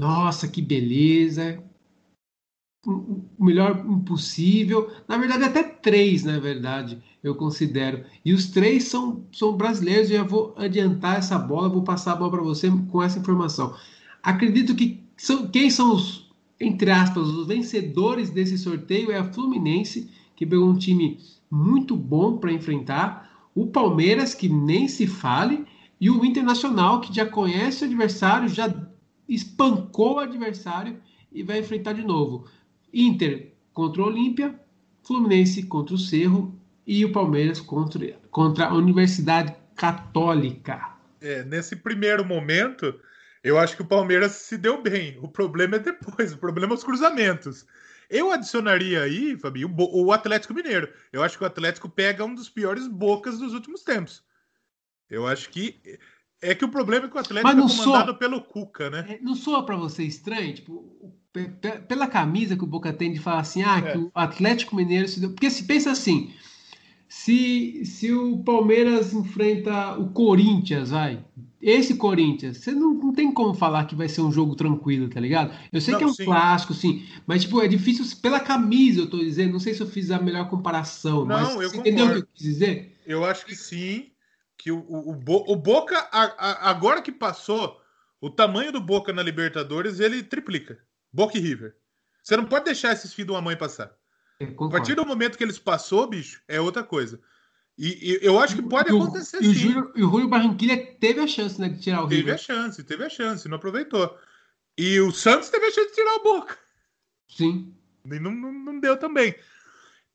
Nossa, 0.00 0.48
que 0.48 0.60
beleza! 0.60 1.62
O 2.84 3.22
melhor 3.38 3.86
impossível. 3.88 4.90
Na 5.06 5.16
verdade, 5.16 5.44
até 5.44 5.62
três, 5.62 6.24
na 6.24 6.40
verdade 6.40 7.00
eu 7.22 7.36
considero. 7.36 8.04
E 8.24 8.32
os 8.32 8.46
três 8.46 8.84
são, 8.84 9.24
são 9.30 9.56
brasileiros, 9.56 10.08
já 10.08 10.24
vou 10.24 10.52
adiantar 10.56 11.18
essa 11.18 11.38
bola, 11.38 11.68
vou 11.68 11.82
passar 11.82 12.12
a 12.12 12.16
bola 12.16 12.32
para 12.32 12.42
você 12.42 12.68
com 12.90 13.00
essa 13.00 13.20
informação. 13.20 13.76
Acredito 14.20 14.74
que 14.74 15.00
são, 15.16 15.46
quem 15.46 15.70
são 15.70 15.94
os, 15.94 16.28
entre 16.60 16.90
aspas, 16.90 17.28
os 17.28 17.46
vencedores 17.46 18.30
desse 18.30 18.58
sorteio 18.58 19.12
é 19.12 19.18
a 19.18 19.32
Fluminense, 19.32 20.10
que 20.34 20.44
pegou 20.44 20.68
um 20.68 20.78
time 20.78 21.20
muito 21.48 21.96
bom 21.96 22.36
para 22.38 22.52
enfrentar, 22.52 23.27
o 23.62 23.66
Palmeiras, 23.66 24.34
que 24.34 24.48
nem 24.48 24.86
se 24.86 25.06
fale, 25.06 25.66
e 26.00 26.08
o 26.08 26.24
Internacional, 26.24 27.00
que 27.00 27.14
já 27.14 27.26
conhece 27.26 27.82
o 27.82 27.86
adversário, 27.88 28.48
já 28.48 28.72
espancou 29.28 30.14
o 30.14 30.20
adversário 30.20 31.00
e 31.32 31.42
vai 31.42 31.58
enfrentar 31.58 31.92
de 31.92 32.02
novo. 32.02 32.46
Inter 32.94 33.52
contra 33.72 34.02
o 34.02 34.06
Olímpia, 34.06 34.54
Fluminense 35.02 35.64
contra 35.64 35.94
o 35.94 35.98
Cerro 35.98 36.54
e 36.86 37.04
o 37.04 37.10
Palmeiras 37.10 37.60
contra, 37.60 38.18
contra 38.30 38.66
a 38.66 38.74
Universidade 38.74 39.54
Católica. 39.74 40.94
É, 41.20 41.42
nesse 41.42 41.74
primeiro 41.74 42.24
momento, 42.24 42.94
eu 43.42 43.58
acho 43.58 43.74
que 43.74 43.82
o 43.82 43.86
Palmeiras 43.86 44.32
se 44.32 44.56
deu 44.56 44.80
bem. 44.80 45.18
O 45.20 45.26
problema 45.26 45.76
é 45.76 45.80
depois, 45.80 46.32
o 46.32 46.38
problema 46.38 46.74
é 46.74 46.76
os 46.76 46.84
cruzamentos. 46.84 47.66
Eu 48.08 48.32
adicionaria 48.32 49.02
aí, 49.02 49.36
Fabinho, 49.38 49.74
o 49.76 50.12
Atlético 50.12 50.54
Mineiro. 50.54 50.88
Eu 51.12 51.22
acho 51.22 51.36
que 51.36 51.44
o 51.44 51.46
Atlético 51.46 51.88
pega 51.88 52.24
um 52.24 52.34
dos 52.34 52.48
piores 52.48 52.86
bocas 52.86 53.38
dos 53.38 53.52
últimos 53.52 53.82
tempos. 53.82 54.22
Eu 55.10 55.26
acho 55.26 55.50
que 55.50 55.80
é 56.40 56.54
que 56.54 56.64
o 56.64 56.70
problema 56.70 57.06
é 57.06 57.08
que 57.08 57.16
o 57.16 57.20
Atlético 57.20 57.48
é 57.48 57.52
comandado 57.52 57.74
soa, 57.82 58.14
pelo 58.14 58.40
Cuca, 58.40 58.88
né? 58.88 59.06
É, 59.08 59.22
não 59.22 59.34
soa 59.34 59.64
para 59.64 59.76
você 59.76 60.04
estranho? 60.04 60.54
Tipo, 60.54 61.14
pela 61.88 62.06
camisa 62.06 62.56
que 62.56 62.64
o 62.64 62.66
Boca 62.66 62.92
tem 62.92 63.12
de 63.12 63.20
falar 63.20 63.40
assim, 63.40 63.62
ah, 63.62 63.78
é. 63.78 63.92
que 63.92 63.98
o 63.98 64.10
Atlético 64.14 64.76
Mineiro 64.76 65.08
se 65.08 65.20
deu. 65.20 65.30
Porque 65.30 65.50
se 65.50 65.64
pensa 65.64 65.90
assim, 65.90 66.32
se, 67.08 67.84
se 67.84 68.12
o 68.12 68.38
Palmeiras 68.38 69.12
enfrenta 69.12 69.98
o 69.98 70.10
Corinthians, 70.10 70.90
vai. 70.90 71.24
Esse 71.60 71.96
Corinthians, 71.96 72.58
você 72.58 72.70
não, 72.70 72.94
não 72.94 73.12
tem 73.12 73.32
como 73.32 73.52
falar 73.52 73.84
que 73.86 73.94
vai 73.94 74.08
ser 74.08 74.20
um 74.20 74.30
jogo 74.30 74.54
tranquilo, 74.54 75.08
tá 75.08 75.18
ligado? 75.18 75.52
Eu 75.72 75.80
sei 75.80 75.92
não, 75.92 75.98
que 75.98 76.04
é 76.04 76.06
um 76.06 76.14
sim. 76.14 76.24
clássico, 76.24 76.72
sim, 76.72 77.06
mas 77.26 77.42
tipo, 77.42 77.60
é 77.60 77.66
difícil 77.66 78.04
pela 78.22 78.38
camisa, 78.38 79.00
eu 79.00 79.10
tô 79.10 79.18
dizendo. 79.18 79.52
Não 79.52 79.60
sei 79.60 79.74
se 79.74 79.80
eu 79.80 79.86
fiz 79.86 80.10
a 80.12 80.20
melhor 80.20 80.48
comparação, 80.48 81.24
não, 81.24 81.26
mas 81.26 81.54
eu 81.60 81.70
você 81.70 81.76
entendeu 81.78 82.06
o 82.06 82.10
que 82.12 82.18
eu 82.18 82.26
quis 82.32 82.42
dizer? 82.44 82.96
Eu 83.04 83.24
acho 83.24 83.44
que 83.44 83.56
sim, 83.56 84.10
que 84.56 84.70
o, 84.70 84.78
o, 84.88 85.10
o, 85.12 85.52
o 85.52 85.56
Boca, 85.56 85.98
a, 86.12 86.24
a, 86.24 86.70
agora 86.70 87.02
que 87.02 87.10
passou, 87.10 87.80
o 88.20 88.30
tamanho 88.30 88.70
do 88.70 88.80
Boca 88.80 89.12
na 89.12 89.22
Libertadores, 89.22 89.98
ele 89.98 90.22
triplica. 90.22 90.78
Boca 91.12 91.36
e 91.36 91.40
River. 91.40 91.74
Você 92.22 92.36
não 92.36 92.44
pode 92.44 92.66
deixar 92.66 92.92
esses 92.92 93.12
filhos 93.12 93.28
de 93.28 93.32
uma 93.32 93.42
mãe 93.42 93.56
passar. 93.56 93.96
A 94.40 94.68
partir 94.68 94.94
do 94.94 95.04
momento 95.04 95.36
que 95.36 95.42
eles 95.42 95.58
passou, 95.58 96.06
bicho, 96.06 96.40
é 96.46 96.60
outra 96.60 96.84
coisa. 96.84 97.20
E, 97.78 98.12
e 98.12 98.18
eu 98.22 98.38
acho 98.40 98.56
que 98.56 98.62
pode 98.62 98.90
e 98.90 98.96
acontecer 98.96 99.38
o, 99.38 99.54
sim. 99.54 99.74
E 99.94 100.02
o 100.02 100.08
Rui 100.08 100.26
Barranquilha 100.26 100.76
teve 100.98 101.20
a 101.20 101.26
chance 101.28 101.60
né, 101.60 101.68
de 101.68 101.80
tirar 101.80 102.02
o 102.02 102.08
Teve 102.08 102.22
River. 102.22 102.34
a 102.34 102.38
chance, 102.38 102.82
teve 102.82 103.04
a 103.04 103.08
chance, 103.08 103.48
não 103.48 103.56
aproveitou. 103.56 104.18
E 104.76 104.98
o 105.00 105.12
Santos 105.12 105.48
teve 105.48 105.66
a 105.66 105.70
chance 105.70 105.88
de 105.88 105.94
tirar 105.94 106.16
o 106.16 106.22
Boca. 106.22 106.58
Sim. 107.28 107.72
E 108.04 108.18
não, 108.18 108.32
não, 108.32 108.52
não 108.52 108.80
deu 108.80 108.96
também. 108.96 109.34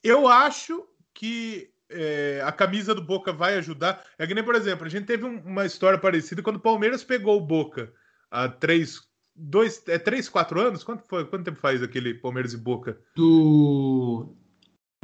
Eu 0.04 0.28
acho 0.28 0.86
que 1.14 1.70
é, 1.90 2.42
a 2.44 2.52
camisa 2.52 2.94
do 2.94 3.02
Boca 3.02 3.32
vai 3.32 3.56
ajudar. 3.56 4.04
É 4.18 4.28
que 4.28 4.34
nem, 4.34 4.44
por 4.44 4.56
exemplo, 4.56 4.86
a 4.86 4.90
gente 4.90 5.06
teve 5.06 5.24
um, 5.24 5.40
uma 5.46 5.66
história 5.66 5.98
parecida 5.98 6.42
quando 6.42 6.58
o 6.58 6.62
Palmeiras 6.62 7.04
pegou 7.04 7.38
o 7.38 7.46
Boca 7.46 7.94
há 8.30 8.50
três, 8.50 9.02
dois, 9.34 9.82
é 9.88 9.98
três, 9.98 10.28
quatro 10.28 10.60
anos? 10.60 10.84
Quanto, 10.84 11.08
foi, 11.08 11.26
quanto 11.26 11.46
tempo 11.46 11.60
faz 11.60 11.82
aquele 11.82 12.14
Palmeiras 12.14 12.54
e 12.54 12.58
Boca? 12.58 13.00
Do. 13.16 14.36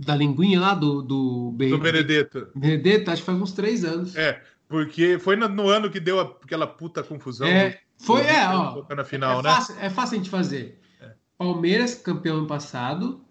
Da 0.01 0.15
linguinha 0.15 0.59
lá 0.59 0.73
do. 0.73 1.01
Do, 1.01 1.51
do 1.51 1.77
Benedetto. 1.77 2.47
Benedetto, 2.55 3.12
acho 3.12 3.21
que 3.21 3.25
faz 3.25 3.41
uns 3.41 3.51
três 3.51 3.83
anos. 3.83 4.15
É, 4.15 4.41
porque 4.67 5.19
foi 5.19 5.35
no, 5.35 5.47
no 5.49 5.67
ano 5.67 5.89
que 5.89 5.99
deu 5.99 6.19
aquela 6.19 6.67
puta 6.67 7.03
confusão. 7.03 7.47
É, 7.47 7.79
foi, 7.97 8.21
é, 8.21 8.47
ó. 8.47 8.85
Na 8.95 9.03
final, 9.03 9.39
é, 9.39 9.43
né? 9.43 9.49
Fácil, 9.49 9.75
é 9.79 9.89
fácil 9.89 10.15
a 10.15 10.17
gente 10.17 10.29
fazer. 10.29 10.79
É. 11.01 11.12
Palmeiras, 11.38 11.95
campeão 11.95 12.38
ano 12.38 12.47
passado. 12.47 13.25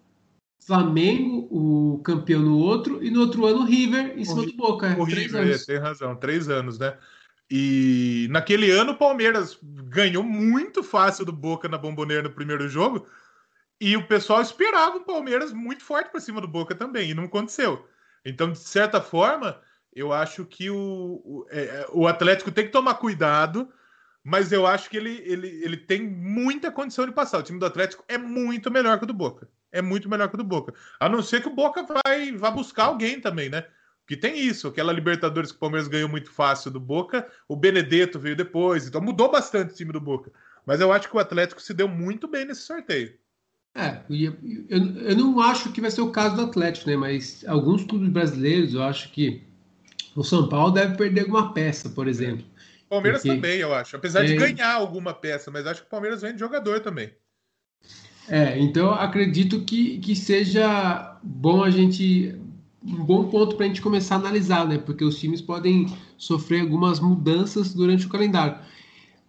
Flamengo, 0.65 1.47
o 1.49 1.99
campeão 2.03 2.41
no 2.41 2.57
outro, 2.57 3.03
e 3.03 3.09
no 3.09 3.21
outro 3.21 3.45
ano 3.45 3.65
River 3.65 4.13
em 4.15 4.23
cima 4.23 4.41
o, 4.41 4.45
do 4.45 4.53
Boca. 4.53 4.95
O 4.99 5.03
River, 5.03 5.41
anos. 5.41 5.65
tem 5.65 5.77
razão, 5.77 6.15
três 6.15 6.47
anos, 6.47 6.77
né? 6.77 6.95
E 7.49 8.27
naquele 8.29 8.69
ano 8.69 8.91
o 8.91 8.97
Palmeiras 8.97 9.57
ganhou 9.63 10.23
muito 10.23 10.83
fácil 10.83 11.25
do 11.25 11.31
Boca 11.31 11.67
na 11.67 11.77
Bomboneira 11.77 12.21
no 12.21 12.29
primeiro 12.29 12.69
jogo. 12.69 13.07
E 13.79 13.95
o 13.95 14.05
pessoal 14.05 14.41
esperava 14.41 14.97
o 14.97 15.05
Palmeiras 15.05 15.53
muito 15.53 15.83
forte 15.83 16.11
para 16.11 16.19
cima 16.19 16.41
do 16.41 16.47
Boca 16.47 16.75
também, 16.75 17.11
e 17.11 17.13
não 17.13 17.23
aconteceu. 17.25 17.87
Então, 18.25 18.51
de 18.51 18.59
certa 18.59 18.99
forma, 18.99 19.61
eu 19.93 20.11
acho 20.11 20.45
que 20.45 20.69
o, 20.69 21.21
o, 21.23 21.45
é, 21.49 21.87
o 21.91 22.07
Atlético 22.07 22.51
tem 22.51 22.65
que 22.65 22.71
tomar 22.71 22.95
cuidado, 22.95 23.71
mas 24.23 24.51
eu 24.51 24.67
acho 24.67 24.89
que 24.89 24.97
ele, 24.97 25.21
ele, 25.25 25.47
ele 25.63 25.77
tem 25.77 26.01
muita 26.01 26.71
condição 26.71 27.05
de 27.05 27.11
passar. 27.13 27.39
O 27.39 27.43
time 27.43 27.59
do 27.59 27.65
Atlético 27.65 28.03
é 28.07 28.17
muito 28.17 28.69
melhor 28.69 28.97
que 28.97 29.05
o 29.05 29.07
do 29.07 29.13
Boca. 29.13 29.49
É 29.71 29.81
muito 29.81 30.09
melhor 30.09 30.27
que 30.27 30.35
o 30.35 30.37
do 30.37 30.43
Boca. 30.43 30.73
A 30.99 31.07
não 31.07 31.21
ser 31.23 31.41
que 31.41 31.47
o 31.47 31.55
Boca 31.55 31.83
vai, 31.83 32.31
vai 32.33 32.51
buscar 32.51 32.85
alguém 32.85 33.21
também, 33.21 33.49
né? 33.49 33.65
Que 34.05 34.17
tem 34.17 34.39
isso, 34.39 34.67
aquela 34.67 34.91
Libertadores 34.91 35.51
que 35.51 35.57
o 35.57 35.59
Palmeiras 35.59 35.87
ganhou 35.87 36.09
muito 36.09 36.31
fácil 36.31 36.71
do 36.71 36.79
Boca, 36.79 37.29
o 37.47 37.55
Benedetto 37.55 38.19
veio 38.19 38.35
depois, 38.35 38.87
então 38.87 38.99
mudou 38.99 39.31
bastante 39.31 39.71
o 39.71 39.75
time 39.75 39.93
do 39.93 40.01
Boca. 40.01 40.31
Mas 40.65 40.81
eu 40.81 40.91
acho 40.91 41.07
que 41.07 41.15
o 41.15 41.19
Atlético 41.19 41.61
se 41.61 41.73
deu 41.73 41.87
muito 41.87 42.27
bem 42.27 42.45
nesse 42.45 42.61
sorteio. 42.61 43.15
É, 43.75 43.99
eu, 44.09 44.35
eu 44.69 45.15
não 45.15 45.39
acho 45.39 45.71
que 45.71 45.79
vai 45.79 45.91
ser 45.91 46.01
o 46.01 46.11
caso 46.11 46.35
do 46.35 46.41
Atlético, 46.41 46.89
né? 46.89 46.97
Mas 46.97 47.45
alguns 47.47 47.83
clubes 47.83 48.09
brasileiros, 48.09 48.73
eu 48.73 48.83
acho 48.83 49.11
que 49.11 49.43
o 50.15 50.23
São 50.23 50.49
Paulo 50.49 50.71
deve 50.71 50.97
perder 50.97 51.21
alguma 51.21 51.53
peça, 51.53 51.89
por 51.89 52.07
exemplo. 52.07 52.45
O 52.85 52.89
Palmeiras 52.89 53.21
porque... 53.21 53.35
também, 53.35 53.59
eu 53.59 53.73
acho. 53.73 53.95
Apesar 53.95 54.25
é... 54.25 54.27
de 54.27 54.35
ganhar 54.35 54.73
alguma 54.73 55.13
peça, 55.13 55.51
mas 55.51 55.67
acho 55.67 55.81
que 55.81 55.87
o 55.87 55.89
Palmeiras 55.91 56.21
vem 56.21 56.33
de 56.33 56.39
jogador 56.39 56.79
também. 56.79 57.11
É, 58.27 58.59
então 58.59 58.91
acredito 58.91 59.61
que, 59.61 59.97
que 59.99 60.15
seja 60.15 61.17
bom 61.23 61.63
a 61.63 61.69
gente 61.69 62.35
um 62.83 63.03
bom 63.03 63.27
ponto 63.27 63.55
para 63.55 63.65
a 63.65 63.67
gente 63.67 63.81
começar 63.81 64.15
a 64.15 64.19
analisar, 64.19 64.67
né? 64.67 64.77
Porque 64.77 65.03
os 65.03 65.19
times 65.19 65.41
podem 65.41 65.87
sofrer 66.17 66.61
algumas 66.61 66.99
mudanças 66.99 67.73
durante 67.73 68.05
o 68.05 68.09
calendário. 68.09 68.57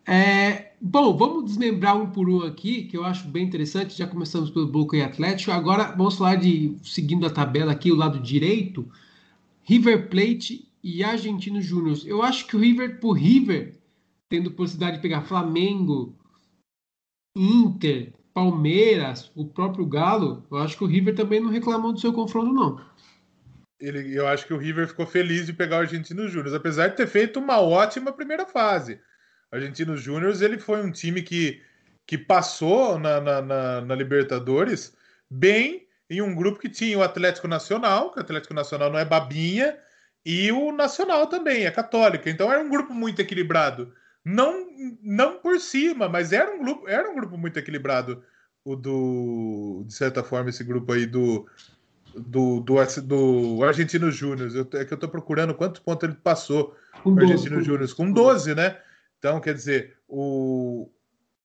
É, 0.06 0.72
bom, 0.80 1.16
vamos 1.16 1.44
desmembrar 1.44 1.96
um 1.96 2.10
por 2.10 2.28
um 2.28 2.42
aqui, 2.42 2.84
que 2.84 2.96
eu 2.96 3.04
acho 3.04 3.28
bem 3.28 3.44
interessante. 3.44 3.96
Já 3.96 4.06
começamos 4.06 4.50
pelo 4.50 4.66
Boca 4.66 4.96
e 4.96 5.02
Atlético. 5.02 5.52
Agora 5.52 5.92
vamos 5.96 6.16
falar 6.16 6.36
de, 6.36 6.76
seguindo 6.82 7.26
a 7.26 7.30
tabela 7.30 7.72
aqui, 7.72 7.92
o 7.92 7.96
lado 7.96 8.18
direito, 8.18 8.90
River 9.62 10.08
Plate 10.08 10.68
e 10.82 11.04
Argentino 11.04 11.60
Júnior. 11.60 11.98
Eu 12.04 12.22
acho 12.22 12.46
que 12.46 12.56
o 12.56 12.60
River, 12.60 12.98
por 13.00 13.12
River, 13.12 13.78
tendo 14.28 14.50
possibilidade 14.50 14.96
de 14.96 15.02
pegar 15.02 15.22
Flamengo, 15.22 16.14
Inter, 17.36 18.12
Palmeiras, 18.32 19.30
o 19.34 19.44
próprio 19.44 19.86
Galo, 19.86 20.44
eu 20.50 20.58
acho 20.58 20.76
que 20.76 20.84
o 20.84 20.86
River 20.86 21.14
também 21.14 21.40
não 21.40 21.50
reclamou 21.50 21.92
do 21.92 22.00
seu 22.00 22.12
confronto, 22.12 22.52
não 22.52 22.80
ele, 23.80 24.14
eu 24.14 24.26
acho 24.28 24.46
que 24.46 24.52
o 24.52 24.58
River 24.58 24.86
ficou 24.86 25.06
feliz 25.06 25.46
de 25.46 25.52
pegar 25.52 25.78
o 25.78 25.80
Argentino 25.80 26.28
Júnior, 26.28 26.54
apesar 26.54 26.88
de 26.88 26.96
ter 26.96 27.06
feito 27.06 27.40
uma 27.40 27.60
ótima 27.60 28.12
primeira 28.12 28.44
fase. 28.44 29.00
Argentino 29.50 29.96
Júnior 29.96 30.34
ele 30.42 30.58
foi 30.58 30.82
um 30.82 30.90
time 30.90 31.22
que, 31.22 31.60
que 32.06 32.16
passou 32.16 32.98
na, 32.98 33.20
na, 33.20 33.42
na, 33.42 33.80
na, 33.80 33.94
Libertadores 33.94 34.94
bem 35.28 35.86
em 36.08 36.22
um 36.22 36.34
grupo 36.34 36.58
que 36.58 36.68
tinha 36.68 36.98
o 36.98 37.02
Atlético 37.02 37.48
Nacional, 37.48 38.12
que 38.12 38.18
o 38.18 38.22
Atlético 38.22 38.54
Nacional 38.54 38.90
não 38.90 38.98
é 38.98 39.04
babinha, 39.04 39.76
e 40.24 40.50
o 40.52 40.72
Nacional 40.72 41.26
também, 41.26 41.66
é 41.66 41.70
católica. 41.70 42.28
Então 42.28 42.52
era 42.52 42.62
um 42.62 42.68
grupo 42.68 42.92
muito 42.92 43.20
equilibrado. 43.20 43.92
Não, 44.24 44.66
não 45.02 45.38
por 45.38 45.58
cima, 45.60 46.08
mas 46.08 46.32
era 46.32 46.50
um 46.52 46.58
grupo, 46.58 46.88
era 46.88 47.08
um 47.08 47.14
grupo 47.14 47.38
muito 47.38 47.58
equilibrado 47.58 48.22
o 48.64 48.76
do, 48.76 49.84
de 49.86 49.94
certa 49.94 50.22
forma, 50.22 50.50
esse 50.50 50.62
grupo 50.62 50.92
aí 50.92 51.06
do, 51.06 51.46
do, 52.14 52.60
do, 52.60 52.76
do 53.02 53.64
Argentino 53.64 54.10
Júnior. 54.10 54.50
É 54.74 54.84
que 54.84 54.92
eu 54.92 54.96
estou 54.96 55.08
procurando 55.08 55.54
quantos 55.54 55.80
pontos 55.80 56.08
ele 56.08 56.18
passou 56.22 56.76
com 57.02 57.14
o 57.14 57.18
Argentino 57.18 57.62
Júnior. 57.62 57.92
Com 57.94 58.12
12, 58.12 58.54
né? 58.54 58.76
Então, 59.20 59.38
quer 59.38 59.52
dizer, 59.52 59.98
o, 60.08 60.90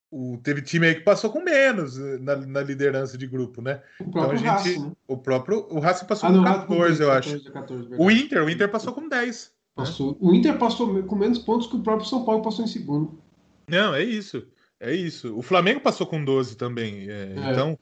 o, 0.09 0.37
teve 0.41 0.61
time 0.61 0.87
aí 0.87 0.95
que 0.95 1.01
passou 1.01 1.29
com 1.29 1.43
menos 1.43 1.97
na, 2.21 2.37
na 2.37 2.61
liderança 2.61 3.17
de 3.17 3.27
grupo, 3.27 3.61
né? 3.61 3.81
O 3.99 4.03
então 4.05 4.31
a 4.31 4.35
gente. 4.35 4.47
Racing, 4.47 4.79
né? 4.79 4.91
O 5.05 5.17
próprio. 5.17 5.67
O 5.69 5.79
Racing 5.79 6.05
passou 6.05 6.29
ah, 6.29 6.31
com 6.31 6.37
não, 6.37 6.43
14, 6.43 7.03
eu 7.03 7.11
acho. 7.11 7.51
14, 7.51 7.89
o 7.97 8.09
Inter, 8.09 8.43
o 8.45 8.49
Inter 8.49 8.71
passou 8.71 8.93
com 8.93 9.09
10. 9.09 9.45
Né? 9.45 9.51
Passou. 9.75 10.11
Né? 10.13 10.17
O 10.21 10.33
Inter 10.33 10.57
passou 10.57 11.03
com 11.03 11.15
menos 11.17 11.37
pontos 11.39 11.67
que 11.67 11.75
o 11.75 11.83
próprio 11.83 12.07
São 12.07 12.23
Paulo 12.23 12.41
passou 12.41 12.63
em 12.63 12.69
segundo. 12.69 13.19
Não, 13.67 13.93
é 13.93 14.03
isso. 14.03 14.47
É 14.79 14.93
isso. 14.93 15.37
O 15.37 15.41
Flamengo 15.41 15.81
passou 15.81 16.07
com 16.07 16.23
12 16.23 16.55
também. 16.55 17.09
É, 17.09 17.33
é. 17.35 17.51
Então, 17.51 17.77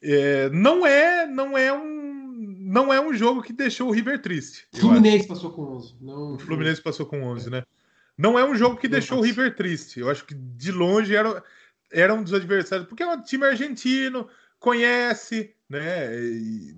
é, 0.00 0.48
não 0.50 0.86
é 0.86 1.26
não 1.26 1.58
é 1.58 1.72
um 1.72 2.00
não 2.70 2.92
é 2.92 3.00
um 3.00 3.12
jogo 3.12 3.42
que 3.42 3.52
deixou 3.52 3.88
o 3.88 3.92
River 3.92 4.22
triste. 4.22 4.68
Fluminense 4.72 5.26
passou 5.26 5.50
com 5.50 5.62
11. 5.62 5.94
Não... 6.00 6.34
O 6.34 6.38
Fluminense 6.38 6.80
passou 6.80 7.06
com 7.06 7.22
11, 7.24 7.50
né? 7.50 7.64
Não 8.20 8.38
é 8.38 8.44
um 8.44 8.54
jogo 8.54 8.76
que 8.76 8.86
deixou 8.86 9.18
o 9.18 9.22
River 9.22 9.56
triste. 9.56 9.98
Eu 9.98 10.10
acho 10.10 10.26
que 10.26 10.34
de 10.34 10.70
longe 10.70 11.16
era, 11.16 11.42
era 11.90 12.12
um 12.12 12.22
dos 12.22 12.34
adversários, 12.34 12.86
porque 12.86 13.02
é 13.02 13.06
um 13.06 13.22
time 13.22 13.46
argentino, 13.46 14.28
conhece, 14.58 15.54
né? 15.66 16.10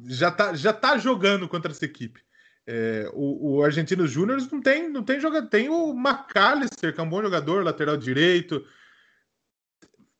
já 0.06 0.30
tá, 0.30 0.54
já 0.54 0.72
tá 0.72 0.96
jogando 0.96 1.48
contra 1.48 1.72
essa 1.72 1.84
equipe. 1.84 2.20
É, 2.64 3.10
o, 3.12 3.56
o 3.56 3.64
Argentino 3.64 4.06
Júnior 4.06 4.38
não 4.52 4.60
tem, 4.60 4.88
não 4.88 5.02
tem 5.02 5.18
jogador, 5.18 5.48
tem 5.48 5.68
o 5.68 5.92
McAllister, 5.92 6.94
que 6.94 7.00
é 7.00 7.02
um 7.02 7.08
bom 7.08 7.20
jogador, 7.20 7.64
lateral 7.64 7.96
direito, 7.96 8.64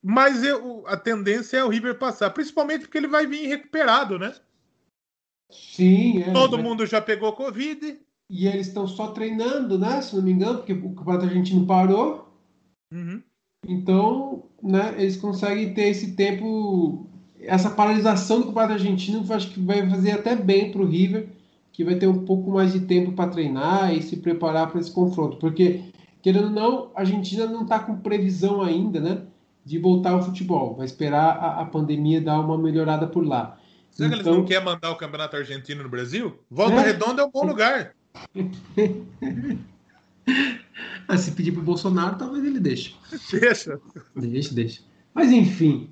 mas 0.03 0.43
eu, 0.43 0.83
a 0.89 0.97
tendência 0.97 1.59
é 1.59 1.65
o 1.65 1.69
River 1.69 1.97
passar, 1.97 2.31
principalmente 2.31 2.81
porque 2.81 2.99
ele 2.99 3.07
vai 3.07 3.29
vir 3.29 3.47
recuperado, 3.47 4.19
né? 4.19 4.35
Sim, 5.49 6.25
é, 6.25 6.33
Todo 6.33 6.57
mas... 6.57 6.67
mundo 6.67 6.85
já 6.85 7.01
pegou 7.01 7.33
Covid. 7.33 8.01
E 8.33 8.47
eles 8.47 8.69
estão 8.69 8.89
só 8.89 9.09
treinando, 9.09 9.79
né? 9.79 10.01
Se 10.01 10.17
não 10.17 10.23
me 10.23 10.33
engano, 10.33 10.61
porque 10.61 10.73
o 10.73 10.95
campeonato 10.95 11.27
argentino 11.27 11.67
parou. 11.67 12.35
Uhum. 12.91 13.23
Então, 13.69 14.45
né, 14.63 14.95
eles 14.97 15.19
conseguem 15.19 15.75
ter 15.75 15.89
esse 15.89 16.13
tempo, 16.13 17.07
essa 17.39 17.69
paralisação 17.69 18.41
do 18.41 18.47
campeonato 18.47 18.73
argentino, 18.73 19.23
acho 19.35 19.51
que 19.51 19.61
vai 19.61 19.87
fazer 19.87 20.13
até 20.13 20.35
bem 20.35 20.73
para 20.73 20.81
o 20.81 20.87
River, 20.87 21.29
que 21.73 21.85
vai 21.85 21.97
ter 21.97 22.07
um 22.07 22.25
pouco 22.25 22.51
mais 22.51 22.73
de 22.73 22.81
tempo 22.81 23.13
para 23.13 23.31
treinar 23.31 23.95
e 23.95 24.03
se 24.03 24.17
preparar 24.17 24.71
para 24.71 24.81
esse 24.81 24.91
confronto, 24.91 25.37
porque 25.37 25.83
querendo 26.23 26.45
ou 26.45 26.51
não, 26.51 26.91
a 26.95 27.01
Argentina 27.01 27.47
não 27.47 27.63
está 27.63 27.81
com 27.81 27.99
previsão 27.99 28.63
ainda, 28.63 28.99
né, 28.99 29.23
de 29.63 29.79
voltar 29.79 30.13
ao 30.13 30.23
futebol, 30.23 30.75
vai 30.75 30.87
esperar 30.87 31.37
a, 31.37 31.61
a 31.61 31.65
pandemia 31.67 32.21
dar 32.21 32.41
uma 32.41 32.57
melhorada 32.57 33.07
por 33.07 33.27
lá. 33.27 33.59
Será 33.91 34.09
então... 34.09 34.09
que 34.09 34.15
eles 34.15 34.27
não 34.27 34.33
então 34.35 34.47
querem 34.47 34.65
mandar 34.65 34.91
o 34.91 34.97
campeonato 34.97 35.37
argentino 35.37 35.83
no 35.83 35.89
Brasil? 35.89 36.39
Volta 36.51 36.77
é. 36.77 36.85
Redonda 36.85 37.23
é 37.23 37.25
um 37.25 37.31
bom 37.31 37.45
lugar. 37.45 37.95
ah, 41.09 41.17
se 41.17 41.33
pedir 41.33 41.53
pro 41.53 41.63
Bolsonaro, 41.63 42.17
talvez 42.17 42.45
ele 42.45 42.61
deixe. 42.61 42.95
Deixa. 43.31 43.81
Deixa, 44.15 44.55
deixa. 44.55 44.83
Mas 45.15 45.31
enfim. 45.31 45.91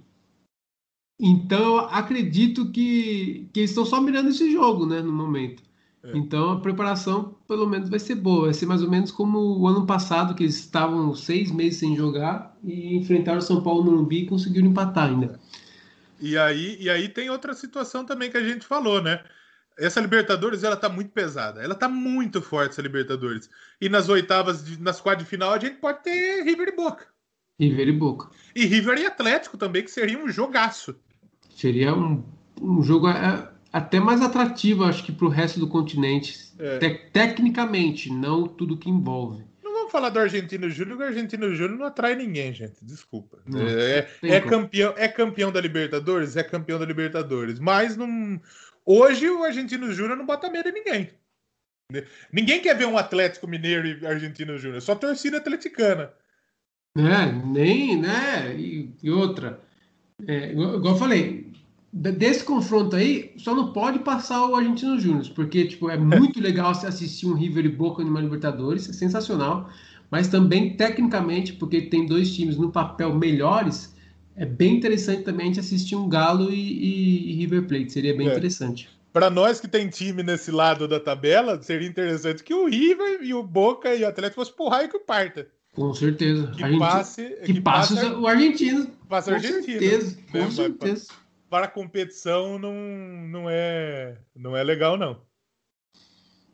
Então, 1.18 1.78
acredito 1.78 2.70
que, 2.70 3.48
que 3.52 3.60
eles 3.60 3.70
estão 3.70 3.84
só 3.84 4.00
mirando 4.00 4.30
esse 4.30 4.50
jogo, 4.50 4.86
né, 4.86 5.02
no 5.02 5.12
momento. 5.12 5.62
É. 6.02 6.16
Então, 6.16 6.52
a 6.52 6.60
preparação, 6.60 7.36
pelo 7.46 7.66
menos, 7.66 7.90
vai 7.90 7.98
ser 7.98 8.14
boa. 8.14 8.46
Vai 8.46 8.54
ser 8.54 8.64
mais 8.64 8.82
ou 8.82 8.90
menos 8.90 9.10
como 9.10 9.58
o 9.58 9.66
ano 9.66 9.84
passado, 9.84 10.34
que 10.34 10.44
eles 10.44 10.56
estavam 10.56 11.14
seis 11.14 11.52
meses 11.52 11.78
sem 11.78 11.94
jogar 11.94 12.56
e 12.64 12.96
enfrentaram 12.96 13.38
o 13.38 13.42
São 13.42 13.62
Paulo 13.62 13.84
no 13.84 13.92
Morumbi 13.92 14.22
e 14.22 14.26
conseguiram 14.26 14.68
empatar 14.68 15.08
ainda. 15.08 15.38
E 16.18 16.38
aí, 16.38 16.78
e 16.80 16.88
aí 16.88 17.08
tem 17.08 17.28
outra 17.28 17.54
situação 17.54 18.04
também 18.04 18.30
que 18.30 18.36
a 18.36 18.44
gente 18.44 18.66
falou, 18.66 19.02
né? 19.02 19.22
Essa 19.80 20.00
Libertadores, 20.00 20.62
ela 20.62 20.76
tá 20.76 20.88
muito 20.88 21.10
pesada. 21.10 21.62
Ela 21.62 21.74
tá 21.74 21.88
muito 21.88 22.42
forte, 22.42 22.72
essa 22.72 22.82
Libertadores. 22.82 23.48
E 23.80 23.88
nas 23.88 24.08
oitavas, 24.08 24.78
nas 24.78 25.00
quartas 25.00 25.24
de 25.24 25.30
final, 25.30 25.52
a 25.52 25.58
gente 25.58 25.76
pode 25.76 26.02
ter 26.02 26.42
River 26.44 26.68
e 26.68 26.76
Boca. 26.76 27.06
River 27.58 27.88
e 27.88 27.92
Boca. 27.92 28.30
E 28.54 28.66
River 28.66 28.98
e 28.98 29.06
Atlético 29.06 29.56
também, 29.56 29.82
que 29.82 29.90
seria 29.90 30.18
um 30.18 30.28
jogaço. 30.28 30.94
Seria 31.54 31.94
um, 31.94 32.22
um 32.60 32.82
jogo 32.82 33.08
é, 33.08 33.48
até 33.72 33.98
mais 33.98 34.20
atrativo, 34.22 34.84
acho 34.84 35.04
que, 35.04 35.12
para 35.12 35.26
o 35.26 35.30
resto 35.30 35.58
do 35.58 35.68
continente. 35.68 36.52
É. 36.58 36.78
Te, 36.78 37.10
tecnicamente, 37.12 38.12
não 38.12 38.46
tudo 38.46 38.76
que 38.76 38.88
envolve 38.88 39.50
vamos 39.90 39.92
falar 39.92 40.10
do 40.10 40.20
Argentino 40.20 40.70
Júnior, 40.70 40.98
o 40.98 41.02
Argentino 41.02 41.54
Júnior 41.54 41.78
não 41.78 41.86
atrai 41.86 42.14
ninguém, 42.14 42.54
gente. 42.54 42.76
Desculpa. 42.82 43.38
Não, 43.46 43.60
é, 43.60 44.08
é 44.22 44.40
campeão, 44.40 44.94
é 44.96 45.08
campeão 45.08 45.50
da 45.50 45.60
Libertadores? 45.60 46.36
É 46.36 46.42
campeão 46.42 46.78
da 46.78 46.86
Libertadores. 46.86 47.58
Mas 47.58 47.96
não. 47.96 48.40
Hoje 48.84 49.28
o 49.28 49.44
Argentino 49.44 49.92
Júnior 49.92 50.16
não 50.16 50.26
bota 50.26 50.50
medo 50.50 50.68
em 50.68 50.72
ninguém. 50.72 51.10
Ninguém 52.32 52.60
quer 52.60 52.76
ver 52.76 52.86
um 52.86 52.96
Atlético 52.96 53.46
Mineiro 53.46 53.86
e 53.86 54.06
Argentino 54.06 54.56
Júnior, 54.58 54.80
só 54.80 54.94
torcida 54.94 55.38
atleticana. 55.38 56.12
É, 56.96 57.32
nem, 57.32 58.00
né? 58.00 58.54
E, 58.56 58.90
e 59.02 59.10
outra. 59.10 59.60
É, 60.26 60.52
igual, 60.52 60.84
eu 60.84 60.96
falei, 60.96 61.50
desse 61.92 62.44
confronto 62.44 62.96
aí, 62.96 63.32
só 63.36 63.54
não 63.54 63.72
pode 63.72 64.00
passar 64.00 64.46
o 64.46 64.54
Argentino 64.54 64.98
Júnior, 64.98 65.28
porque 65.34 65.66
tipo, 65.66 65.90
é 65.90 65.96
muito 65.98 66.40
legal 66.40 66.74
se 66.74 66.86
assistir 66.86 67.26
um 67.26 67.34
River 67.34 67.64
e 67.64 67.68
Boca 67.68 68.04
numa 68.04 68.20
Libertadores, 68.20 68.88
é 68.88 68.92
sensacional, 68.92 69.70
mas 70.10 70.28
também 70.28 70.76
tecnicamente, 70.76 71.52
porque 71.52 71.82
tem 71.82 72.06
dois 72.06 72.34
times 72.34 72.56
no 72.56 72.70
papel 72.70 73.14
melhores, 73.14 73.94
é 74.36 74.46
bem 74.46 74.76
interessante 74.76 75.22
também 75.22 75.50
assistir 75.50 75.96
um 75.96 76.08
Galo 76.08 76.50
e, 76.50 76.54
e, 76.54 77.32
e 77.32 77.34
River 77.36 77.66
Plate, 77.66 77.92
seria 77.92 78.16
bem 78.16 78.28
é. 78.28 78.32
interessante. 78.32 78.88
Para 79.12 79.28
nós 79.28 79.60
que 79.60 79.66
tem 79.66 79.88
time 79.88 80.22
nesse 80.22 80.50
lado 80.50 80.86
da 80.86 81.00
tabela, 81.00 81.60
seria 81.62 81.88
interessante 81.88 82.44
que 82.44 82.54
o 82.54 82.66
River 82.66 83.20
e 83.22 83.34
o 83.34 83.42
Boca 83.42 83.94
e 83.94 84.04
o 84.04 84.08
Atlético 84.08 84.40
fossem 84.40 84.54
porrar 84.54 84.84
e 84.84 84.88
que 84.88 85.00
parta. 85.00 85.48
Com 85.74 85.92
certeza. 85.92 86.48
Que 86.48 86.78
passe, 86.78 87.28
que, 87.44 87.54
que 87.54 87.60
passe, 87.60 87.94
o 87.94 88.26
argentino. 88.26 88.86
Passe 89.08 89.30
o 89.30 89.34
argentino. 89.34 89.80
Certeza, 89.80 90.18
com 90.30 90.38
né? 90.38 90.50
certeza 90.50 91.06
para 91.50 91.66
a 91.66 91.70
competição 91.70 92.58
não, 92.58 92.72
não, 93.28 93.50
é, 93.50 94.16
não 94.34 94.56
é 94.56 94.62
legal, 94.62 94.96
não. 94.96 95.20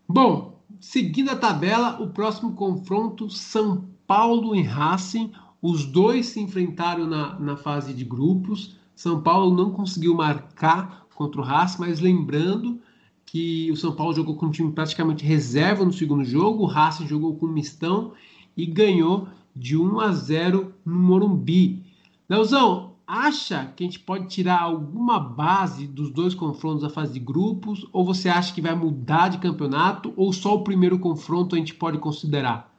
Bom, 0.09 0.65
seguindo 0.81 1.31
a 1.31 1.37
tabela, 1.37 2.01
o 2.01 2.09
próximo 2.09 2.55
confronto, 2.55 3.29
São 3.29 3.91
Paulo 4.07 4.57
e 4.57 4.62
Racing. 4.62 5.33
Os 5.61 5.85
dois 5.85 6.27
se 6.27 6.40
enfrentaram 6.40 7.07
na, 7.07 7.38
na 7.38 7.57
fase 7.57 7.92
de 7.92 8.05
grupos. 8.05 8.77
São 8.95 9.21
Paulo 9.21 9.55
não 9.55 9.71
conseguiu 9.71 10.14
marcar 10.14 11.07
contra 11.14 11.40
o 11.40 11.45
Racing, 11.45 11.81
mas 11.81 12.01
lembrando 12.01 12.81
que 13.25 13.71
o 13.73 13.77
São 13.77 13.92
Paulo 13.92 14.14
jogou 14.14 14.37
com 14.37 14.47
um 14.47 14.51
time 14.51 14.71
praticamente 14.71 15.25
reserva 15.25 15.85
no 15.85 15.92
segundo 15.92 16.25
jogo, 16.25 16.62
o 16.62 16.66
Racing 16.66 17.07
jogou 17.07 17.37
com 17.37 17.47
mistão 17.47 18.12
e 18.57 18.64
ganhou 18.64 19.29
de 19.55 19.77
1 19.77 20.01
a 20.01 20.12
0 20.12 20.73
no 20.85 20.95
Morumbi. 20.95 21.83
Leozão, 22.29 22.95
acha 23.07 23.73
que 23.77 23.83
a 23.83 23.87
gente 23.87 24.01
pode 24.01 24.29
tirar 24.29 24.61
alguma 24.61 25.19
base 25.19 25.87
dos 25.87 26.11
dois 26.11 26.35
confrontos 26.35 26.83
da 26.83 26.90
fase 26.90 27.14
de 27.14 27.21
grupos? 27.21 27.87
Ou 27.92 28.05
você 28.05 28.29
acha 28.29 28.55
que 28.55 28.61
vai 28.61 28.75
mudar 28.75 29.29
de 29.29 29.38
campeonato? 29.38 30.12
Ou 30.16 30.33
só 30.33 30.55
o 30.55 30.64
primeiro 30.64 30.99
confronto 30.99 31.55
a 31.55 31.59
gente 31.59 31.75
pode 31.75 31.99
considerar? 31.99 32.76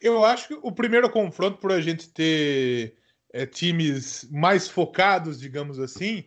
Eu 0.00 0.24
acho 0.24 0.48
que 0.48 0.58
o 0.62 0.72
primeiro 0.72 1.08
confronto, 1.10 1.58
por 1.58 1.72
a 1.72 1.80
gente 1.80 2.08
ter 2.10 2.96
é, 3.32 3.46
times 3.46 4.28
mais 4.30 4.68
focados, 4.68 5.40
digamos 5.40 5.78
assim, 5.78 6.24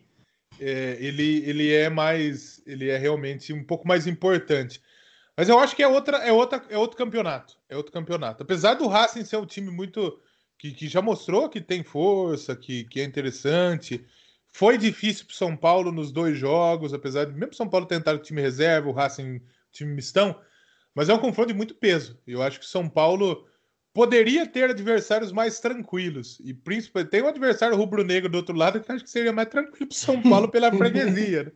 é, 0.60 0.96
ele, 1.00 1.42
ele 1.48 1.72
é 1.72 1.88
mais. 1.88 2.62
Ele 2.66 2.88
é 2.88 2.98
realmente 2.98 3.52
um 3.52 3.64
pouco 3.64 3.86
mais 3.86 4.06
importante. 4.06 4.82
Mas 5.36 5.48
eu 5.48 5.58
acho 5.58 5.76
que 5.76 5.82
é, 5.82 5.88
outra, 5.88 6.18
é, 6.18 6.32
outra, 6.32 6.64
é 6.68 6.76
outro 6.76 6.96
campeonato. 6.96 7.56
É 7.68 7.76
outro 7.76 7.92
campeonato. 7.92 8.42
Apesar 8.42 8.74
do 8.74 8.88
Racing 8.88 9.24
ser 9.24 9.36
um 9.36 9.46
time 9.46 9.70
muito 9.70 10.20
que, 10.58 10.72
que 10.72 10.88
já 10.88 11.00
mostrou 11.00 11.48
que 11.48 11.60
tem 11.60 11.84
força, 11.84 12.56
que, 12.56 12.84
que 12.84 13.00
é 13.00 13.04
interessante. 13.04 14.04
Foi 14.48 14.76
difícil 14.76 15.26
para 15.26 15.36
São 15.36 15.56
Paulo 15.56 15.92
nos 15.92 16.10
dois 16.10 16.36
jogos, 16.36 16.92
apesar 16.92 17.26
de 17.26 17.32
mesmo 17.32 17.54
São 17.54 17.68
Paulo 17.68 17.86
tentar 17.86 18.14
o 18.14 18.18
time 18.18 18.42
reserva, 18.42 18.88
o 18.88 18.92
Racing 18.92 19.40
time 19.70 19.94
mistão, 19.94 20.40
mas 20.94 21.08
é 21.08 21.14
um 21.14 21.18
confronto 21.18 21.48
de 21.48 21.54
muito 21.54 21.74
peso. 21.74 22.18
Eu 22.26 22.42
acho 22.42 22.58
que 22.58 22.66
São 22.66 22.88
Paulo 22.88 23.46
poderia 23.98 24.46
ter 24.46 24.70
adversários 24.70 25.32
mais 25.32 25.58
tranquilos 25.58 26.40
e 26.44 26.54
principalmente 26.54 27.10
tem 27.10 27.20
um 27.20 27.26
adversário 27.26 27.76
rubro-negro 27.76 28.28
do 28.28 28.36
outro 28.36 28.54
lado 28.54 28.80
que 28.80 28.92
acho 28.92 29.02
que 29.02 29.10
seria 29.10 29.32
mais 29.32 29.48
tranquilo 29.48 29.88
para 29.88 29.98
São 29.98 30.22
Paulo 30.22 30.46
pela 30.52 30.70
freguesia. 30.70 31.42
Né? 31.42 31.52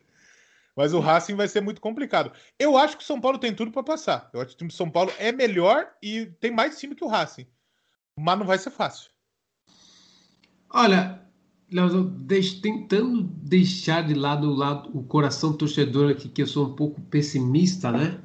Mas 0.75 0.93
o 0.93 0.99
Racing 0.99 1.37
vai 1.37 1.47
ser 1.47 1.61
muito 1.61 1.81
complicado. 1.81 2.33
Eu 2.59 2.77
acho 2.77 2.97
que 2.97 3.05
o 3.05 3.07
São 3.07 3.21
Paulo 3.21 3.39
tem 3.39 3.55
tudo 3.55 3.71
para 3.71 3.85
passar. 3.85 4.29
Eu 4.35 4.41
acho 4.41 4.49
que 4.49 4.55
o 4.55 4.59
time 4.59 4.71
de 4.71 4.75
São 4.75 4.91
Paulo 4.91 5.13
é 5.21 5.31
melhor 5.31 5.89
e 6.03 6.27
tem 6.41 6.51
mais 6.51 6.81
time 6.81 6.97
que 6.97 7.05
o 7.05 7.07
Racing 7.07 7.47
mas 8.19 8.37
não 8.37 8.45
vai 8.45 8.59
ser 8.59 8.71
fácil. 8.71 9.09
Olha, 10.69 11.23
deix, 12.27 12.55
tentando 12.55 13.23
deixar 13.23 14.05
de 14.05 14.15
lado 14.15 14.51
o, 14.51 14.55
lado 14.55 14.91
o 14.93 15.05
coração 15.05 15.53
torcedor 15.53 16.11
aqui, 16.11 16.29
que 16.29 16.43
eu 16.43 16.49
sou 16.49 16.67
um 16.67 16.75
pouco 16.75 17.01
pessimista, 17.03 17.93
né? 17.93 18.21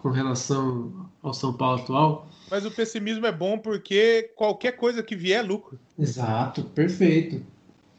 Com 0.00 0.10
relação 0.10 1.08
ao 1.22 1.32
São 1.32 1.54
Paulo 1.54 1.80
atual. 1.80 2.28
Mas 2.52 2.66
o 2.66 2.70
pessimismo 2.70 3.24
é 3.24 3.32
bom 3.32 3.56
porque 3.56 4.30
qualquer 4.36 4.72
coisa 4.72 5.02
que 5.02 5.16
vier 5.16 5.42
é 5.42 5.42
lucro. 5.42 5.80
Exato, 5.98 6.62
perfeito. 6.62 7.42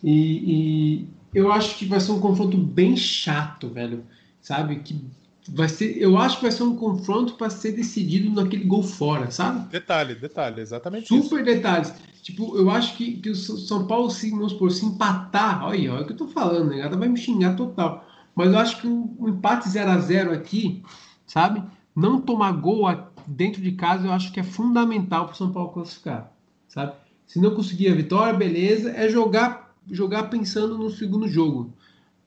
E, 0.04 0.12
e 0.14 1.08
eu 1.34 1.52
acho 1.52 1.76
que 1.76 1.86
vai 1.86 2.00
ser 2.00 2.12
um 2.12 2.20
confronto 2.20 2.56
bem 2.56 2.96
chato, 2.96 3.68
velho. 3.70 4.04
Sabe? 4.40 4.76
Que 4.82 5.04
vai 5.50 5.68
ser, 5.68 5.98
eu 5.98 6.20
acho 6.20 6.36
que 6.36 6.44
vai 6.44 6.52
ser 6.52 6.62
um 6.62 6.76
confronto 6.76 7.34
para 7.34 7.50
ser 7.50 7.72
decidido 7.72 8.30
naquele 8.30 8.64
gol 8.66 8.84
fora, 8.84 9.32
sabe? 9.32 9.68
Detalhe, 9.72 10.14
detalhe, 10.14 10.62
exatamente 10.62 11.08
Super 11.08 11.38
isso. 11.38 11.46
detalhes. 11.46 11.92
Tipo, 12.22 12.56
eu 12.56 12.70
acho 12.70 12.96
que, 12.96 13.14
que 13.14 13.32
o 13.32 13.36
São 13.36 13.88
Paulo, 13.88 14.12
se, 14.12 14.30
vamos 14.30 14.52
supor, 14.52 14.70
se 14.70 14.86
empatar, 14.86 15.66
olha, 15.66 15.94
olha 15.94 16.04
o 16.04 16.06
que 16.06 16.14
eu 16.14 16.18
tô 16.18 16.28
falando, 16.28 16.70
né? 16.70 16.82
Ela 16.82 16.96
vai 16.96 17.10
me 17.10 17.18
xingar 17.18 17.56
total. 17.56 18.08
Mas 18.36 18.54
eu 18.54 18.60
acho 18.60 18.80
que 18.80 18.86
o, 18.86 19.16
o 19.18 19.30
empate 19.30 19.68
0 19.68 19.90
a 19.90 19.98
0 19.98 20.32
aqui, 20.32 20.84
sabe? 21.26 21.64
Não 21.96 22.22
tomar 22.22 22.52
gol 22.52 22.86
dentro 23.28 23.62
de 23.62 23.72
casa, 23.74 24.08
eu 24.08 24.12
acho 24.12 24.32
que 24.32 24.40
é 24.40 24.44
fundamental 24.44 25.26
para 25.26 25.34
o 25.34 25.38
São 25.38 25.52
Paulo 25.52 25.72
classificar, 25.72 26.32
sabe? 26.68 26.94
Se 27.26 27.40
não 27.40 27.56
conseguir 27.56 27.90
a 27.90 27.96
vitória, 27.96 28.34
beleza, 28.34 28.92
é 28.92 29.10
jogar 29.10 29.64
jogar 29.92 30.24
pensando 30.24 30.78
no 30.78 30.90
segundo 30.90 31.28
jogo. 31.28 31.74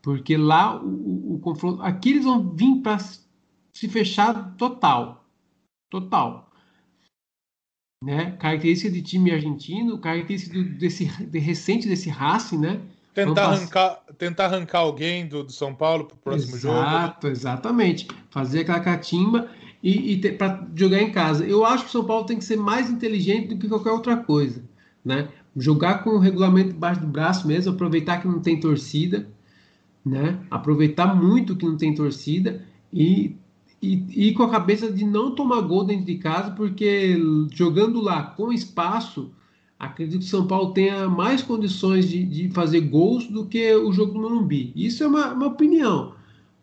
Porque 0.03 0.37
lá 0.37 0.81
o, 0.81 0.89
o, 0.89 1.35
o 1.35 1.39
confronto. 1.39 1.83
Aqui 1.83 2.11
eles 2.11 2.25
vão 2.25 2.51
vir 2.55 2.81
para 2.83 2.99
se 2.99 3.89
fechar 3.89 4.55
total. 4.57 5.25
Total. 5.91 6.51
Né? 8.05 8.33
Característica 8.33 8.91
de 8.91 9.03
time 9.03 9.33
argentino, 9.33 9.99
característica 9.99 10.57
do, 10.57 10.65
desse 10.77 11.07
de 11.07 11.39
recente 11.39 11.89
desse 11.89 12.09
Racing, 12.09 12.59
né? 12.59 12.81
Tentar 13.15 13.47
arrancar, 13.47 13.95
tentar 14.19 14.45
arrancar 14.45 14.81
alguém 14.81 15.27
do, 15.27 15.43
do 15.43 15.51
São 15.51 15.75
Paulo 15.75 16.05
para 16.05 16.15
o 16.15 16.19
próximo 16.19 16.55
Exato, 16.55 16.61
jogo. 16.61 16.79
Exato, 16.79 17.29
exatamente. 17.29 18.09
Fazer 18.29 18.61
aquela 18.61 18.81
catimba 18.81 19.51
e, 19.87 20.15
e 20.15 20.33
para 20.33 20.67
jogar 20.75 21.01
em 21.01 21.13
casa. 21.13 21.47
Eu 21.47 21.65
acho 21.65 21.85
que 21.85 21.91
o 21.91 21.93
São 21.93 22.05
Paulo 22.05 22.27
tem 22.27 22.37
que 22.37 22.45
ser 22.45 22.57
mais 22.57 22.91
inteligente 22.91 23.55
do 23.55 23.57
que 23.57 23.69
qualquer 23.69 23.93
outra 23.93 24.17
coisa, 24.17 24.61
né? 25.05 25.29
Jogar 25.57 26.03
com 26.03 26.11
o 26.11 26.19
regulamento 26.19 26.71
debaixo 26.71 27.01
do 27.01 27.07
braço 27.07 27.47
mesmo, 27.47 27.73
aproveitar 27.73 28.21
que 28.21 28.27
não 28.27 28.41
tem 28.41 28.59
torcida, 28.59 29.29
né? 30.05 30.41
Aproveitar 30.51 31.15
muito 31.15 31.55
que 31.55 31.65
não 31.65 31.77
tem 31.77 31.95
torcida 31.95 32.65
e, 32.93 33.37
e, 33.81 34.29
e 34.29 34.33
com 34.35 34.43
a 34.43 34.51
cabeça 34.51 34.91
de 34.91 35.05
não 35.05 35.31
tomar 35.37 35.61
gol 35.61 35.85
dentro 35.85 36.05
de 36.05 36.17
casa, 36.17 36.51
porque 36.51 37.17
jogando 37.53 38.01
lá 38.01 38.25
com 38.25 38.53
espaço, 38.53 39.31
acredito 39.79 40.19
que 40.19 40.27
o 40.27 40.31
São 40.31 40.49
Paulo 40.49 40.73
tenha 40.73 41.09
mais 41.09 41.43
condições 41.43 42.09
de, 42.09 42.25
de 42.25 42.51
fazer 42.51 42.81
gols 42.81 43.29
do 43.29 43.47
que 43.47 43.73
o 43.77 43.93
jogo 43.93 44.15
do 44.15 44.19
Morumbi. 44.19 44.73
Isso 44.75 45.05
é 45.05 45.07
uma, 45.07 45.33
uma 45.33 45.47
opinião. 45.47 46.16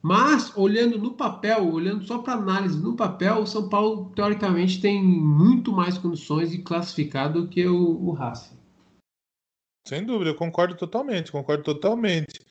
Mas, 0.04 0.52
olhando 0.58 0.98
no 0.98 1.14
papel, 1.14 1.72
olhando 1.72 2.06
só 2.06 2.18
para 2.18 2.34
análise 2.34 2.78
no 2.78 2.94
papel, 2.94 3.38
o 3.38 3.48
São 3.48 3.70
Paulo, 3.70 4.12
teoricamente, 4.14 4.82
tem 4.82 5.02
muito 5.02 5.72
mais 5.72 5.98
condições 5.98 6.52
de 6.52 6.58
classificar 6.58 7.32
do 7.32 7.48
que 7.48 7.66
o, 7.66 8.06
o 8.06 8.12
Racing. 8.12 8.58
Sem 9.88 10.06
dúvida, 10.06 10.32
eu 10.32 10.36
concordo 10.36 10.76
totalmente, 10.76 11.32
concordo 11.32 11.64
totalmente. 11.64 12.42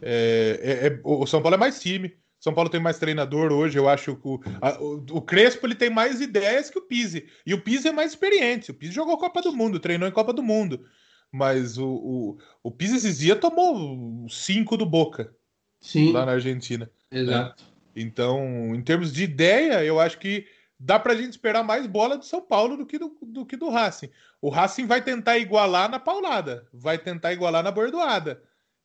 É, 0.00 0.58
é, 0.62 0.86
é, 0.86 1.00
o 1.04 1.26
São 1.26 1.42
Paulo 1.42 1.56
é 1.56 1.58
mais 1.58 1.78
time, 1.78 2.16
São 2.38 2.54
Paulo 2.54 2.70
tem 2.70 2.80
mais 2.80 2.98
treinador 2.98 3.52
hoje. 3.52 3.78
Eu 3.78 3.86
acho 3.86 4.16
que 4.16 4.26
o, 4.26 4.40
a, 4.62 4.80
o, 4.82 5.04
o, 5.10 5.20
Crespo 5.20 5.66
ele 5.66 5.74
tem 5.74 5.90
mais 5.90 6.22
ideias 6.22 6.70
que 6.70 6.78
o 6.78 6.86
Pise. 6.86 7.28
E 7.44 7.52
o 7.52 7.62
Pise 7.62 7.88
é 7.88 7.92
mais 7.92 8.12
experiente. 8.12 8.70
O 8.70 8.74
Pise 8.74 8.94
jogou 8.94 9.18
Copa 9.18 9.42
do 9.42 9.52
Mundo, 9.52 9.78
treinou 9.78 10.08
em 10.08 10.12
Copa 10.12 10.32
do 10.32 10.42
Mundo. 10.42 10.82
Mas 11.30 11.76
o, 11.76 11.86
o, 11.86 12.38
o 12.62 12.70
Pise 12.70 12.96
esses 12.96 13.18
dias 13.18 13.38
tomou 13.38 14.26
cinco 14.30 14.78
do 14.78 14.86
Boca. 14.86 15.34
Sim. 15.80 16.12
Lá 16.12 16.26
na 16.26 16.32
Argentina. 16.32 16.90
Exato. 17.10 17.64
Né? 17.64 17.70
Então, 17.96 18.74
em 18.74 18.82
termos 18.82 19.12
de 19.12 19.24
ideia, 19.24 19.84
eu 19.84 19.98
acho 19.98 20.18
que 20.18 20.46
dá 20.78 20.98
pra 20.98 21.14
gente 21.14 21.30
esperar 21.30 21.62
mais 21.62 21.86
bola 21.86 22.16
do 22.16 22.24
São 22.24 22.40
Paulo 22.40 22.76
do 22.76 22.86
que 22.86 22.98
do, 22.98 23.16
do 23.22 23.44
que 23.44 23.56
do 23.56 23.68
Racing. 23.68 24.10
O 24.40 24.48
Racing 24.48 24.86
vai 24.86 25.02
tentar 25.02 25.38
igualar 25.38 25.90
na 25.90 25.98
paulada, 25.98 26.66
vai 26.72 26.96
tentar 26.98 27.32
igualar 27.32 27.62
na 27.62 27.70
bordoada. 27.70 28.42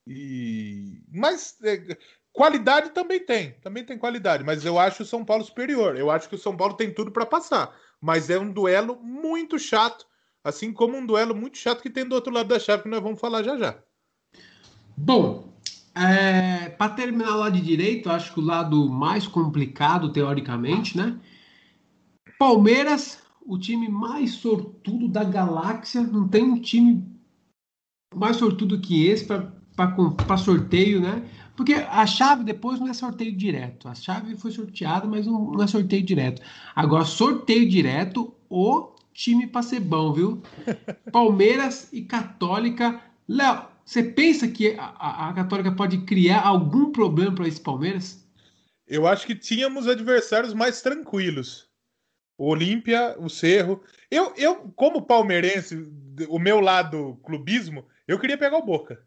E 0.07 1.01
mas 1.11 1.57
é, 1.63 1.97
qualidade 2.33 2.89
também 2.89 3.19
tem, 3.19 3.51
também 3.61 3.83
tem 3.83 3.97
qualidade, 3.97 4.43
mas 4.43 4.65
eu 4.65 4.77
acho 4.77 5.03
o 5.03 5.05
São 5.05 5.23
Paulo 5.23 5.43
superior. 5.43 5.95
Eu 5.95 6.11
acho 6.11 6.27
que 6.27 6.35
o 6.35 6.39
São 6.39 6.55
Paulo 6.55 6.73
tem 6.73 6.93
tudo 6.93 7.11
para 7.11 7.25
passar, 7.25 7.73
mas 8.01 8.29
é 8.29 8.37
um 8.37 8.51
duelo 8.51 8.99
muito 9.01 9.57
chato, 9.57 10.05
assim 10.43 10.73
como 10.73 10.97
um 10.97 11.05
duelo 11.05 11.33
muito 11.33 11.57
chato 11.57 11.81
que 11.81 11.89
tem 11.89 12.05
do 12.05 12.13
outro 12.13 12.33
lado 12.33 12.49
da 12.49 12.59
chave 12.59 12.83
que 12.83 12.89
nós 12.89 13.01
vamos 13.01 13.21
falar 13.21 13.41
já 13.41 13.57
já. 13.57 13.79
Bom, 14.97 15.54
é, 15.95 16.69
para 16.69 16.91
terminar 16.91 17.35
lá 17.35 17.49
de 17.49 17.61
direito, 17.61 18.09
acho 18.09 18.33
que 18.33 18.39
o 18.39 18.43
lado 18.43 18.89
mais 18.89 19.25
complicado 19.25 20.11
teoricamente, 20.11 20.97
né? 20.97 21.17
Palmeiras, 22.37 23.23
o 23.45 23.57
time 23.57 23.87
mais 23.87 24.31
sortudo 24.33 25.07
da 25.07 25.23
galáxia, 25.23 26.01
não 26.01 26.27
tem 26.27 26.43
um 26.43 26.59
time 26.59 27.03
mais 28.13 28.35
sortudo 28.35 28.79
que 28.79 29.07
esse 29.07 29.25
para 29.25 30.37
sorteio, 30.37 30.99
né? 30.99 31.29
Porque 31.55 31.73
a 31.73 32.05
chave 32.05 32.43
depois 32.43 32.79
não 32.79 32.89
é 32.89 32.93
sorteio 32.93 33.35
direto. 33.35 33.87
A 33.87 33.95
chave 33.95 34.35
foi 34.35 34.51
sorteada, 34.51 35.07
mas 35.07 35.25
não, 35.25 35.51
não 35.51 35.63
é 35.63 35.67
sorteio 35.67 36.03
direto. 36.03 36.41
Agora, 36.75 37.05
sorteio 37.05 37.69
direto, 37.69 38.33
o 38.49 38.93
time 39.13 39.47
para 39.47 39.61
ser 39.61 39.79
bom, 39.79 40.11
viu? 40.11 40.41
Palmeiras 41.11 41.87
e 41.93 42.01
Católica. 42.01 43.01
Léo, 43.27 43.74
você 43.85 44.01
pensa 44.01 44.47
que 44.47 44.75
a, 44.79 45.29
a, 45.29 45.33
Católica 45.33 45.71
pode 45.71 45.99
criar 45.99 46.41
algum 46.41 46.91
problema 46.91 47.35
para 47.35 47.47
esse 47.47 47.61
Palmeiras? 47.61 48.27
Eu 48.87 49.07
acho 49.07 49.27
que 49.27 49.35
tínhamos 49.35 49.87
adversários 49.87 50.55
mais 50.55 50.81
tranquilos. 50.81 51.69
O 52.35 52.47
Olímpia, 52.47 53.15
o 53.19 53.29
Cerro. 53.29 53.81
Eu, 54.09 54.33
eu, 54.35 54.73
como 54.75 55.03
palmeirense, 55.03 55.87
o 56.27 56.39
meu 56.39 56.59
lado 56.59 57.17
clubismo, 57.23 57.85
eu 58.07 58.19
queria 58.19 58.37
pegar 58.37 58.57
o 58.57 58.65
Boca. 58.65 59.05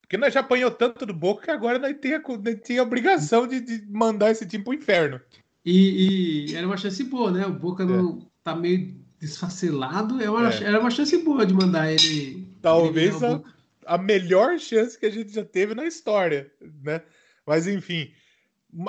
Porque 0.00 0.16
nós 0.16 0.32
já 0.32 0.40
apanhou 0.40 0.70
tanto 0.70 1.04
do 1.04 1.14
Boca 1.14 1.44
que 1.44 1.50
agora 1.50 1.78
nós 1.78 1.94
tínhamos 2.00 2.78
a 2.78 2.82
obrigação 2.82 3.46
de, 3.46 3.60
de, 3.60 3.86
mandar 3.90 4.30
esse 4.30 4.46
time 4.46 4.64
pro 4.64 4.74
inferno. 4.74 5.20
E, 5.64 6.48
e, 6.50 6.54
era 6.54 6.66
uma 6.66 6.76
chance 6.76 7.02
boa, 7.04 7.30
né? 7.30 7.46
O 7.46 7.52
Boca 7.52 7.84
não 7.84 8.18
é. 8.18 8.26
tá 8.42 8.54
meio 8.56 8.94
desfacelado. 9.18 10.20
É 10.22 10.30
uma, 10.30 10.50
é. 10.50 10.64
Era 10.64 10.80
uma 10.80 10.90
chance 10.90 11.16
boa 11.18 11.46
de 11.46 11.54
mandar 11.54 11.92
ele. 11.92 12.43
Talvez 12.64 13.22
a, 13.22 13.42
a, 13.84 13.98
melhor 13.98 14.58
chance 14.58 14.98
que 14.98 15.04
a 15.04 15.10
gente 15.10 15.34
já 15.34 15.44
teve 15.44 15.74
na 15.74 15.84
história, 15.84 16.50
né? 16.82 17.02
Mas 17.46 17.66
enfim. 17.66 18.10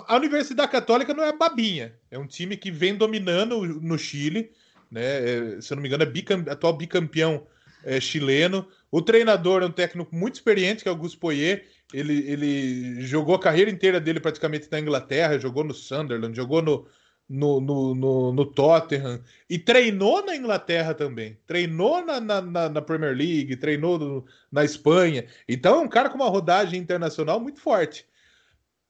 A 0.08 0.16
Universidade 0.16 0.72
Católica 0.72 1.14
não 1.14 1.24
é 1.24 1.36
babinha. 1.36 1.94
É 2.10 2.18
um 2.18 2.26
time 2.26 2.58
que 2.58 2.72
vem 2.72 2.96
dominando 2.96 3.62
no 3.82 4.00
Chile, 4.00 4.52
né? 4.90 5.04
É, 5.04 5.62
se 5.62 5.72
eu 5.72 5.76
não 5.76 5.82
me 5.82 5.90
engano, 5.90 6.04
é 6.04 6.08
bicam, 6.08 6.44
atual 6.50 6.74
bicampeão 6.74 7.46
é, 7.84 8.00
chileno. 8.00 8.68
O 8.90 9.02
treinador 9.02 9.62
é 9.62 9.66
um 9.66 9.72
técnico 9.72 10.16
muito 10.16 10.36
experiente, 10.36 10.82
que 10.82 10.90
é 10.90 10.92
o 10.92 10.96
Augusto 10.96 11.20
Poirier. 11.20 11.68
Ele, 11.94 12.18
ele 12.32 13.02
jogou 13.02 13.36
a 13.36 13.40
carreira 13.40 13.70
inteira 13.70 14.00
dele 14.00 14.20
praticamente 14.20 14.68
na 14.72 14.80
Inglaterra, 14.80 15.38
jogou 15.38 15.64
no 15.64 15.74
Sunderland, 15.74 16.36
jogou 16.36 16.62
no, 16.62 16.88
no, 17.28 17.60
no, 17.60 17.96
no, 17.96 18.32
no 18.32 18.46
Tottenham 18.46 19.22
e 19.50 19.58
treinou 19.58 20.24
na 20.26 20.36
Inglaterra 20.36 20.94
também. 20.94 21.38
Treinou 21.46 22.06
na, 22.06 22.22
na, 22.22 22.70
na 22.70 22.82
Premier 22.82 23.16
League, 23.16 23.56
treinou 23.58 23.98
no, 23.98 24.26
na 24.52 24.64
Espanha. 24.64 25.26
Então 25.48 25.76
é 25.76 25.80
um 25.80 25.90
cara 25.90 26.10
com 26.10 26.16
uma 26.16 26.30
rodagem 26.30 26.80
internacional 26.80 27.40
muito 27.40 27.60
forte. 27.60 28.06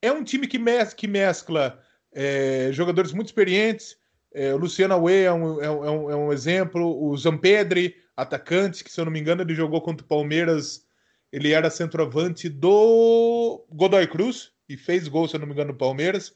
É 0.02 0.12
um 0.12 0.24
time 0.24 0.48
que, 0.48 0.60
mes 0.60 0.94
que 0.94 1.08
mescla 1.08 1.82
é, 2.14 2.70
jogadores 2.72 3.14
muito 3.14 3.28
experientes. 3.28 3.98
É, 4.34 4.54
o 4.54 4.58
Luciano 4.58 4.94
Away 4.94 5.24
é 5.24 5.34
um, 5.34 5.62
é, 5.62 5.70
um, 5.70 6.12
é 6.12 6.16
um 6.16 6.34
exemplo, 6.34 7.04
o 7.04 7.16
Zampedri, 7.16 7.96
atacante, 8.16 8.84
que 8.84 8.92
se 8.92 9.00
eu 9.00 9.06
não 9.06 9.12
me 9.12 9.20
engano 9.20 9.42
ele 9.42 9.56
jogou 9.56 9.82
contra 9.82 10.06
o 10.06 10.08
Palmeiras, 10.08 10.86
ele 11.32 11.52
era 11.52 11.70
centroavante 11.70 12.50
do 12.50 13.66
Godoy 13.70 14.08
Cruz 14.08 14.52
e 14.68 14.78
fez 14.78 15.08
gol, 15.08 15.28
se 15.28 15.36
eu 15.36 15.40
não 15.40 15.48
me 15.48 15.54
engano, 15.54 15.72
no 15.72 15.78
Palmeiras. 15.78 16.34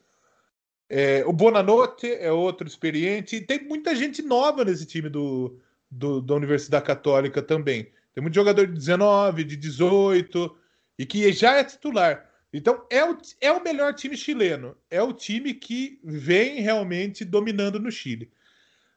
É, 0.89 1.23
o 1.25 1.31
Bonanote 1.31 2.11
é 2.11 2.31
outro 2.31 2.67
experiente, 2.67 3.39
tem 3.41 3.63
muita 3.63 3.95
gente 3.95 4.23
nova 4.23 4.65
nesse 4.65 4.87
time 4.87 5.07
do, 5.07 5.59
do, 5.89 6.19
da 6.19 6.33
Universidade 6.33 6.85
Católica 6.85 7.41
também. 7.41 7.91
Tem 8.13 8.21
muito 8.23 8.33
jogador 8.33 8.65
de 8.65 8.73
19, 8.73 9.43
de 9.43 9.55
18, 9.55 10.57
e 10.97 11.05
que 11.05 11.31
já 11.31 11.57
é 11.57 11.63
titular. 11.63 12.27
Então 12.51 12.83
é 12.89 13.05
o, 13.05 13.17
é 13.39 13.51
o 13.51 13.63
melhor 13.63 13.93
time 13.93 14.17
chileno. 14.17 14.75
É 14.89 15.01
o 15.01 15.13
time 15.13 15.53
que 15.53 15.99
vem 16.03 16.61
realmente 16.61 17.23
dominando 17.23 17.79
no 17.79 17.91
Chile. 17.91 18.31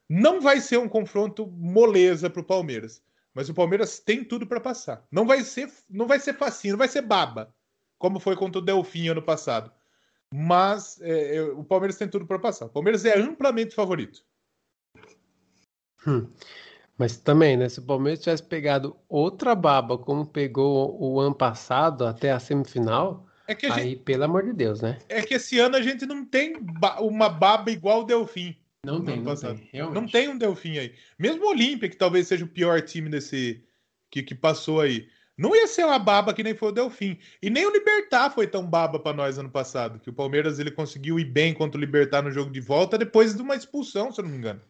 Não 0.09 0.41
vai 0.41 0.59
ser 0.59 0.77
um 0.77 0.89
confronto 0.89 1.47
moleza 1.47 2.29
para 2.29 2.41
o 2.41 2.45
Palmeiras, 2.45 3.01
mas 3.33 3.49
o 3.49 3.53
Palmeiras 3.53 3.99
tem 3.99 4.23
tudo 4.23 4.45
para 4.45 4.59
passar. 4.59 5.05
Não 5.11 5.25
vai 5.25 5.43
ser, 5.43 5.71
não 5.89 6.07
vai 6.07 6.19
ser 6.19 6.33
facinho, 6.33 6.73
não 6.73 6.79
vai 6.79 6.87
ser 6.87 7.01
baba, 7.01 7.53
como 7.97 8.19
foi 8.19 8.35
contra 8.35 8.59
o 8.59 8.65
Delfim 8.65 9.09
ano 9.09 9.21
passado. 9.21 9.71
Mas 10.35 10.99
é, 10.99 11.35
é 11.35 11.43
o 11.43 11.63
Palmeiras 11.63 11.95
tem 11.95 12.07
tudo 12.07 12.25
para 12.25 12.39
passar. 12.39 12.65
O 12.65 12.69
Palmeiras 12.69 13.05
é 13.05 13.15
amplamente 13.19 13.75
favorito. 13.75 14.25
Hum. 16.07 16.27
Mas 16.97 17.17
também, 17.17 17.55
né? 17.55 17.69
Se 17.69 17.77
o 17.77 17.83
Palmeiras 17.83 18.19
tivesse 18.19 18.41
pegado 18.41 18.97
outra 19.07 19.53
baba, 19.53 19.95
como 19.95 20.25
pegou 20.25 20.99
o 20.99 21.19
ano 21.19 21.35
passado 21.35 22.07
até 22.07 22.31
a 22.31 22.39
semifinal, 22.39 23.27
é 23.47 23.53
que 23.53 23.67
a 23.67 23.75
aí, 23.75 23.91
gente... 23.91 23.99
pelo 24.01 24.23
amor 24.23 24.43
de 24.43 24.53
Deus, 24.53 24.81
né? 24.81 24.97
É 25.07 25.21
que 25.21 25.35
esse 25.35 25.59
ano 25.59 25.75
a 25.75 25.81
gente 25.83 26.03
não 26.07 26.25
tem 26.25 26.55
uma 26.99 27.29
baba 27.29 27.69
igual 27.69 28.01
o 28.01 28.03
Delfim. 28.03 28.57
Não 28.83 29.05
tem, 29.05 29.21
não 29.21 29.35
tem, 29.35 29.69
não 29.93 30.07
tem 30.07 30.29
um 30.29 30.37
Delfim 30.37 30.79
aí. 30.79 30.95
Mesmo 31.17 31.45
o 31.45 31.49
Olímpia, 31.49 31.87
que 31.87 31.95
talvez 31.95 32.27
seja 32.27 32.43
o 32.43 32.49
pior 32.49 32.81
time 32.81 33.07
desse 33.07 33.63
que, 34.09 34.23
que 34.23 34.33
passou 34.33 34.81
aí. 34.81 35.07
Não 35.37 35.55
ia 35.55 35.67
ser 35.67 35.83
uma 35.83 35.97
baba 35.97 36.33
que 36.33 36.43
nem 36.43 36.55
foi 36.55 36.69
o 36.69 36.71
Delfim. 36.71 37.17
E 37.41 37.49
nem 37.49 37.65
o 37.65 37.71
Libertar 37.71 38.29
foi 38.29 38.47
tão 38.47 38.65
baba 38.65 38.99
para 38.99 39.15
nós 39.15 39.37
ano 39.37 39.49
passado. 39.49 39.99
Que 39.99 40.09
o 40.09 40.13
Palmeiras 40.13 40.59
ele 40.59 40.69
conseguiu 40.69 41.19
ir 41.19 41.25
bem 41.25 41.53
contra 41.53 41.77
o 41.77 41.81
Libertar 41.81 42.21
no 42.21 42.31
jogo 42.31 42.51
de 42.51 42.61
volta 42.61 42.97
depois 42.97 43.35
de 43.35 43.41
uma 43.41 43.55
expulsão, 43.55 44.11
se 44.11 44.19
eu 44.19 44.23
não 44.23 44.31
me 44.31 44.37
engano. 44.37 44.61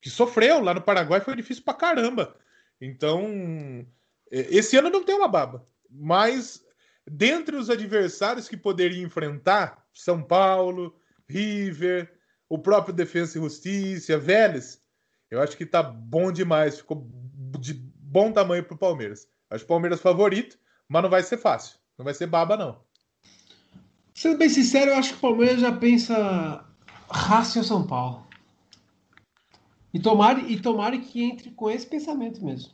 Que 0.00 0.10
sofreu 0.10 0.60
lá 0.60 0.74
no 0.74 0.82
Paraguai, 0.82 1.20
foi 1.20 1.36
difícil 1.36 1.62
pra 1.62 1.74
caramba. 1.74 2.36
Então, 2.80 3.86
esse 4.30 4.76
ano 4.76 4.90
não 4.90 5.04
tem 5.04 5.14
uma 5.14 5.28
baba. 5.28 5.66
Mas, 5.88 6.64
dentre 7.06 7.56
os 7.56 7.70
adversários 7.70 8.48
que 8.48 8.56
poderia 8.56 9.02
enfrentar, 9.02 9.86
São 9.94 10.20
Paulo, 10.20 10.98
River, 11.28 12.12
o 12.48 12.58
próprio 12.58 12.94
Defesa 12.94 13.38
e 13.38 13.40
Justiça, 13.40 14.18
Vélez, 14.18 14.80
eu 15.30 15.40
acho 15.40 15.56
que 15.56 15.64
tá 15.64 15.82
bom 15.82 16.30
demais, 16.30 16.78
ficou 16.78 17.08
de 17.58 17.74
bom 17.74 18.32
tamanho 18.32 18.64
pro 18.64 18.76
Palmeiras. 18.76 19.28
Acho 19.50 19.64
o 19.64 19.68
Palmeiras 19.68 20.00
favorito, 20.00 20.58
mas 20.88 21.02
não 21.02 21.10
vai 21.10 21.22
ser 21.22 21.38
fácil. 21.38 21.78
Não 21.96 22.04
vai 22.04 22.14
ser 22.14 22.26
baba, 22.26 22.56
não. 22.56 22.80
Sendo 24.14 24.38
bem 24.38 24.48
sincero, 24.48 24.90
eu 24.90 24.96
acho 24.96 25.10
que 25.10 25.18
o 25.18 25.20
Palmeiras 25.20 25.60
já 25.60 25.72
pensa 25.72 26.64
Racing 27.08 27.62
São 27.62 27.86
Paulo. 27.86 28.26
E 29.92 30.00
tomare, 30.00 30.52
e 30.52 30.60
tomare 30.60 30.98
que 31.00 31.22
entre 31.22 31.50
com 31.50 31.70
esse 31.70 31.86
pensamento 31.86 32.44
mesmo. 32.44 32.72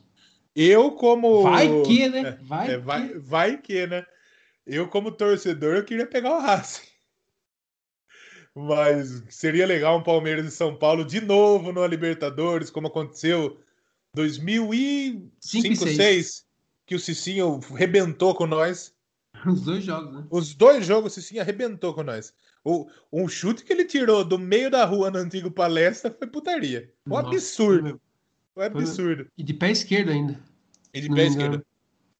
Eu, 0.55 0.91
como. 0.91 1.43
Vai 1.43 1.81
que, 1.83 2.07
né? 2.07 2.37
Vai, 2.43 2.67
é, 2.67 2.71
que. 2.71 2.77
vai, 2.77 3.19
vai 3.19 3.57
que, 3.57 3.87
né? 3.87 4.05
Eu, 4.65 4.87
como 4.87 5.11
torcedor, 5.11 5.75
eu 5.75 5.85
queria 5.85 6.05
pegar 6.05 6.37
o 6.37 6.41
Racing. 6.41 6.87
Mas 8.55 9.23
seria 9.29 9.65
legal 9.65 9.97
um 9.97 10.03
Palmeiras 10.03 10.45
e 10.45 10.51
São 10.51 10.75
Paulo 10.75 11.03
de 11.03 11.19
novo 11.19 11.71
no 11.71 11.85
Libertadores, 11.85 12.69
como 12.69 12.87
aconteceu 12.87 13.59
2005, 14.15 15.31
2006, 15.51 16.45
que 16.85 16.95
o 16.95 16.99
Cicinho 16.99 17.59
rebentou 17.75 18.35
com 18.35 18.45
nós. 18.45 18.93
Os 19.45 19.61
dois 19.61 19.83
jogos, 19.83 20.13
né? 20.13 20.27
Os 20.29 20.53
dois 20.53 20.85
jogos 20.85 21.11
o 21.11 21.15
Cicinho 21.15 21.41
arrebentou 21.41 21.93
com 21.93 22.03
nós. 22.03 22.33
O, 22.63 22.87
um 23.11 23.27
chute 23.27 23.63
que 23.63 23.73
ele 23.73 23.83
tirou 23.83 24.23
do 24.23 24.39
meio 24.39 24.71
da 24.71 24.85
rua 24.85 25.11
no 25.11 25.17
antigo 25.17 25.51
palestra 25.51 26.15
foi 26.17 26.27
putaria. 26.27 26.91
Um 27.05 27.11
Nossa, 27.11 27.27
absurdo. 27.27 28.01
Foi 28.53 28.65
absurdo. 28.65 29.27
E 29.37 29.43
de 29.43 29.53
pé 29.53 29.71
esquerdo 29.71 30.11
ainda. 30.11 30.39
E 30.93 31.01
de 31.01 31.09
pé 31.09 31.25
esquerdo. 31.25 31.65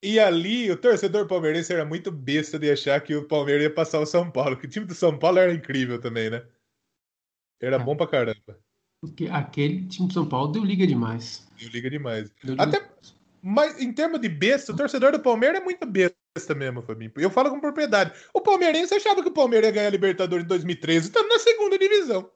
E 0.01 0.19
ali, 0.19 0.69
o 0.69 0.75
torcedor 0.75 1.27
palmeirense 1.27 1.71
era 1.71 1.85
muito 1.85 2.11
besta 2.11 2.59
de 2.59 2.69
achar 2.69 2.99
que 2.99 3.15
o 3.15 3.25
Palmeiras 3.25 3.63
ia 3.63 3.73
passar 3.73 4.01
o 4.01 4.05
São 4.05 4.29
Paulo, 4.29 4.57
que 4.57 4.65
o 4.65 4.69
time 4.69 4.85
do 4.85 4.93
São 4.93 5.17
Paulo 5.17 5.39
era 5.39 5.53
incrível 5.53 5.97
também, 5.97 6.29
né? 6.29 6.43
Era 7.61 7.77
é. 7.77 7.79
bom 7.79 7.95
pra 7.95 8.05
caramba. 8.05 8.59
Porque 8.99 9.27
aquele 9.27 9.85
time 9.87 10.09
do 10.09 10.13
São 10.13 10.27
Paulo 10.27 10.51
deu 10.51 10.61
liga 10.61 10.85
demais. 10.85 11.47
Deu 11.57 11.69
liga 11.69 11.89
demais. 11.89 12.29
Deu 12.43 12.51
liga 12.51 12.63
Até, 12.63 12.79
demais. 12.79 13.15
Mas 13.45 13.81
em 13.81 13.91
termos 13.91 14.21
de 14.21 14.29
besta, 14.29 14.71
o 14.71 14.75
torcedor 14.75 15.11
do 15.11 15.19
Palmeiras 15.19 15.59
é 15.59 15.63
muito 15.63 15.85
besta 15.85 16.15
mesmo, 16.55 16.81
Fabinho. 16.81 17.11
Eu 17.17 17.29
falo 17.29 17.49
com 17.49 17.59
propriedade. 17.59 18.13
O 18.33 18.39
palmeirense 18.39 18.95
achava 18.95 19.21
que 19.21 19.27
o 19.27 19.33
Palmeiras 19.33 19.67
ia 19.67 19.73
ganhar 19.73 19.87
a 19.87 19.91
Libertadores 19.91 20.45
em 20.45 20.47
2013, 20.47 21.07
estando 21.07 21.27
na 21.27 21.37
segunda 21.37 21.77
divisão. 21.77 22.31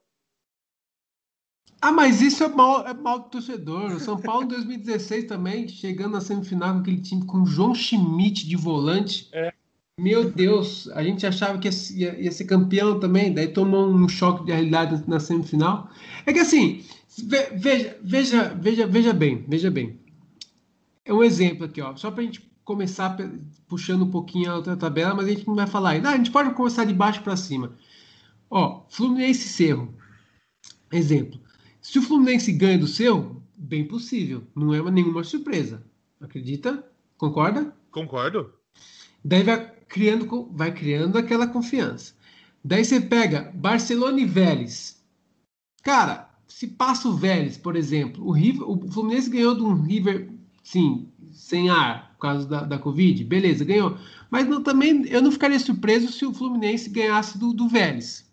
Ah, 1.82 1.94
mas 1.94 2.22
isso 2.22 2.44
é 2.44 2.48
mal, 2.50 2.86
é 2.86 2.94
mal 2.94 3.20
do 3.20 3.30
torcedor. 3.30 3.94
O 3.94 4.00
São 4.02 4.20
Paulo 4.20 4.44
em 4.44 4.48
2016 4.50 5.26
também, 5.26 5.66
chegando 5.70 6.12
na 6.12 6.22
semifinal 6.22 6.74
com 6.74 6.80
aquele 6.82 7.02
time 7.02 7.26
com 7.26 7.46
João 7.46 7.74
Schmidt 7.74 8.46
de 8.46 8.58
volante. 8.58 9.30
É. 9.32 9.54
Meu 10.00 10.30
Deus, 10.30 10.90
a 10.90 11.02
gente 11.04 11.26
achava 11.26 11.58
que 11.58 11.70
ia, 11.96 12.20
ia, 12.20 12.32
ser 12.32 12.46
campeão 12.46 13.00
também, 13.00 13.34
daí 13.34 13.48
tomou 13.48 13.88
um 13.88 14.10
choque 14.10 14.46
de 14.46 14.52
realidade 14.52 15.04
na 15.08 15.20
semifinal. 15.20 15.90
É 16.26 16.34
que 16.34 16.40
assim, 16.40 16.84
veja, 17.54 17.98
veja, 18.04 18.54
veja, 18.60 18.86
veja 18.86 19.14
bem, 19.14 19.46
veja 19.48 19.72
bem. 19.72 19.98
É 21.08 21.14
um 21.14 21.24
exemplo 21.24 21.66
aqui, 21.66 21.82
ó, 21.82 21.96
só 21.96 22.12
para 22.12 22.22
a 22.22 22.26
gente 22.26 22.42
começar 22.66 23.18
puxando 23.66 24.02
um 24.04 24.12
pouquinho 24.12 24.52
a 24.52 24.56
outra 24.56 24.76
tabela, 24.76 25.16
mas 25.16 25.26
a 25.26 25.30
gente 25.30 25.48
não 25.48 25.56
vai 25.56 25.66
falar 25.66 25.92
ainda. 25.92 26.10
Ah, 26.10 26.14
a 26.14 26.18
gente 26.18 26.32
pode 26.32 26.54
começar 26.54 26.84
de 26.84 26.94
baixo 26.94 27.24
para 27.24 27.38
cima. 27.38 27.78
Ó, 28.50 28.84
Fluminense 28.90 29.48
Cerro. 29.48 29.94
Exemplo. 30.92 31.40
Se 31.82 31.98
o 31.98 32.02
Fluminense 32.02 32.52
ganha 32.52 32.78
do 32.78 32.88
seu, 32.88 33.42
bem 33.56 33.88
possível. 33.88 34.44
Não 34.54 34.74
é 34.74 34.92
nenhuma 34.92 35.24
surpresa. 35.24 35.82
Acredita? 36.20 36.86
Concorda? 37.18 37.74
Concordo. 37.90 38.52
Daí 39.24 39.44
vai 39.44 39.72
criando, 39.88 40.50
vai 40.52 40.74
criando 40.74 41.18
aquela 41.18 41.48
confiança. 41.48 42.14
Daí 42.62 42.84
você 42.84 43.00
pega 43.00 43.50
Barcelona 43.56 44.20
e 44.20 44.26
Vélez. 44.26 45.02
Cara, 45.84 46.30
se 46.48 46.68
passa 46.68 47.08
o 47.08 47.16
Vélez, 47.16 47.58
por 47.58 47.78
exemplo, 47.78 48.26
o, 48.26 48.32
River, 48.32 48.70
o 48.70 48.92
Fluminense 48.92 49.30
ganhou 49.30 49.56
de 49.56 49.62
um 49.62 49.82
River, 49.82 50.30
sim, 50.68 51.10
sem 51.32 51.70
ar, 51.70 52.12
por 52.12 52.24
causa 52.24 52.46
da, 52.46 52.64
da 52.64 52.78
Covid, 52.78 53.24
beleza, 53.24 53.64
ganhou. 53.64 53.98
Mas 54.30 54.46
não, 54.46 54.62
também 54.62 55.08
eu 55.08 55.22
não 55.22 55.32
ficaria 55.32 55.58
surpreso 55.58 56.12
se 56.12 56.26
o 56.26 56.34
Fluminense 56.34 56.90
ganhasse 56.90 57.38
do, 57.38 57.54
do 57.54 57.70
Vélez. 57.70 58.30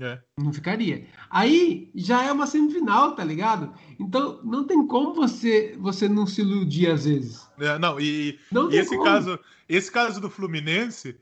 É. 0.00 0.20
Não 0.36 0.52
ficaria. 0.52 1.06
Aí 1.30 1.92
já 1.94 2.24
é 2.24 2.32
uma 2.32 2.48
semifinal, 2.48 3.14
tá 3.14 3.22
ligado? 3.22 3.72
Então 4.00 4.40
não 4.42 4.66
tem 4.66 4.84
como 4.84 5.14
você 5.14 5.76
você 5.78 6.08
não 6.08 6.26
se 6.26 6.40
iludir 6.40 6.90
às 6.90 7.04
vezes. 7.04 7.48
É, 7.60 7.78
não, 7.78 8.00
e, 8.00 8.36
não 8.50 8.68
e 8.72 8.76
esse 8.76 8.90
como. 8.90 9.04
caso, 9.04 9.38
esse 9.68 9.92
caso 9.92 10.20
do 10.20 10.28
Fluminense, 10.28 11.16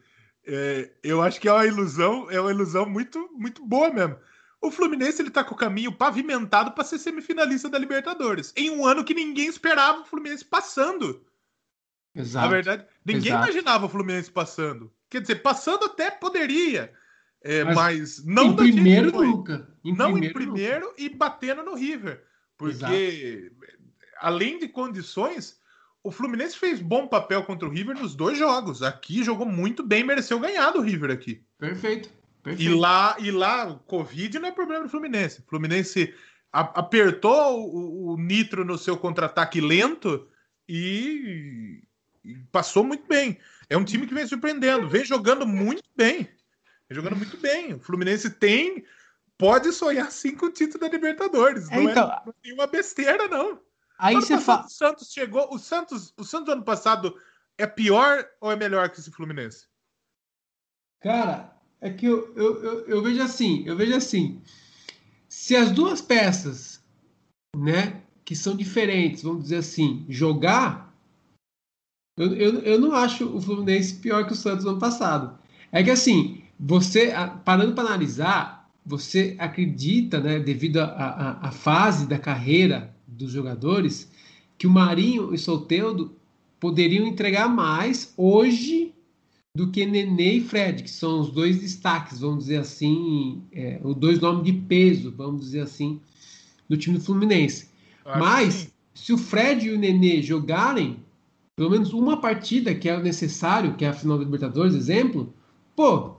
é, 0.47 0.91
eu 1.03 1.20
acho 1.20 1.39
que 1.39 1.47
é 1.47 1.53
uma 1.53 1.66
ilusão, 1.66 2.30
é 2.30 2.41
uma 2.41 2.51
ilusão 2.51 2.89
muito 2.89 3.28
muito 3.35 3.62
boa 3.66 3.91
mesmo. 3.91 4.16
O 4.63 4.71
Fluminense 4.71 5.21
ele 5.21 5.31
tá 5.31 5.43
com 5.43 5.55
o 5.55 5.59
caminho 5.59 5.93
pavimentado 5.93 6.71
para 6.71 6.85
ser 6.85 6.99
semifinalista 6.99 7.69
da 7.69 7.79
Libertadores. 7.79 8.53
Em 8.57 8.71
um 8.71 8.87
ano 8.87 9.05
que 9.05 9.13
ninguém 9.13 9.49
esperava 9.49 10.03
o 10.03 10.05
Fluminense 10.05 10.45
passando. 10.45 11.27
Exato. 12.15 12.47
Na 12.47 12.53
verdade, 12.53 12.87
ninguém 13.05 13.33
Exato. 13.33 13.45
imaginava 13.45 13.87
o 13.87 13.89
Fluminense 13.89 14.31
passando. 14.31 14.93
Quer 15.11 15.21
dizer, 15.21 15.37
passando 15.37 15.87
até 15.87 16.11
poderia 16.11 16.93
é, 17.45 17.65
mas, 17.65 17.75
mas, 17.75 18.25
não 18.25 18.53
em 18.53 18.57
primeiro 18.57 19.11
nunca. 19.11 19.69
Em 19.85 19.95
não 19.95 20.13
primeiro, 20.13 20.27
em 20.27 20.33
primeiro 20.33 20.87
nunca. 20.87 21.03
e 21.03 21.09
batendo 21.09 21.63
no 21.65 21.75
River. 21.75 22.25
Porque, 22.57 23.51
Exato. 23.51 23.77
além 24.21 24.59
de 24.61 24.69
condições, 24.69 25.59
o 26.05 26.13
Fluminense 26.13 26.57
fez 26.57 26.81
bom 26.81 27.09
papel 27.09 27.43
contra 27.43 27.67
o 27.67 27.71
River 27.71 27.99
nos 27.99 28.15
dois 28.15 28.39
jogos. 28.39 28.83
Aqui 28.83 29.25
jogou 29.25 29.47
muito 29.47 29.83
bem, 29.83 30.05
mereceu 30.05 30.39
ganhar 30.39 30.71
do 30.71 30.81
River 30.81 31.11
aqui. 31.11 31.45
Perfeito. 31.59 32.09
Perfeito. 32.43 32.70
E 32.70 32.74
lá, 32.74 33.16
e 33.18 33.30
lá, 33.30 33.68
o 33.68 33.78
Covid 33.80 34.38
não 34.38 34.49
é 34.49 34.53
problema 34.53 34.84
do 34.84 34.90
Fluminense. 34.90 35.40
O 35.40 35.49
Fluminense 35.49 36.14
a, 36.53 36.61
apertou 36.61 37.61
o, 37.61 38.12
o, 38.12 38.16
Nitro 38.16 38.64
no 38.64 38.76
seu 38.76 38.97
contra-ataque 38.97 39.61
lento 39.61 40.28
e, 40.68 41.82
e 42.24 42.34
passou 42.51 42.82
muito 42.82 43.07
bem. 43.07 43.38
É 43.70 43.76
um 43.76 43.84
time 43.84 44.07
que 44.07 44.14
vem 44.14 44.26
surpreendendo, 44.26 44.88
vem 44.88 45.05
jogando 45.05 45.47
muito 45.47 45.88
bem 45.97 46.28
jogando 46.93 47.16
muito 47.16 47.36
bem. 47.38 47.74
O 47.74 47.80
Fluminense 47.80 48.30
tem. 48.30 48.84
Pode 49.38 49.72
sonhar 49.72 50.11
sim 50.12 50.36
com 50.36 50.47
o 50.47 50.53
título 50.53 50.80
da 50.80 50.88
Libertadores. 50.88 51.68
É, 51.70 51.76
não, 51.76 51.88
é, 51.88 51.93
então, 51.93 52.11
é 52.11 52.22
nenhuma 52.45 52.66
besteira, 52.66 53.26
não. 53.26 53.61
Aí 53.99 54.14
você 54.14 54.38
fala. 54.38 54.66
O 54.66 54.68
Santos 54.68 55.12
chegou. 55.12 55.53
O 55.53 55.59
Santos, 55.59 56.12
o 56.16 56.24
Santos 56.24 56.53
ano 56.53 56.64
passado 56.64 57.16
é 57.59 57.66
pior 57.66 58.24
ou 58.40 58.53
é 58.53 58.57
melhor 58.57 58.88
que 58.90 59.01
esse 59.01 59.11
Fluminense? 59.11 59.66
Cara, 61.01 61.53
é 61.83 61.91
que 61.91 62.07
eu, 62.07 62.33
eu, 62.37 62.62
eu, 62.62 62.87
eu 62.87 63.03
vejo 63.03 63.20
assim, 63.20 63.64
eu 63.66 63.76
vejo 63.76 63.95
assim. 63.95 64.41
Se 65.28 65.57
as 65.57 65.72
duas 65.72 66.01
peças, 66.01 66.80
né, 67.57 68.01
que 68.24 68.37
são 68.37 68.57
diferentes, 68.57 69.24
vamos 69.24 69.43
dizer 69.43 69.57
assim, 69.57 70.07
jogar, 70.09 70.97
eu, 72.16 72.33
eu, 72.37 72.59
eu 72.61 72.80
não 72.80 72.93
acho 72.93 73.26
o 73.26 73.41
Fluminense 73.41 73.97
pior 73.97 74.24
que 74.24 74.33
o 74.33 74.37
Santos 74.37 74.64
ano 74.64 74.78
passado. 74.78 75.37
É 75.72 75.83
que 75.83 75.91
assim, 75.91 76.43
você, 76.59 77.12
parando 77.45 77.74
para 77.74 77.89
analisar, 77.89 78.70
você 78.87 79.35
acredita, 79.39 80.20
né, 80.20 80.39
devido 80.39 80.78
à 80.78 81.51
fase 81.51 82.07
da 82.07 82.18
carreira 82.18 82.95
dos 83.09 83.33
jogadores, 83.33 84.09
que 84.57 84.68
o 84.68 84.70
Marinho 84.70 85.33
e 85.33 85.35
o 85.35 85.39
Solteudo 85.39 86.14
poderiam 86.61 87.07
entregar 87.07 87.49
mais 87.49 88.14
hoje 88.16 88.91
do 89.55 89.71
que 89.71 89.85
Nenê 89.85 90.35
e 90.35 90.41
Fred, 90.41 90.83
que 90.83 90.91
são 90.91 91.21
os 91.21 91.31
dois 91.31 91.61
destaques, 91.61 92.21
vamos 92.21 92.45
dizer 92.45 92.59
assim, 92.59 93.43
é, 93.53 93.81
os 93.85 93.95
dois 93.95 94.19
nomes 94.19 94.45
de 94.45 94.53
peso, 94.53 95.13
vamos 95.15 95.43
dizer 95.43 95.61
assim, 95.61 96.01
do 96.69 96.77
time 96.77 96.97
do 96.99 97.05
Fluminense. 97.05 97.69
Mas, 98.05 98.73
se 98.95 99.13
o 99.13 99.19
Fred 99.19 99.67
e 99.67 99.73
o 99.73 99.79
Nenê 99.79 100.23
jogarem 100.23 100.99
pelo 101.55 101.71
menos 101.71 101.93
uma 101.93 102.17
partida 102.17 102.75
que 102.75 102.89
é 102.89 102.99
necessário, 103.01 103.75
que 103.75 103.85
é 103.85 103.89
a 103.89 103.93
final 103.93 104.17
da 104.17 104.25
Libertadores, 104.25 104.75
exemplo, 104.75 105.33
pô, 105.77 106.17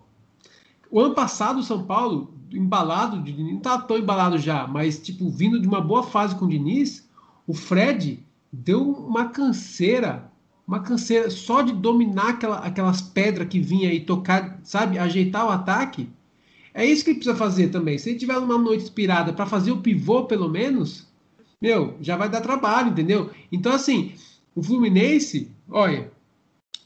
o 0.92 1.00
ano 1.00 1.16
passado, 1.16 1.60
o 1.60 1.64
São 1.64 1.84
Paulo, 1.86 2.34
embalado, 2.52 3.22
de, 3.22 3.34
não 3.34 3.58
estava 3.58 3.82
tão 3.84 3.98
embalado 3.98 4.38
já, 4.38 4.68
mas 4.68 5.00
tipo, 5.00 5.28
vindo 5.30 5.60
de 5.60 5.68
uma 5.68 5.82
boa 5.82 6.04
fase 6.04 6.36
com 6.36 6.46
o 6.46 6.50
Diniz, 6.50 7.10
o 7.48 7.54
Fred 7.54 8.24
deu 8.52 8.92
uma 8.92 9.30
canseira, 9.30 10.32
uma 10.68 10.80
canseira 10.80 11.30
só 11.30 11.61
de 11.61 11.74
dominar 11.74 12.30
aquela, 12.30 12.57
aquelas 12.59 13.01
pedras 13.01 13.47
que 13.47 13.59
vinha 13.59 13.93
e 13.93 13.99
tocar, 13.99 14.59
sabe, 14.64 14.97
ajeitar 14.97 15.45
o 15.45 15.49
ataque. 15.49 16.09
É 16.74 16.86
isso 16.86 17.03
que 17.03 17.11
ele 17.11 17.20
precisa 17.20 17.38
fazer 17.38 17.70
também. 17.70 17.97
Se 17.97 18.09
ele 18.09 18.20
tiver 18.20 18.38
uma 18.38 18.57
noite 18.57 18.84
inspirada 18.84 19.32
para 19.32 19.45
fazer 19.45 19.72
o 19.72 19.82
pivô, 19.82 20.24
pelo 20.24 20.49
menos, 20.49 21.07
meu, 21.61 21.95
já 22.01 22.18
vai 22.18 22.30
dar 22.30 22.41
trabalho, 22.41 22.89
entendeu? 22.89 23.30
Então, 23.51 23.72
assim, 23.72 24.14
o 24.55 24.64
Fluminense, 24.64 25.51
olha, 25.70 26.11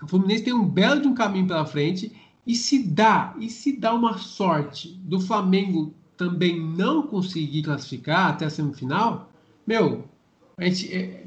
o 0.02 0.08
Fluminense 0.08 0.44
tem 0.44 0.54
um 0.54 0.68
belo 0.68 1.02
de 1.02 1.08
um 1.08 1.14
caminho 1.14 1.48
pela 1.48 1.66
frente 1.66 2.12
e 2.46 2.56
se 2.56 2.80
dá, 2.80 3.36
e 3.40 3.50
se 3.50 3.78
dá 3.78 3.94
uma 3.94 4.18
sorte 4.18 4.90
do 5.04 5.20
Flamengo 5.20 5.94
também 6.16 6.60
não 6.60 7.04
conseguir 7.04 7.62
classificar 7.62 8.32
até 8.32 8.46
a 8.46 8.50
semifinal, 8.50 9.30
meu, 9.66 10.06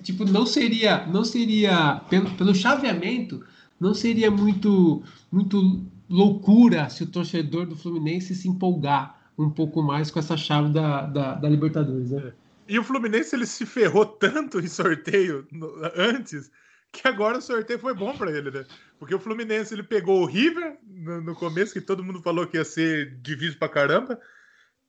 tipo, 0.03 0.25
não 0.25 0.45
seria, 0.45 1.07
não 1.07 1.25
seria 1.25 2.01
pelo, 2.11 2.31
pelo 2.37 2.55
chaveamento, 2.55 3.45
não 3.79 3.95
seria 3.95 4.31
muito, 4.31 5.03
muito 5.31 5.87
loucura 6.09 6.89
se 6.91 7.05
o 7.05 7.07
torcedor 7.07 7.67
do 7.67 7.77
Fluminense 7.77 8.35
se 8.35 8.49
empolgar 8.49 9.21
um 9.39 9.49
pouco 9.49 9.83
mais 9.83 10.11
com 10.11 10.19
essa 10.19 10.37
chave 10.37 10.73
da, 10.73 11.07
da, 11.07 11.35
da 11.35 11.49
Libertadores, 11.49 12.11
né? 12.11 12.33
E 12.69 12.79
o 12.79 12.85
Fluminense 12.85 13.35
ele 13.35 13.47
se 13.47 13.65
ferrou 13.65 14.05
tanto 14.05 14.61
em 14.61 14.67
sorteio 14.67 15.47
no, 15.51 15.73
antes 15.97 16.51
que 16.93 17.07
agora 17.07 17.39
o 17.39 17.43
sorteio 17.43 17.79
foi 17.79 17.95
bom 17.95 18.17
para 18.17 18.31
ele, 18.31 18.51
né? 18.51 18.65
Porque 18.99 19.15
o 19.15 19.19
Fluminense 19.19 19.73
ele 19.73 19.83
pegou 19.83 20.23
o 20.23 20.27
River 20.27 20.77
no, 20.85 21.21
no, 21.21 21.35
começo, 21.35 21.73
que 21.73 21.81
todo 21.81 22.05
mundo 22.05 22.21
falou 22.21 22.47
que 22.47 22.57
ia 22.57 22.65
ser 22.65 23.17
difícil 23.23 23.59
pra 23.59 23.69
caramba, 23.69 24.21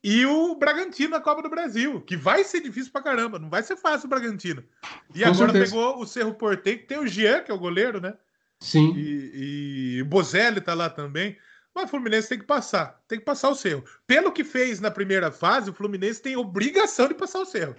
e 0.02 0.26
o 0.26 0.56
Bragantino 0.56 1.10
na 1.10 1.20
Copa 1.20 1.42
do 1.42 1.50
Brasil, 1.50 2.00
que 2.00 2.16
vai 2.16 2.42
ser 2.42 2.60
difícil 2.60 2.90
pra 2.90 3.02
caramba, 3.02 3.38
não 3.38 3.48
vai 3.48 3.62
ser 3.62 3.76
fácil 3.76 4.06
o 4.06 4.10
Bragantino. 4.10 4.64
E 5.14 5.20
Com 5.20 5.26
agora 5.26 5.52
certeza. 5.52 5.64
pegou 5.64 6.00
o 6.00 6.06
Cerro 6.06 6.34
Porteiro, 6.34 6.80
que 6.80 6.86
tem 6.86 6.98
o 6.98 7.06
Jean, 7.06 7.42
que 7.42 7.50
é 7.50 7.54
o 7.54 7.58
goleiro, 7.58 8.00
né? 8.00 8.14
Sim. 8.60 8.94
E, 8.96 9.96
e 9.98 10.02
o 10.02 10.06
Bozelli 10.06 10.60
tá 10.60 10.74
lá 10.74 10.90
também. 10.90 11.36
Mas 11.74 11.84
o 11.84 11.88
Fluminense 11.88 12.28
tem 12.28 12.38
que 12.38 12.44
passar, 12.44 13.02
tem 13.08 13.18
que 13.18 13.24
passar 13.24 13.48
o 13.48 13.54
Cerro. 13.54 13.84
Pelo 14.06 14.32
que 14.32 14.44
fez 14.44 14.80
na 14.80 14.90
primeira 14.90 15.30
fase, 15.30 15.70
o 15.70 15.74
Fluminense 15.74 16.20
tem 16.20 16.36
obrigação 16.36 17.08
de 17.08 17.14
passar 17.14 17.40
o 17.40 17.46
Cerro. 17.46 17.76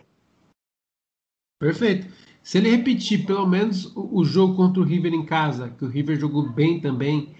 Perfeito. 1.59 2.07
Se 2.41 2.57
ele 2.57 2.69
repetir 2.69 3.26
pelo 3.26 3.47
menos 3.47 3.91
o, 3.95 4.24
jogo 4.26 4.55
contra 4.55 4.82
o 4.82 4.86
River 4.86 5.13
em 5.13 5.26
casa, 5.26 5.69
que 5.78 5.86
o 5.86 5.88
River 5.88 6.19
jogou 6.19 6.49
bem 6.49 6.82
também, 6.82 7.36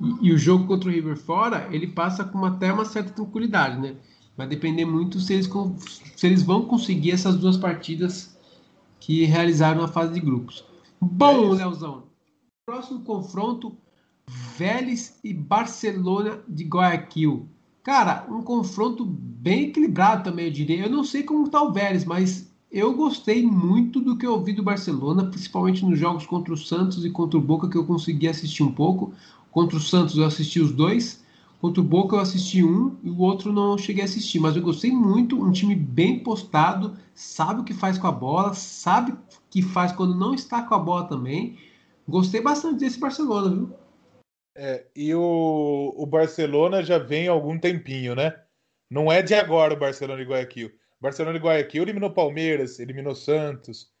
e, 0.00 0.28
e, 0.28 0.32
o 0.32 0.38
jogo 0.38 0.66
contra 0.66 0.88
o 0.88 0.92
River 0.92 1.16
fora, 1.16 1.68
ele 1.72 1.88
passa 1.88 2.22
com 2.22 2.44
até 2.44 2.72
uma 2.72 2.84
certa 2.84 3.10
tranquilidade, 3.10 3.80
né? 3.80 3.96
Vai 4.36 4.46
depender 4.46 4.84
muito 4.84 5.18
se 5.18 5.32
eles, 5.32 5.48
se 6.14 6.26
eles 6.26 6.42
vão 6.42 6.62
conseguir 6.62 7.12
essas 7.12 7.36
duas 7.36 7.56
partidas 7.56 8.36
que 9.00 9.24
realizaram 9.24 9.82
a 9.82 9.88
fase 9.88 10.12
de 10.12 10.20
grupos. 10.20 10.64
Bom, 11.00 11.54
é 11.54 11.58
Leozão, 11.58 12.04
próximo 12.66 13.00
confronto, 13.00 13.76
Vélez 14.56 15.18
e 15.22 15.32
Barcelona 15.32 16.40
de 16.48 16.64
Guayaquil. 16.64 17.48
Cara, 17.82 18.26
um 18.28 18.42
confronto 18.42 19.04
bem 19.04 19.68
equilibrado 19.68 20.24
também, 20.24 20.46
eu 20.46 20.50
diria. 20.50 20.84
Eu 20.84 20.90
não 20.90 21.04
sei 21.04 21.22
como 21.22 21.46
está 21.46 21.62
o 21.62 21.72
Vélez, 21.72 22.04
mas 22.04 22.52
eu 22.70 22.92
gostei 22.94 23.46
muito 23.46 24.00
do 24.00 24.18
que 24.18 24.26
eu 24.26 24.42
vi 24.42 24.52
do 24.52 24.62
Barcelona, 24.62 25.26
principalmente 25.26 25.84
nos 25.84 25.98
jogos 25.98 26.26
contra 26.26 26.52
o 26.52 26.56
Santos 26.56 27.04
e 27.04 27.10
contra 27.10 27.38
o 27.38 27.42
Boca, 27.42 27.68
que 27.68 27.78
eu 27.78 27.86
consegui 27.86 28.26
assistir 28.26 28.64
um 28.64 28.72
pouco. 28.72 29.14
Contra 29.52 29.76
o 29.76 29.80
Santos 29.80 30.16
eu 30.16 30.24
assisti 30.24 30.60
os 30.60 30.72
dois. 30.72 31.24
Contra 31.60 31.80
o 31.80 31.84
Boca 31.84 32.16
eu 32.16 32.20
assisti 32.20 32.62
um 32.62 32.96
e 33.02 33.10
o 33.10 33.18
outro 33.20 33.52
não 33.52 33.78
cheguei 33.78 34.02
a 34.02 34.04
assistir. 34.04 34.38
Mas 34.38 34.56
eu 34.56 34.62
gostei 34.62 34.92
muito, 34.92 35.42
um 35.42 35.50
time 35.50 35.74
bem 35.74 36.18
postado, 36.18 36.96
sabe 37.14 37.60
o 37.60 37.64
que 37.64 37.72
faz 37.72 37.98
com 37.98 38.06
a 38.06 38.12
bola, 38.12 38.54
sabe 38.54 39.12
o 39.12 39.18
que 39.50 39.62
faz 39.62 39.92
quando 39.92 40.14
não 40.14 40.34
está 40.34 40.62
com 40.62 40.74
a 40.74 40.78
bola 40.78 41.08
também. 41.08 41.58
Gostei 42.06 42.40
bastante 42.40 42.80
desse 42.80 43.00
Barcelona, 43.00 43.50
viu? 43.50 43.70
É, 44.54 44.86
e 44.94 45.14
o, 45.14 45.92
o 45.96 46.06
Barcelona 46.06 46.82
já 46.82 46.98
vem 46.98 47.28
há 47.28 47.32
algum 47.32 47.58
tempinho, 47.58 48.14
né? 48.14 48.34
Não 48.90 49.10
é 49.10 49.20
de 49.20 49.34
agora 49.34 49.74
o 49.74 49.78
Barcelona 49.78 50.22
de 50.22 50.28
Guayaquil. 50.28 50.70
Barcelona 51.00 51.38
de 51.38 51.44
Guayaquil 51.44 51.82
eliminou 51.82 52.10
Palmeiras, 52.10 52.78
eliminou 52.78 53.14
Santos. 53.14 53.92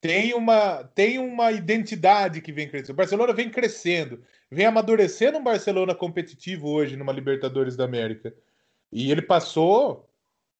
Tem 0.00 0.32
uma, 0.34 0.84
tem 0.84 1.18
uma 1.18 1.50
identidade 1.50 2.40
que 2.40 2.52
vem 2.52 2.68
crescendo. 2.68 2.92
O 2.92 2.96
Barcelona 2.96 3.32
vem 3.32 3.50
crescendo, 3.50 4.22
vem 4.50 4.66
amadurecendo 4.66 5.38
um 5.38 5.42
Barcelona 5.42 5.94
competitivo 5.94 6.68
hoje 6.68 6.96
numa 6.96 7.12
Libertadores 7.12 7.76
da 7.76 7.84
América. 7.84 8.32
E 8.92 9.10
ele 9.10 9.22
passou 9.22 10.08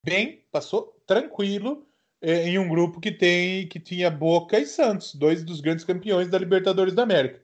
bem, 0.05 0.45
passou 0.51 1.01
tranquilo 1.07 1.87
é, 2.21 2.49
em 2.49 2.59
um 2.59 2.69
grupo 2.69 3.01
que 3.01 3.13
tem 3.13 3.67
que 3.69 3.79
tinha 3.79 4.11
Boca 4.11 4.59
e 4.59 4.67
Santos, 4.67 5.15
dois 5.15 5.45
dos 5.45 5.61
grandes 5.61 5.85
campeões 5.85 6.29
da 6.29 6.39
Libertadores 6.39 6.95
da 6.95 7.05
América. 7.05 7.41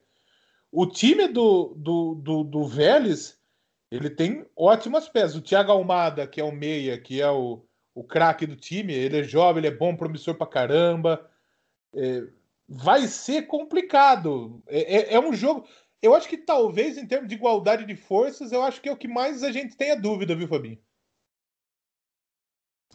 O 0.72 0.86
time 0.86 1.28
do, 1.28 1.74
do, 1.76 2.14
do, 2.16 2.42
do 2.42 2.66
Vélez, 2.66 3.38
ele 3.88 4.10
tem 4.10 4.44
ótimas 4.56 5.08
peças. 5.08 5.36
O 5.36 5.42
Thiago 5.42 5.70
Almada, 5.70 6.26
que 6.26 6.40
é 6.40 6.44
o 6.44 6.50
meia, 6.50 6.98
que 6.98 7.20
é 7.20 7.30
o, 7.30 7.64
o 7.94 8.02
craque 8.02 8.44
do 8.44 8.56
time, 8.56 8.92
ele 8.92 9.20
é 9.20 9.22
jovem, 9.22 9.60
ele 9.60 9.68
é 9.68 9.76
bom, 9.76 9.94
promissor 9.94 10.34
pra 10.34 10.48
caramba. 10.48 11.30
É, 11.94 12.26
vai 12.68 13.06
ser 13.06 13.46
complicado. 13.46 14.62
É, 14.66 14.96
é, 14.96 15.14
é, 15.14 15.20
um 15.20 15.32
jogo. 15.32 15.66
Eu 16.02 16.14
acho 16.14 16.28
que 16.28 16.36
talvez, 16.36 16.98
em 16.98 17.06
termos 17.06 17.28
de 17.28 17.34
igualdade 17.34 17.84
de 17.84 17.96
forças, 17.96 18.52
eu 18.52 18.62
acho 18.62 18.80
que 18.80 18.88
é 18.88 18.92
o 18.92 18.96
que 18.96 19.08
mais 19.08 19.42
a 19.42 19.50
gente 19.50 19.76
tem 19.76 19.92
a 19.92 19.96
dúvida, 19.96 20.34
viu, 20.34 20.48
Fabinho? 20.48 20.78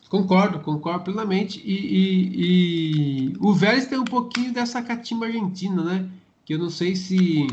Concordo, 0.10 0.60
concordo 0.62 1.06
plenamente. 1.06 1.62
E, 1.64 1.74
e, 1.74 3.32
e, 3.32 3.38
o 3.40 3.54
Vélez 3.54 3.86
tem 3.86 4.00
um 4.00 4.06
pouquinho 4.06 4.52
dessa 4.52 4.82
catimba 4.82 5.28
argentina, 5.28 5.84
né? 5.84 6.10
Que 6.44 6.56
eu 6.56 6.60
não 6.60 6.70
sei 6.70 6.96
se 6.96 7.46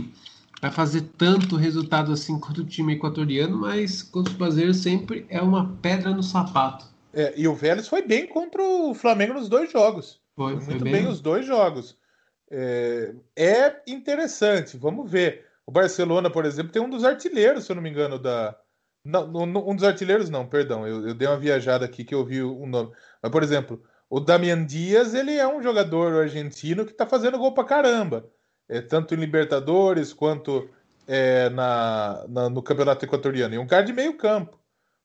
vai 0.61 0.70
fazer 0.70 1.03
tanto 1.18 1.57
resultado 1.57 2.12
assim 2.12 2.40
quanto 2.40 2.62
o 2.62 2.66
time 2.66 2.94
equatoriano, 2.94 3.59
mas 3.59 4.03
contra 4.03 4.32
os 4.32 4.38
brasileiros 4.38 4.78
sempre 4.78 5.26
é 5.28 5.40
uma 5.40 5.76
pedra 5.82 6.11
no 6.11 6.22
sapato. 6.22 6.86
É, 7.12 7.34
e 7.36 7.47
o 7.47 7.55
Vélez 7.55 7.88
foi 7.88 8.03
bem 8.03 8.26
contra 8.26 8.62
o 8.62 8.94
Flamengo 8.94 9.34
nos 9.34 9.49
dois 9.49 9.70
jogos. 9.70 10.20
Foi, 10.37 10.61
foi 10.61 10.74
muito 10.74 10.84
bem. 10.84 10.93
bem. 10.93 11.09
os 11.09 11.20
dois 11.20 11.45
jogos. 11.45 11.99
É, 12.51 13.14
é, 13.34 13.82
interessante, 13.89 14.76
vamos 14.76 15.11
ver. 15.11 15.47
O 15.66 15.72
Barcelona, 15.72 16.30
por 16.30 16.45
exemplo, 16.45 16.70
tem 16.70 16.80
um 16.80 16.91
dos 16.91 17.03
artilheiros, 17.05 17.64
se 17.64 17.72
eu 17.72 17.76
não 17.76 17.82
me 17.82 17.91
engano, 17.91 18.20
da, 18.20 18.57
não, 19.07 19.24
um 19.68 19.74
dos 19.76 19.84
artilheiros 19.84 20.28
não, 20.28 20.45
perdão, 20.49 20.84
eu, 20.84 21.09
eu 21.09 21.14
dei 21.14 21.28
uma 21.28 21.39
viajada 21.39 21.84
aqui 21.84 22.05
que 22.05 22.14
eu 22.14 22.24
vi 22.24 22.43
o 22.43 22.61
um 22.61 22.66
nome. 22.66 22.93
Mas, 23.22 23.30
por 23.30 23.43
exemplo, 23.43 23.80
o 24.11 24.18
Damian 24.18 24.64
Dias, 24.64 25.14
ele 25.14 25.34
é 25.37 25.47
um 25.47 25.62
jogador 25.62 26.22
argentino 26.22 26.84
que 26.84 26.93
tá 26.93 27.07
fazendo 27.07 27.39
gol 27.39 27.55
pra 27.55 27.62
caramba. 27.62 28.28
É, 28.68 28.80
tanto 28.80 29.14
em 29.14 29.18
Libertadores 29.18 30.12
quanto 30.12 30.68
é, 31.07 31.49
na, 31.51 32.26
na, 32.28 32.51
no 32.51 32.61
Campeonato 32.61 33.05
Equatoriano. 33.05 33.55
E 33.55 33.59
um 33.59 33.66
cara 33.66 33.84
de 33.84 33.93
meio 33.93 34.16
campo. 34.16 34.59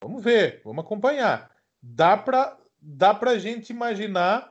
Vamos 0.03 0.23
ver, 0.23 0.61
vamos 0.65 0.83
acompanhar. 0.83 1.51
Dá 1.79 2.17
pra, 2.17 2.57
dá 2.81 3.13
pra 3.13 3.37
gente 3.37 3.69
imaginar 3.69 4.50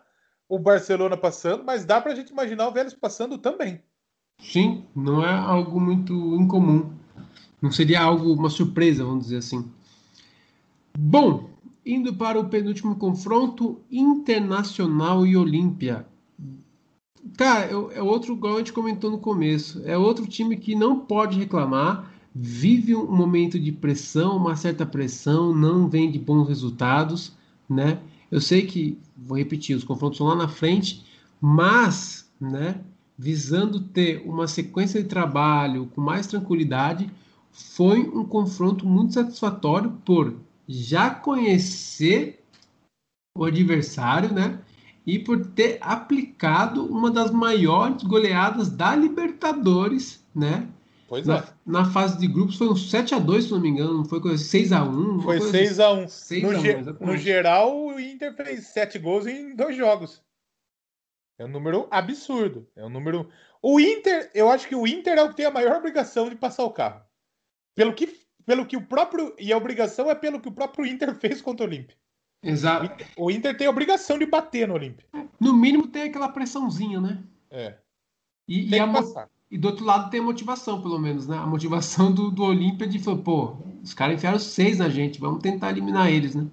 o 0.51 0.59
Barcelona 0.59 1.17
passando, 1.17 1.63
mas 1.65 1.85
dá 1.85 2.01
pra 2.01 2.15
gente 2.15 2.31
imaginar 2.31 2.69
o 2.69 2.73
Vélez 2.73 2.93
passando 2.93 3.39
também. 3.39 3.81
Sim, 4.43 4.85
não 4.95 5.25
é 5.25 5.33
algo 5.33 5.81
muito 5.81 6.13
incomum. 6.35 6.91
Não 7.63 7.71
seria 7.71 8.03
algo, 8.03 8.33
uma 8.33 8.51
surpresa, 8.51 9.05
vamos 9.05 9.25
dizer 9.25 9.37
assim. 9.37 9.65
Bom, 10.99 11.49
indo 11.87 12.15
para 12.15 12.41
o 12.41 12.49
penúltimo 12.49 12.97
confronto, 12.97 13.81
Internacional 13.91 15.25
e 15.25 15.37
Olímpia. 15.37 16.05
Cara, 17.37 17.67
é, 17.67 17.99
é 17.99 18.03
outro, 18.03 18.35
igual 18.35 18.57
a 18.57 18.59
gente 18.59 18.73
comentou 18.73 19.11
no 19.11 19.19
começo, 19.19 19.81
é 19.85 19.97
outro 19.97 20.27
time 20.27 20.57
que 20.57 20.75
não 20.75 20.99
pode 20.99 21.39
reclamar, 21.39 22.13
vive 22.35 22.97
um 22.97 23.15
momento 23.15 23.59
de 23.59 23.71
pressão, 23.71 24.37
uma 24.37 24.57
certa 24.57 24.85
pressão, 24.85 25.55
não 25.55 25.89
vem 25.89 26.11
de 26.11 26.19
bons 26.19 26.49
resultados, 26.49 27.37
né? 27.69 28.01
Eu 28.31 28.41
sei 28.41 28.67
que, 28.67 28.99
vou 29.17 29.37
repetir, 29.37 29.77
os 29.77 29.85
confrontos 29.85 30.19
são 30.19 30.27
lá 30.27 30.37
na 30.37 30.49
frente, 30.49 31.05
mas, 31.41 32.31
né, 32.41 32.81
visando 33.19 33.81
ter 33.81 34.23
uma 34.25 34.47
sequência 34.47 35.03
de 35.03 35.09
trabalho 35.09 35.87
com 35.95 36.01
mais 36.01 36.27
tranquilidade, 36.27 37.11
foi 37.51 38.01
um 38.01 38.25
confronto 38.25 38.87
muito 38.87 39.15
satisfatório 39.15 39.91
por 40.05 40.37
já 40.69 41.11
conhecer 41.11 42.43
o 43.37 43.45
adversário, 43.45 44.33
né? 44.33 44.61
E 45.07 45.19
por 45.19 45.45
ter 45.47 45.79
aplicado 45.81 46.85
uma 46.87 47.11
das 47.11 47.31
maiores 47.31 48.03
goleadas 48.05 48.71
da 48.71 48.95
Libertadores, 48.95 50.25
né? 50.35 50.69
Pois 51.11 51.27
na, 51.27 51.39
é. 51.39 51.45
Na 51.67 51.91
fase 51.91 52.17
de 52.19 52.29
grupos 52.29 52.57
foi 52.57 52.69
um 52.69 52.77
7 52.77 53.17
a 53.17 53.19
2 53.19 53.47
se 53.47 53.51
não 53.51 53.59
me 53.59 53.69
engano, 53.69 53.99
não 53.99 54.05
foi 54.05 54.21
coisa 54.21 54.39
6 54.39 54.71
a 54.71 54.85
1 54.85 55.23
Foi 55.23 55.41
6 55.41 55.81
a 55.81 55.93
1 55.93 56.09
6 56.09 56.43
no, 56.45 56.51
a 56.51 56.53
1, 56.53 56.61
ge 56.61 56.75
no 57.01 57.17
geral, 57.17 57.87
o 57.87 57.99
Inter 57.99 58.33
fez 58.33 58.69
7 58.69 58.97
gols 59.01 59.27
em 59.27 59.57
dois 59.57 59.77
jogos. 59.77 60.23
É 61.37 61.45
um 61.45 61.49
número 61.49 61.89
absurdo. 61.91 62.65
É 62.77 62.85
um 62.85 62.89
número. 62.89 63.29
O 63.61 63.81
Inter, 63.81 64.31
eu 64.33 64.49
acho 64.49 64.69
que 64.69 64.77
o 64.77 64.87
Inter 64.87 65.19
é 65.19 65.23
o 65.25 65.31
que 65.31 65.35
tem 65.35 65.47
a 65.47 65.51
maior 65.51 65.77
obrigação 65.79 66.31
de 66.31 66.37
passar 66.37 66.63
o 66.63 66.71
carro 66.71 67.03
pelo 67.75 67.93
que, 67.93 68.21
pelo 68.47 68.65
que 68.65 68.77
o 68.77 68.87
próprio. 68.87 69.35
E 69.37 69.53
a 69.53 69.57
obrigação 69.57 70.09
é 70.09 70.15
pelo 70.15 70.41
que 70.41 70.49
o 70.49 70.53
próprio 70.53 70.87
Inter 70.87 71.13
fez 71.17 71.43
contra 71.43 71.67
o 71.67 71.69
Olímpia. 71.69 71.97
Exato. 72.41 72.85
O 72.85 72.87
Inter, 72.87 73.09
o 73.17 73.31
Inter 73.33 73.57
tem 73.57 73.67
a 73.67 73.71
obrigação 73.71 74.17
de 74.17 74.27
bater 74.27 74.69
no 74.69 74.75
Olímpia. 74.75 75.05
No 75.41 75.57
mínimo 75.57 75.89
tem 75.89 76.05
aquela 76.05 76.29
pressãozinha, 76.29 77.01
né? 77.01 77.21
É. 77.51 77.75
E, 78.47 78.69
e, 78.69 78.79
a, 78.79 78.87
e, 79.51 79.59
do 79.59 79.69
outro 79.69 79.85
lado 79.85 80.11
tem 80.11 80.21
a 80.21 80.23
motivação, 80.23 80.81
pelo 80.81 80.99
menos, 80.99 81.27
né? 81.27 81.37
A 81.37 81.47
motivação 81.47 82.13
do, 82.13 82.31
do 82.31 82.45
Olímpia 82.45 82.87
de 82.87 82.99
falar, 82.99 83.19
pô, 83.19 83.57
os 83.83 83.93
caras 83.93 84.15
enfiaram 84.15 84.39
seis 84.39 84.79
na 84.79 84.89
gente, 84.89 85.19
vamos 85.19 85.43
tentar 85.43 85.71
eliminar 85.71 86.11
eles, 86.11 86.35
né? 86.35 86.47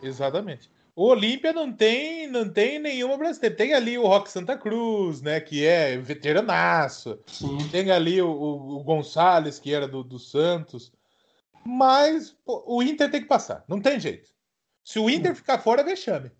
Exatamente. 0.00 0.70
O 0.94 1.06
Olímpia 1.06 1.52
não 1.52 1.72
tem, 1.72 2.26
não 2.28 2.48
tem 2.48 2.78
nenhuma 2.78 3.16
brasileira. 3.16 3.56
Tem 3.56 3.74
ali 3.74 3.96
o 3.96 4.06
Rock 4.06 4.30
Santa 4.30 4.56
Cruz, 4.56 5.22
né? 5.22 5.40
Que 5.40 5.64
é 5.64 5.96
veteranaço. 5.96 7.18
Sim. 7.26 7.56
Tem 7.70 7.90
ali 7.90 8.20
o, 8.20 8.30
o, 8.30 8.82
Gonçalves, 8.84 9.58
que 9.58 9.72
era 9.72 9.88
do, 9.88 10.04
do 10.04 10.18
Santos. 10.18 10.92
Mas 11.64 12.36
pô, 12.44 12.62
o 12.66 12.82
Inter 12.82 13.10
tem 13.10 13.22
que 13.22 13.28
passar. 13.28 13.64
Não 13.66 13.80
tem 13.80 13.98
jeito. 13.98 14.30
Se 14.84 14.98
o 14.98 15.08
Inter 15.08 15.34
ficar 15.34 15.58
fora, 15.58 15.82
vexame. 15.84 16.30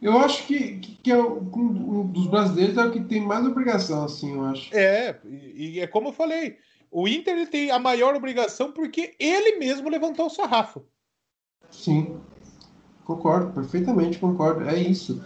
Eu 0.00 0.18
acho 0.18 0.46
que, 0.46 0.78
que 0.78 1.10
é 1.10 1.16
um 1.16 2.06
dos 2.06 2.26
brasileiros 2.26 2.76
é 2.76 2.84
o 2.84 2.90
que 2.90 3.00
tem 3.00 3.20
mais 3.20 3.46
obrigação, 3.46 4.04
assim, 4.04 4.34
eu 4.34 4.44
acho. 4.44 4.76
É, 4.76 5.18
e, 5.24 5.76
e 5.76 5.80
é 5.80 5.86
como 5.86 6.08
eu 6.08 6.12
falei. 6.12 6.58
O 6.90 7.08
Inter 7.08 7.48
tem 7.48 7.70
a 7.70 7.78
maior 7.78 8.14
obrigação 8.14 8.72
porque 8.72 9.14
ele 9.18 9.58
mesmo 9.58 9.88
levantou 9.88 10.26
o 10.26 10.30
sarrafo. 10.30 10.84
Sim. 11.70 12.18
Concordo, 13.04 13.52
perfeitamente 13.52 14.18
concordo. 14.18 14.68
É 14.68 14.78
isso. 14.78 15.22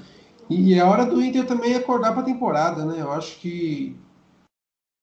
E 0.49 0.75
é 0.75 0.85
hora 0.85 1.07
do 1.07 1.23
Inter 1.23 1.47
também 1.47 1.75
acordar 1.75 2.13
para 2.13 2.23
a 2.23 2.27
temporada, 2.27 2.85
né? 2.85 3.01
Eu 3.01 3.13
acho 3.13 3.39
que 3.39 3.97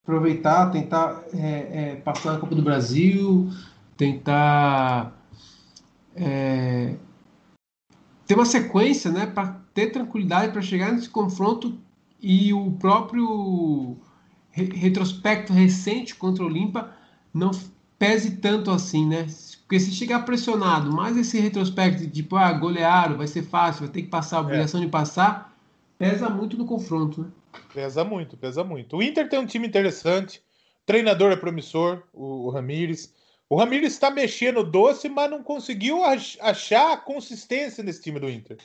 aproveitar, 0.03 0.72
tentar 0.72 1.24
é, 1.34 1.91
é, 1.91 1.95
passar 1.95 2.34
na 2.34 2.39
Copa 2.39 2.55
do 2.55 2.61
Brasil, 2.61 3.49
tentar 3.97 5.13
é, 6.15 6.95
ter 8.28 8.36
uma 8.36 8.46
sequência, 8.46 9.10
né? 9.10 9.26
Para 9.26 9.60
ter 9.74 9.88
tranquilidade 9.88 10.52
para 10.52 10.62
chegar 10.62 10.92
nesse 10.92 11.10
confronto 11.10 11.80
e 12.22 12.54
o 12.54 12.72
próprio 12.72 13.98
re 14.52 14.66
retrospecto 14.66 15.54
recente 15.54 16.14
contra 16.14 16.44
o 16.44 16.50
Limpa 16.50 16.92
não 17.34 17.52
pese 17.98 18.38
tanto 18.38 18.70
assim, 18.70 19.08
né? 19.08 19.26
Porque 19.62 19.80
se 19.80 19.92
chegar 19.92 20.26
pressionado, 20.26 20.92
mais 20.92 21.18
esse 21.18 21.40
retrospecto 21.40 22.02
de 22.02 22.08
tipo, 22.10 22.36
ah, 22.36 22.52
golearam, 22.54 23.18
vai 23.18 23.28
ser 23.28 23.44
fácil, 23.44 23.86
vai 23.86 23.90
ter 23.90 24.04
que 24.04 24.10
passar, 24.10 24.38
a 24.38 24.42
obrigação 24.42 24.82
é. 24.82 24.86
de 24.86 24.90
passar, 24.90 25.56
pesa 25.98 26.30
muito 26.30 26.58
no 26.58 26.66
confronto, 26.66 27.22
né? 27.22 27.28
Pesa 27.74 28.04
muito, 28.04 28.38
pesa 28.38 28.64
muito. 28.64 28.98
O 28.98 29.04
Inter 29.04 29.28
tem 29.30 29.40
um 29.40 29.46
time 29.46 29.68
interessante, 29.68 30.42
treinador 30.86 31.32
é 31.32 31.36
promissor, 31.36 32.04
o, 32.14 32.46
o 32.46 32.50
Ramires. 32.50 33.16
O 33.50 33.56
Ramires 33.56 33.93
está 33.93 34.12
mexendo 34.12 34.64
doce, 34.64 35.08
mas 35.08 35.30
não 35.30 35.41
conseguiu 35.41 36.04
achar 36.04 36.91
a 36.91 36.98
consistência 36.98 37.84
nesse 37.84 38.02
time 38.02 38.20
do 38.20 38.30
Inter. 38.30 38.58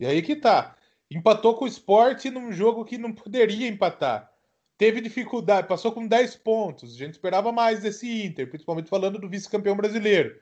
E 0.00 0.06
aí 0.06 0.22
que 0.22 0.34
tá. 0.34 0.76
Empatou 1.10 1.54
com 1.54 1.66
o 1.66 1.68
esporte 1.68 2.30
num 2.30 2.50
jogo 2.50 2.84
que 2.84 2.96
não 2.96 3.12
poderia 3.12 3.68
empatar. 3.68 4.30
Teve 4.76 5.00
dificuldade, 5.00 5.68
passou 5.68 5.92
com 5.92 6.06
10 6.06 6.36
pontos. 6.36 6.94
A 6.94 6.98
gente 6.98 7.12
esperava 7.12 7.52
mais 7.52 7.80
desse 7.80 8.24
Inter, 8.24 8.48
principalmente 8.48 8.88
falando 8.88 9.18
do 9.18 9.28
vice-campeão 9.28 9.76
brasileiro. 9.76 10.40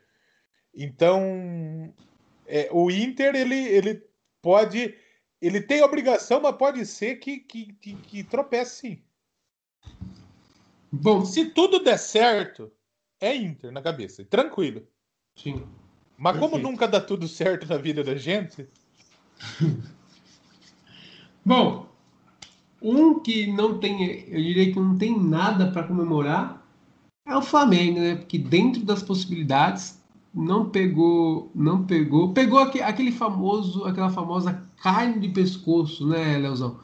Então, 0.73 1.93
é, 2.47 2.69
o 2.71 2.89
Inter, 2.89 3.35
ele, 3.35 3.67
ele 3.67 4.03
pode. 4.41 4.97
Ele 5.41 5.61
tem 5.61 5.83
obrigação, 5.83 6.41
mas 6.41 6.55
pode 6.55 6.85
ser 6.85 7.17
que, 7.17 7.39
que, 7.39 7.73
que, 7.73 7.93
que 7.95 8.23
tropece 8.23 8.75
sim. 8.77 9.03
Bom, 10.89 11.25
se 11.25 11.49
tudo 11.49 11.83
der 11.83 11.97
certo, 11.97 12.71
é 13.23 13.35
Inter 13.35 13.71
na 13.71 13.81
cabeça, 13.81 14.23
tranquilo. 14.25 14.83
Sim. 15.35 15.63
Mas 16.17 16.33
Perfeito. 16.33 16.51
como 16.51 16.71
nunca 16.71 16.87
dá 16.87 16.99
tudo 16.99 17.27
certo 17.27 17.67
na 17.67 17.77
vida 17.77 18.03
da 18.03 18.15
gente. 18.15 18.67
Bom, 21.45 21.87
um 22.81 23.19
que 23.19 23.47
não 23.47 23.77
tem, 23.77 24.25
eu 24.29 24.41
diria 24.41 24.71
que 24.71 24.79
não 24.79 24.97
tem 24.97 25.17
nada 25.17 25.71
para 25.71 25.83
comemorar 25.83 26.61
é 27.25 27.35
o 27.37 27.41
Flamengo, 27.41 27.99
né? 27.99 28.15
Porque 28.15 28.37
dentro 28.37 28.83
das 28.83 29.01
possibilidades 29.01 29.97
não 30.33 30.69
pegou, 30.69 31.49
não 31.55 31.83
pegou, 31.85 32.33
pegou 32.33 32.59
aquele 32.59 33.11
famoso, 33.11 33.85
aquela 33.85 34.09
famosa 34.09 34.61
carne 34.81 35.19
de 35.19 35.29
pescoço, 35.29 36.05
né, 36.07 36.37
Leozão? 36.37 36.79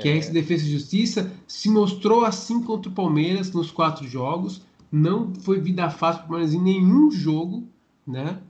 Que 0.00 0.08
é, 0.08 0.12
é 0.12 0.16
esse 0.18 0.30
Defesa 0.30 0.66
e 0.66 0.72
Justiça, 0.72 1.32
se 1.46 1.70
mostrou 1.70 2.24
assim 2.24 2.62
contra 2.62 2.90
o 2.90 2.94
Palmeiras 2.94 3.52
nos 3.52 3.70
quatro 3.70 4.06
jogos, 4.06 4.62
não 4.90 5.34
foi 5.34 5.60
vida 5.60 5.90
fácil 5.90 6.20
para 6.22 6.26
o 6.26 6.28
Palmeiras 6.30 6.54
em 6.54 6.62
nenhum 6.62 7.10
jogo, 7.10 7.68
né? 8.06 8.40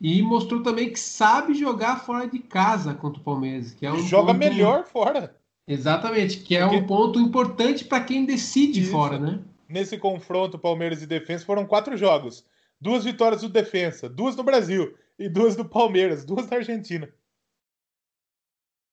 E 0.00 0.20
mostrou 0.20 0.62
também 0.62 0.92
que 0.92 1.00
sabe 1.00 1.54
jogar 1.54 2.04
fora 2.04 2.26
de 2.26 2.38
casa 2.38 2.94
contra 2.94 3.20
o 3.20 3.24
Palmeiras, 3.24 3.72
que 3.72 3.86
é 3.86 3.92
um 3.92 4.02
joga 4.02 4.34
ponto... 4.34 4.38
melhor 4.38 4.84
fora. 4.84 5.34
Exatamente, 5.66 6.38
que 6.38 6.56
é 6.56 6.62
Porque... 6.62 6.76
um 6.76 6.86
ponto 6.86 7.18
importante 7.18 7.84
para 7.84 8.04
quem 8.04 8.24
decide 8.24 8.82
Isso. 8.82 8.92
fora, 8.92 9.18
né? 9.18 9.40
Nesse 9.68 9.98
confronto 9.98 10.58
Palmeiras 10.58 11.02
e 11.02 11.06
Defesa 11.06 11.44
foram 11.44 11.66
quatro 11.66 11.96
jogos, 11.96 12.44
duas 12.80 13.04
vitórias 13.04 13.40
do 13.40 13.48
Defensa, 13.48 14.08
duas 14.08 14.36
no 14.36 14.44
Brasil 14.44 14.94
e 15.18 15.28
duas 15.28 15.56
do 15.56 15.64
Palmeiras, 15.64 16.24
duas 16.24 16.48
na 16.48 16.58
Argentina. 16.58 17.08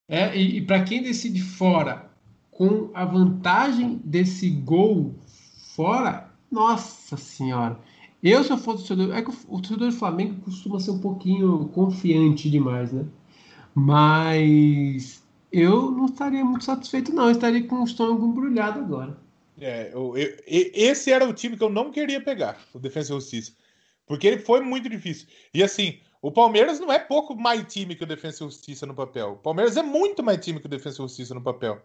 É, 0.07 0.35
e, 0.35 0.57
e 0.57 0.61
para 0.65 0.83
quem 0.83 1.03
decide 1.03 1.41
fora, 1.41 2.09
com 2.49 2.89
a 2.93 3.05
vantagem 3.05 4.01
desse 4.03 4.49
gol 4.49 5.15
fora, 5.75 6.32
nossa 6.53 7.17
senhora. 7.17 7.79
Eu, 8.21 8.43
se 8.43 8.51
eu 8.51 8.57
for 8.57 8.75
torcedor, 8.75 9.13
é 9.13 9.21
que 9.21 9.29
o 9.29 9.59
torcedor 9.59 9.89
do 9.89 9.95
Flamengo 9.95 10.41
costuma 10.41 10.79
ser 10.79 10.91
um 10.91 10.99
pouquinho 10.99 11.67
confiante 11.69 12.49
demais, 12.49 12.93
né? 12.93 13.05
Mas 13.75 15.23
eu 15.51 15.91
não 15.91 16.05
estaria 16.05 16.45
muito 16.45 16.63
satisfeito, 16.63 17.13
não. 17.13 17.25
Eu 17.25 17.31
estaria 17.31 17.67
com 17.67 17.81
o 17.81 17.83
estômago 17.83 18.25
embrulhado 18.25 18.79
agora. 18.79 19.17
É, 19.59 19.91
eu, 19.93 20.15
eu, 20.17 20.37
esse 20.47 21.11
era 21.11 21.27
o 21.27 21.33
time 21.33 21.57
que 21.57 21.63
eu 21.63 21.69
não 21.69 21.91
queria 21.91 22.21
pegar, 22.21 22.59
o 22.73 22.79
Defensa 22.79 23.11
e 23.11 23.15
Justiça. 23.15 23.51
Porque 24.05 24.27
ele 24.27 24.39
foi 24.39 24.61
muito 24.61 24.87
difícil. 24.87 25.27
E 25.53 25.61
assim, 25.61 25.99
o 26.21 26.31
Palmeiras 26.31 26.79
não 26.79 26.91
é 26.91 26.99
pouco 26.99 27.35
mais 27.35 27.61
time 27.71 27.95
que 27.95 28.03
o 28.03 28.07
Defensa 28.07 28.43
e 28.43 28.47
Justiça 28.47 28.85
no 28.85 28.93
papel. 28.93 29.33
O 29.33 29.37
Palmeiras 29.37 29.75
é 29.75 29.83
muito 29.83 30.23
mais 30.23 30.43
time 30.43 30.59
que 30.59 30.65
o 30.65 30.69
Defensa 30.69 31.01
e 31.01 31.03
Justiça 31.03 31.33
no 31.33 31.41
papel. 31.41 31.81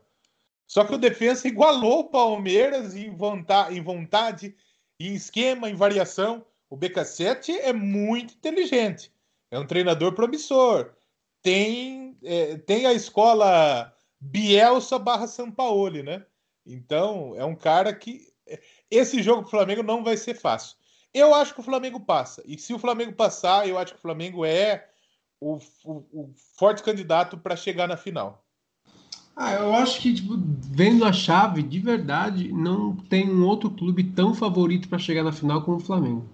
Só 0.69 0.85
que 0.85 0.95
o 0.95 0.99
Defensa 0.99 1.49
igualou 1.49 2.01
o 2.01 2.11
Palmeiras 2.11 2.95
em 2.95 3.11
vontade, 3.16 3.77
em 3.77 3.83
vontade 3.83 4.55
em 5.01 5.14
esquema, 5.14 5.71
em 5.71 5.75
variação. 5.75 6.45
O 6.69 6.77
BK7 6.77 7.57
é 7.62 7.73
muito 7.73 8.35
inteligente. 8.35 9.11
É 9.51 9.59
um 9.59 9.66
treinador 9.66 10.12
promissor. 10.12 10.93
Tem, 11.41 12.19
é, 12.23 12.59
tem 12.59 12.85
a 12.85 12.93
escola 12.93 13.91
Bielsa 14.21 14.99
barra 14.99 15.27
Sampaoli, 15.27 16.03
né? 16.03 16.27
Então, 16.66 17.35
é 17.35 17.45
um 17.45 17.57
cara 17.57 17.95
que. 17.95 18.29
Esse 18.91 19.23
jogo 19.23 19.43
pro 19.43 19.53
Flamengo 19.53 19.83
não 19.83 20.05
vai 20.05 20.19
ser 20.19 20.35
fácil. 20.35 20.77
Eu 21.14 21.35
acho 21.35 21.55
que 21.55 21.61
o 21.61 21.64
Flamengo 21.64 22.01
passa. 22.01 22.43
E 22.45 22.59
se 22.59 22.75
o 22.75 22.79
Flamengo 22.79 23.14
passar, 23.14 23.66
eu 23.66 23.79
acho 23.79 23.95
que 23.95 23.99
o 23.99 24.03
Flamengo 24.03 24.45
é 24.45 24.87
o, 25.41 25.59
o, 25.85 25.93
o 26.12 26.35
forte 26.57 26.83
candidato 26.83 27.39
para 27.39 27.57
chegar 27.57 27.89
na 27.89 27.97
final. 27.97 28.47
Ah, 29.41 29.53
eu 29.53 29.72
acho 29.72 30.01
que, 30.01 30.12
tipo, 30.12 30.36
vendo 30.68 31.05
a 31.05 31.12
chave, 31.12 31.62
de 31.62 31.78
verdade, 31.78 32.53
não 32.53 32.97
tem 32.97 33.30
um 33.30 33.47
outro 33.47 33.70
clube 33.70 34.03
tão 34.03 34.34
favorito 34.34 34.89
para 34.89 34.99
chegar 34.99 35.22
na 35.22 35.30
final 35.30 35.62
como 35.62 35.76
o 35.76 35.80
Flamengo. 35.80 36.28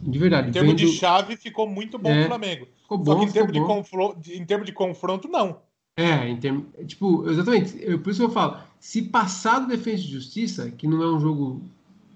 De 0.00 0.18
verdade. 0.20 0.50
Em 0.50 0.52
termos 0.52 0.80
vendo... 0.80 0.88
de 0.88 0.96
chave, 0.96 1.36
ficou 1.36 1.68
muito 1.68 1.98
bom 1.98 2.10
é, 2.10 2.22
o 2.22 2.26
Flamengo. 2.28 2.68
Ficou 2.82 2.96
bom, 2.96 3.04
Só 3.04 3.18
que 3.18 3.24
em 3.24 3.32
termos, 3.32 3.52
de 3.52 3.60
confronto, 3.60 4.30
em 4.30 4.44
termos 4.44 4.66
de 4.66 4.72
confronto, 4.72 5.26
não. 5.26 5.58
É, 5.96 6.28
em 6.28 6.36
termos. 6.36 6.66
Tipo, 6.86 7.28
exatamente. 7.28 7.76
Eu, 7.80 7.98
por 7.98 8.10
isso 8.10 8.20
que 8.20 8.26
eu 8.26 8.30
falo. 8.30 8.58
Se 8.78 9.02
passar 9.02 9.58
do 9.58 9.66
Defesa 9.66 10.00
e 10.00 10.06
Justiça, 10.06 10.70
que 10.70 10.86
não 10.86 11.02
é 11.02 11.12
um 11.12 11.18
jogo. 11.18 11.62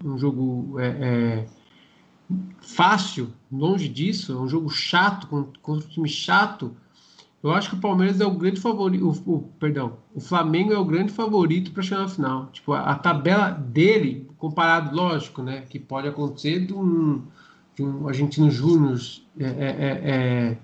Um 0.05 0.17
jogo 0.17 0.79
é, 0.79 0.87
é, 0.87 1.45
fácil, 2.61 3.33
longe 3.51 3.89
disso, 3.89 4.31
é 4.31 4.35
um 4.37 4.47
jogo 4.47 4.69
chato, 4.69 5.27
contra 5.27 5.85
um 5.85 5.89
time 5.89 6.07
chato 6.07 6.73
eu 7.43 7.51
acho 7.51 7.69
que 7.69 7.75
o 7.75 7.79
Palmeiras 7.79 8.19
é 8.19 8.25
o 8.25 8.31
grande 8.31 8.59
favorito. 8.59 9.05
O, 9.25 9.35
o 9.35 9.41
perdão, 9.59 9.97
o 10.13 10.19
Flamengo 10.19 10.73
é 10.73 10.77
o 10.77 10.85
grande 10.85 11.11
favorito 11.11 11.71
para 11.71 11.83
chegar 11.83 12.01
na 12.01 12.07
final. 12.07 12.47
Tipo, 12.47 12.73
a, 12.73 12.81
a, 12.81 12.95
tabela 12.95 13.51
dele, 13.51 14.27
comparado, 14.37 14.95
lógico, 14.95 15.41
né? 15.43 15.61
Que 15.61 15.79
pode 15.79 16.07
acontecer 16.07 16.65
de 16.65 16.73
um, 16.73 17.21
de 17.75 17.83
um 17.83 18.07
Argentino 18.07 18.49
Júnior 18.49 18.99
é, 19.39 19.45
é, 19.45 19.47
é, 19.49 20.57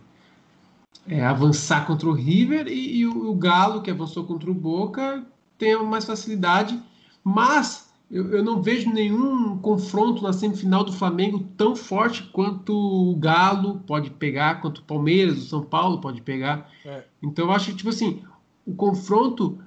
é, 1.07 1.15
é 1.19 1.25
avançar 1.25 1.85
contra 1.85 2.09
o 2.09 2.13
River 2.13 2.67
e, 2.67 2.97
e 2.97 3.05
o, 3.05 3.29
o, 3.29 3.35
Galo, 3.35 3.81
que 3.81 3.91
avançou 3.91 4.23
contra 4.23 4.49
o 4.49 4.53
Boca, 4.53 5.23
tem 5.57 5.81
mais 5.83 6.05
facilidade. 6.05 6.81
Mas 7.23 7.92
eu, 8.09 8.29
eu, 8.31 8.43
não 8.43 8.61
vejo 8.61 8.91
nenhum 8.91 9.57
confronto 9.57 10.21
na 10.21 10.31
semifinal 10.31 10.83
do 10.83 10.93
Flamengo 10.93 11.45
tão 11.57 11.75
forte 11.75 12.23
quanto 12.31 12.73
o 12.73 13.15
Galo 13.15 13.81
pode 13.87 14.11
pegar, 14.11 14.61
quanto 14.61 14.79
o 14.79 14.83
Palmeiras, 14.83 15.37
o 15.37 15.47
São 15.47 15.63
Paulo 15.63 15.99
pode 15.99 16.21
pegar. 16.21 16.69
É. 16.85 17.03
Então 17.21 17.45
eu 17.45 17.51
acho 17.51 17.71
que, 17.71 17.77
tipo 17.77 17.89
assim, 17.89 18.21
o 18.65 18.75
confronto 18.75 19.57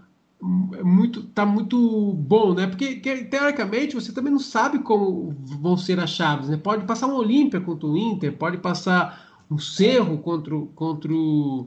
é 0.75 0.83
muito 0.83 1.23
tá 1.25 1.47
muito 1.47 2.13
bom, 2.13 2.55
né? 2.55 2.67
Porque 2.67 2.97
teoricamente 2.97 3.95
você 3.95 4.13
também 4.13 4.33
não 4.33 4.39
sabe 4.39 4.79
como 4.81 5.35
vão 5.41 5.77
ser 5.77 5.99
as 5.99 6.11
chaves, 6.11 6.49
né? 6.49 6.57
Pode 6.57 6.85
passar 6.85 7.07
um 7.07 7.15
Olímpia 7.15 7.61
contra 7.61 7.89
o 7.89 7.97
Inter, 7.97 8.37
pode 8.37 8.59
passar 8.59 9.45
um 9.51 9.59
Cerro 9.59 10.19
contra, 10.19 10.57
contra 10.75 11.13
o 11.13 11.67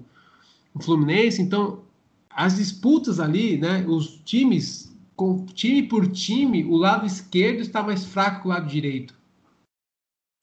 Fluminense, 0.79 1.41
então 1.41 1.81
as 2.29 2.55
disputas 2.55 3.19
ali, 3.19 3.57
né? 3.57 3.83
Os 3.87 4.21
times 4.23 4.88
com 5.19 5.45
time 5.47 5.85
por 5.85 6.09
time, 6.09 6.63
o 6.63 6.77
lado 6.77 7.05
esquerdo 7.05 7.59
está 7.59 7.83
mais 7.83 8.05
fraco 8.05 8.43
que 8.43 8.47
o 8.47 8.51
lado 8.51 8.65
direito. 8.65 9.19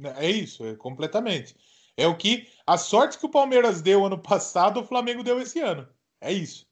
É 0.02 0.30
isso, 0.30 0.66
é 0.66 0.76
completamente. 0.76 1.56
É 1.96 2.06
o 2.06 2.14
que 2.14 2.46
a 2.66 2.76
sorte 2.76 3.18
que 3.18 3.24
o 3.24 3.30
Palmeiras 3.30 3.80
deu 3.80 4.04
ano 4.04 4.18
passado, 4.18 4.78
o 4.78 4.84
Flamengo 4.84 5.24
deu 5.24 5.40
esse 5.40 5.60
ano. 5.60 5.88
É 6.20 6.30
isso. 6.30 6.66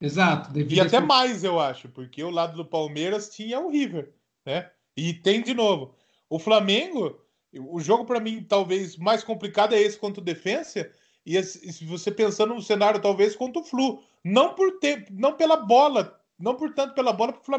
Exato. 0.00 0.58
E 0.58 0.80
até 0.80 0.98
mais, 0.98 1.44
eu 1.44 1.60
acho, 1.60 1.90
porque 1.90 2.24
o 2.24 2.30
lado 2.30 2.56
do 2.56 2.64
Palmeiras 2.64 3.28
tinha 3.28 3.60
o 3.60 3.68
River, 3.68 4.14
né? 4.46 4.70
E 4.96 5.12
tem 5.12 5.42
de 5.42 5.52
novo. 5.52 5.94
O 6.30 6.38
Flamengo, 6.38 7.22
o 7.52 7.80
jogo 7.80 8.06
para 8.06 8.18
mim 8.18 8.42
talvez 8.42 8.96
mais 8.96 9.22
complicado 9.22 9.74
é 9.74 9.78
esse 9.78 9.98
contra 9.98 10.22
o 10.22 10.24
Defensa, 10.24 10.90
e 11.26 11.42
se 11.42 11.84
você 11.84 12.10
pensando 12.10 12.54
no 12.54 12.62
cenário 12.62 12.98
talvez 12.98 13.36
contra 13.36 13.60
o 13.60 13.64
Flu, 13.64 14.02
não 14.24 14.54
por 14.54 14.78
tempo, 14.78 15.12
não 15.12 15.36
pela 15.36 15.58
bola 15.58 16.18
não 16.38 16.56
por 16.56 16.72
tanto 16.74 16.94
pela 16.94 17.12
bola, 17.12 17.32
porque 17.32 17.50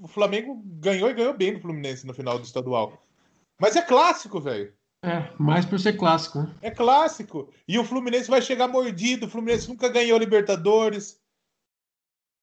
o 0.00 0.08
Flamengo 0.08 0.62
ganhou 0.64 1.10
e 1.10 1.14
ganhou 1.14 1.34
bem 1.34 1.52
no 1.52 1.60
Fluminense 1.60 2.06
no 2.06 2.14
final 2.14 2.38
do 2.38 2.44
estadual. 2.44 3.02
Mas 3.58 3.76
é 3.76 3.82
clássico, 3.82 4.40
velho. 4.40 4.72
É, 5.02 5.30
mais 5.38 5.64
por 5.64 5.78
ser 5.78 5.94
clássico. 5.94 6.40
Né? 6.40 6.54
É 6.60 6.70
clássico. 6.70 7.50
E 7.66 7.78
o 7.78 7.84
Fluminense 7.84 8.30
vai 8.30 8.42
chegar 8.42 8.68
mordido. 8.68 9.26
O 9.26 9.30
Fluminense 9.30 9.68
nunca 9.68 9.88
ganhou 9.88 10.18
Libertadores. 10.18 11.18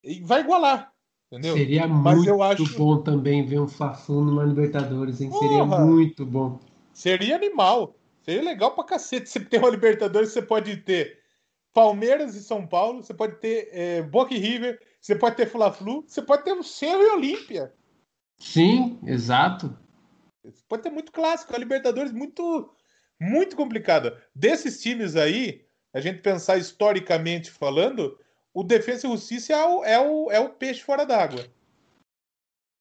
E 0.04 0.22
vai 0.22 0.42
igualar. 0.42 0.92
Entendeu? 1.32 1.56
Seria 1.56 1.88
Mas 1.88 2.18
muito 2.18 2.42
acho... 2.42 2.78
bom 2.78 3.02
também 3.02 3.46
ver 3.46 3.60
um 3.60 3.68
Fla-Flu 3.68 4.24
numa 4.24 4.44
Libertadores, 4.44 5.22
hein? 5.22 5.30
Porra, 5.30 5.48
Seria 5.48 5.66
muito 5.66 6.26
bom. 6.26 6.60
Seria 6.94 7.36
animal. 7.36 7.96
Seria 8.22 8.42
legal 8.42 8.74
pra 8.74 8.84
cacete. 8.84 9.28
Você 9.30 9.40
tem 9.40 9.60
uma 9.60 9.70
Libertadores, 9.70 10.32
você 10.32 10.42
pode 10.42 10.78
ter 10.78 11.20
Palmeiras 11.74 12.36
e 12.36 12.44
São 12.44 12.66
Paulo, 12.66 13.04
você 13.04 13.14
pode 13.14 13.36
ter 13.36 13.70
é, 13.72 14.02
Boca 14.02 14.34
e 14.34 14.38
River, 14.40 14.80
você 15.08 15.16
pode 15.16 15.38
ter 15.38 15.46
Fla-Flu, 15.46 16.04
você 16.06 16.22
pode 16.22 16.44
ter 16.44 16.52
o 16.52 16.62
Cerro 16.62 17.02
e 17.02 17.12
Olímpia. 17.12 17.74
Sim, 18.38 19.00
exato. 19.06 19.74
Você 20.44 20.62
pode 20.68 20.84
ter 20.84 20.90
muito 20.90 21.14
clássico, 21.14 21.56
a 21.56 21.58
Libertadores 21.58 22.12
muito 22.12 22.70
muito 23.18 23.56
complicada. 23.56 24.22
Desses 24.36 24.82
times 24.82 25.16
aí, 25.16 25.66
a 25.94 26.02
gente 26.02 26.22
pensar 26.22 26.58
historicamente 26.58 27.50
falando, 27.50 28.20
o 28.54 28.64
Defesa 28.66 29.08
e 29.08 29.10
Justiça 29.10 29.54
é 29.54 29.66
o, 29.66 29.86
é 29.86 29.98
o, 29.98 30.30
é 30.30 30.40
o 30.42 30.50
peixe 30.50 30.84
fora 30.84 31.06
d'água. 31.06 31.48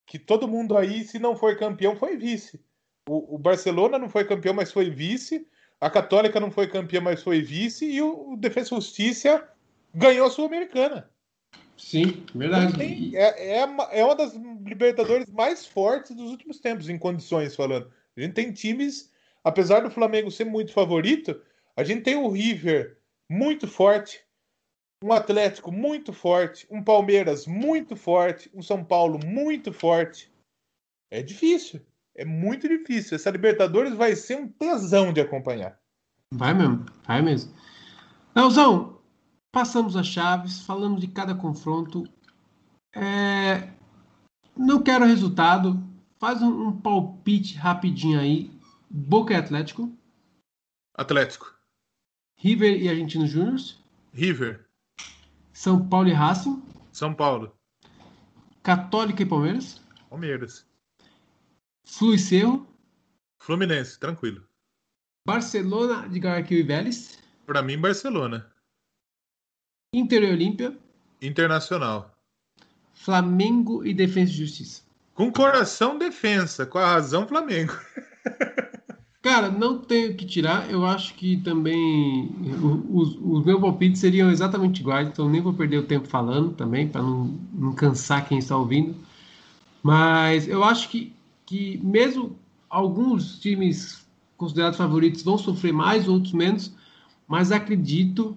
Que 0.05 0.19
todo 0.19 0.49
mundo 0.49 0.77
aí, 0.77 1.05
se 1.05 1.21
não 1.21 1.37
foi 1.37 1.55
campeão, 1.55 1.95
foi 1.95 2.17
vice. 2.17 2.61
O, 3.09 3.37
o, 3.37 3.39
Barcelona 3.39 4.01
não 4.01 4.09
foi 4.09 4.27
campeão, 4.27 4.53
mas 4.53 4.73
foi 4.73 4.91
vice. 4.91 5.47
a 5.81 5.89
Católica 5.89 6.41
não 6.41 6.51
foi 6.51 6.67
campeã, 6.67 7.01
mas 7.01 7.23
foi 7.23 7.41
vice, 7.41 7.87
e 7.87 8.03
o 8.03 8.37
Defesa 8.37 8.75
e 8.75 8.77
Justiça 8.77 9.49
ganhou 9.95 10.27
a 10.27 10.31
Sul-Americana. 10.31 11.09
Sim, 11.77 12.25
verdade. 12.35 12.77
Tem, 12.77 13.17
é, 13.17 13.59
é, 13.59 13.69
é 13.93 14.05
uma 14.05 14.15
das 14.15 14.35
Libertadores 14.35 15.31
mais 15.31 15.67
fortes 15.67 16.15
dos 16.15 16.31
últimos 16.31 16.59
tempos, 16.59 16.89
em 16.89 16.99
condições 16.99 17.55
falando. 17.55 17.91
A 18.17 18.21
gente 18.21 18.33
tem 18.33 18.53
times, 18.53 19.13
apesar 19.45 19.81
do 19.81 19.91
Flamengo 19.91 20.31
ser 20.31 20.45
muito 20.45 20.73
favorito, 20.73 21.41
a 21.77 21.85
gente 21.85 22.03
tem 22.03 22.17
o 22.17 22.29
River 22.29 22.97
muito 23.31 23.67
forte, 23.67 24.21
um 25.05 25.13
Atlético 25.13 25.71
muito 25.71 26.13
forte, 26.13 26.67
um 26.71 26.83
Palmeiras 26.83 27.47
muito 27.47 27.95
forte, 27.95 28.51
um 28.55 28.63
São 28.63 28.83
Paulo 28.83 29.21
muito 29.25 29.73
forte. 29.73 30.33
É 31.11 31.23
difícil. 31.23 31.81
É 32.15 32.25
muito 32.25 32.67
difícil. 32.67 33.15
Essa 33.15 33.31
Libertadores 33.31 33.95
vai 33.95 34.17
ser 34.17 34.37
um 34.37 34.49
tesão 34.49 35.13
de 35.13 35.21
acompanhar. 35.21 35.79
Vai 36.33 36.55
mesmo, 36.55 36.87
vai 37.07 37.21
mesmo. 37.21 37.53
Leozão, 38.35 38.99
passamos 39.57 39.97
as 39.97 40.07
chaves, 40.07 40.61
falamos 40.61 41.01
de 41.01 41.09
cada 41.09 41.35
confronto. 41.35 42.07
É... 42.95 43.73
Não 44.55 44.83
quero 44.83 45.07
resultado. 45.07 45.83
Faz 46.19 46.43
um, 46.43 46.67
um 46.67 46.79
palpite 46.79 47.57
rapidinho 47.57 48.21
aí. 48.21 48.51
Boca 48.91 49.33
e 49.33 49.37
Atlético. 49.37 49.91
Atlético. 50.95 51.55
River 52.37 52.83
e 52.83 52.87
Argentino 52.87 53.27
Júnior. 53.27 53.59
River. 54.13 54.69
São 55.55 55.89
Paulo 55.89 56.09
e 56.09 56.13
Racing. 56.13 56.63
São 56.93 57.15
Paulo. 57.15 57.57
Católica 58.63 59.23
e 59.23 59.27
Palmeiras. 59.27 59.81
Palmeiras. 60.11 60.67
Flu 61.87 62.13
e 62.13 62.19
Cerro. 62.19 62.67
Fluminense, 63.41 63.99
tranquilo. 63.99 64.47
Barcelona 65.27 66.07
de 66.11 66.19
Guayaquil 66.19 66.59
e 66.59 66.63
Vélez. 66.63 67.19
Para 67.47 67.63
mim, 67.63 67.79
Barcelona. 67.79 68.55
Inter 69.97 70.25
e 70.25 70.31
Olímpia. 70.31 70.77
Internacional. 71.23 72.15
Flamengo 72.93 73.83
e 73.83 73.95
Defesa 73.95 74.31
e 74.31 74.35
Justiça. 74.35 74.83
Com 75.15 75.33
coração, 75.33 75.97
defensa. 75.97 76.67
Com 76.67 76.77
a 76.77 76.87
razão, 76.87 77.27
Flamengo. 77.27 77.73
Cara, 79.23 79.51
não 79.51 79.79
tenho 79.79 80.15
que 80.15 80.27
tirar. 80.27 80.71
Eu 80.71 80.85
acho 80.85 81.15
que 81.15 81.39
também 81.39 82.31
os, 82.93 83.17
os 83.23 83.43
meus 83.47 83.59
palpites 83.59 83.99
seriam 83.99 84.31
exatamente 84.31 84.83
iguais, 84.83 85.09
então 85.09 85.31
nem 85.31 85.41
vou 85.41 85.55
perder 85.55 85.79
o 85.79 85.87
tempo 85.87 86.07
falando 86.07 86.53
também, 86.53 86.87
para 86.87 87.01
não, 87.01 87.35
não 87.55 87.73
cansar 87.73 88.29
quem 88.29 88.37
está 88.37 88.55
ouvindo. 88.55 88.95
Mas 89.83 90.47
eu 90.47 90.63
acho 90.63 90.91
que, 90.91 91.15
que 91.47 91.81
mesmo 91.83 92.39
alguns 92.69 93.39
times 93.39 94.07
considerados 94.37 94.77
favoritos 94.77 95.23
vão 95.23 95.39
sofrer 95.39 95.73
mais, 95.73 96.07
outros 96.07 96.35
menos, 96.35 96.71
mas 97.27 97.51
acredito 97.51 98.37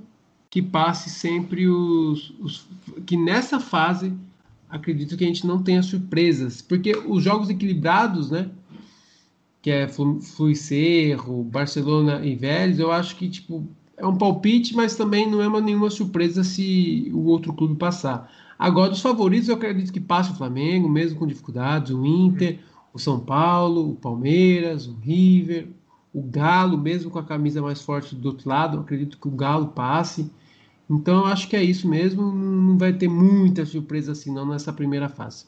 que 0.49 0.61
passe 0.61 1.09
sempre 1.09 1.67
os, 1.67 2.33
os, 2.39 2.67
que 3.05 3.15
nessa 3.15 3.59
fase 3.59 4.13
acredito 4.69 5.15
que 5.17 5.23
a 5.23 5.27
gente 5.27 5.45
não 5.45 5.61
tenha 5.61 5.81
surpresas, 5.83 6.61
porque 6.61 6.91
os 7.07 7.23
jogos 7.23 7.49
equilibrados, 7.49 8.31
né, 8.31 8.49
que 9.61 9.69
é 9.69 9.87
Flui 9.87 10.55
Cerro, 10.55 11.43
Barcelona 11.43 12.25
e 12.25 12.35
Vélez, 12.35 12.79
eu 12.79 12.91
acho 12.91 13.15
que 13.15 13.29
tipo 13.29 13.67
é 13.99 14.07
um 14.07 14.17
palpite, 14.17 14.75
mas 14.75 14.95
também 14.95 15.29
não 15.29 15.41
é 15.41 15.47
uma, 15.47 15.59
nenhuma 15.59 15.89
surpresa 15.89 16.43
se 16.43 17.11
o 17.13 17.25
outro 17.25 17.53
clube 17.53 17.75
passar. 17.75 18.31
Agora, 18.57 18.89
dos 18.89 19.01
favoritos, 19.01 19.49
eu 19.49 19.55
acredito 19.55 19.91
que 19.91 19.99
passe 19.99 20.31
o 20.31 20.35
Flamengo, 20.35 20.87
mesmo 20.87 21.19
com 21.19 21.27
dificuldades, 21.27 21.91
o 21.91 22.05
Inter, 22.05 22.59
o 22.93 22.99
São 22.99 23.19
Paulo, 23.19 23.91
o 23.91 23.95
Palmeiras, 23.95 24.87
o 24.87 24.95
River, 25.01 25.67
o 26.13 26.21
Galo, 26.21 26.77
mesmo 26.77 27.11
com 27.11 27.19
a 27.19 27.23
camisa 27.23 27.61
mais 27.61 27.81
forte 27.81 28.15
do 28.15 28.29
outro 28.29 28.49
lado, 28.49 28.79
acredito 28.79 29.17
que 29.17 29.27
o 29.27 29.31
Galo 29.31 29.67
passe. 29.67 30.31
Então, 30.89 31.19
eu 31.19 31.25
acho 31.25 31.47
que 31.47 31.55
é 31.55 31.63
isso 31.63 31.87
mesmo. 31.87 32.31
Não 32.31 32.77
vai 32.77 32.93
ter 32.93 33.07
muita 33.07 33.65
surpresa 33.65 34.13
assim, 34.13 34.33
não, 34.33 34.47
nessa 34.47 34.73
primeira 34.73 35.07
fase. 35.07 35.45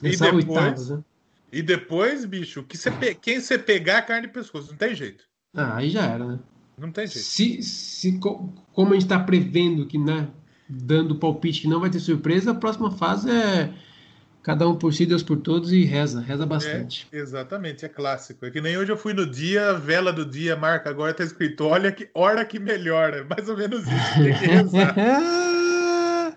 Nessa 0.00 0.28
e 0.28 0.32
depois, 0.32 0.90
né? 0.90 1.04
E 1.52 1.62
depois, 1.62 2.24
bicho, 2.24 2.62
que 2.64 2.78
pe... 2.90 3.14
quem 3.14 3.40
você 3.40 3.58
pegar 3.58 4.02
carne 4.02 4.26
de 4.26 4.32
pescoço, 4.32 4.70
não 4.70 4.76
tem 4.76 4.94
jeito. 4.94 5.24
Ah, 5.54 5.76
aí 5.76 5.90
já 5.90 6.04
era, 6.04 6.26
né? 6.26 6.38
Não 6.78 6.92
tem 6.92 7.06
jeito. 7.06 7.24
Se, 7.24 7.62
se, 7.62 8.18
como 8.20 8.90
a 8.90 8.92
gente 8.92 9.04
está 9.04 9.18
prevendo 9.18 9.86
que, 9.86 9.98
né, 9.98 10.28
dando 10.68 11.18
palpite 11.18 11.62
que 11.62 11.68
não 11.68 11.80
vai 11.80 11.90
ter 11.90 12.00
surpresa, 12.00 12.50
a 12.50 12.54
próxima 12.54 12.90
fase 12.90 13.30
é 13.30 13.72
cada 14.46 14.66
um 14.68 14.76
por 14.76 14.94
si, 14.94 15.04
Deus 15.04 15.24
por 15.24 15.38
todos 15.38 15.72
e 15.72 15.84
reza, 15.84 16.20
reza 16.20 16.44
é, 16.44 16.46
bastante. 16.46 17.08
É, 17.10 17.18
exatamente, 17.18 17.84
é 17.84 17.88
clássico. 17.88 18.46
É 18.46 18.50
que 18.52 18.60
nem 18.60 18.78
hoje 18.78 18.92
eu 18.92 18.96
fui 18.96 19.12
no 19.12 19.26
dia, 19.26 19.74
vela 19.74 20.12
do 20.12 20.24
dia, 20.24 20.54
marca 20.54 20.88
agora 20.88 21.12
tá 21.12 21.24
escrito, 21.24 21.64
olha 21.64 21.90
que 21.90 22.08
hora 22.14 22.44
que 22.44 22.60
melhora, 22.60 23.24
mais 23.28 23.48
ou 23.48 23.56
menos 23.56 23.80
isso, 23.80 24.22
tem 24.22 24.38
que 24.38 24.46
rezar. 24.46 24.94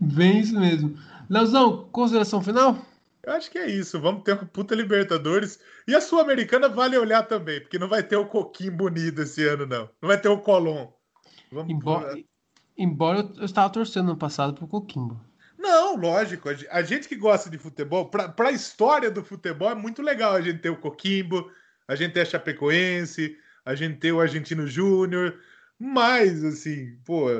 Bem 0.00 0.40
isso 0.40 0.58
mesmo. 0.58 0.98
Leozão, 1.30 1.88
consideração 1.92 2.42
final? 2.42 2.84
Eu 3.22 3.34
acho 3.34 3.48
que 3.48 3.58
é 3.58 3.70
isso. 3.70 4.00
Vamos 4.00 4.24
ter 4.24 4.32
uma 4.32 4.44
puta 4.44 4.74
Libertadores. 4.74 5.60
E 5.86 5.94
a 5.94 6.00
Sul-Americana 6.00 6.68
vale 6.68 6.98
olhar 6.98 7.22
também, 7.22 7.60
porque 7.60 7.78
não 7.78 7.88
vai 7.88 8.02
ter 8.02 8.16
o 8.16 8.26
Coquim 8.26 8.72
bonito 8.72 9.22
esse 9.22 9.46
ano, 9.46 9.66
não. 9.66 9.88
Não 10.02 10.08
vai 10.08 10.20
ter 10.20 10.28
o 10.28 10.38
Colom. 10.38 10.88
Vamos... 11.52 11.72
Embora, 11.72 12.18
embora 12.76 13.30
eu 13.36 13.44
estava 13.44 13.70
torcendo 13.70 14.08
no 14.08 14.16
passado 14.16 14.52
pro 14.52 14.66
Coquimbo. 14.66 15.20
Não, 15.64 15.96
lógico. 15.96 16.50
A 16.70 16.82
gente 16.82 17.08
que 17.08 17.16
gosta 17.16 17.48
de 17.48 17.56
futebol, 17.56 18.10
para 18.10 18.48
a 18.48 18.52
história 18.52 19.10
do 19.10 19.24
futebol, 19.24 19.70
é 19.70 19.74
muito 19.74 20.02
legal 20.02 20.34
a 20.34 20.40
gente 20.42 20.58
ter 20.58 20.68
o 20.68 20.76
Coquimbo, 20.76 21.50
a 21.88 21.96
gente 21.96 22.12
ter 22.12 22.20
a 22.20 22.26
Chapecoense, 22.26 23.34
a 23.64 23.74
gente 23.74 23.98
ter 23.98 24.12
o 24.12 24.20
Argentino 24.20 24.66
Júnior. 24.66 25.40
Mas, 25.78 26.44
assim, 26.44 26.98
pô, 27.02 27.30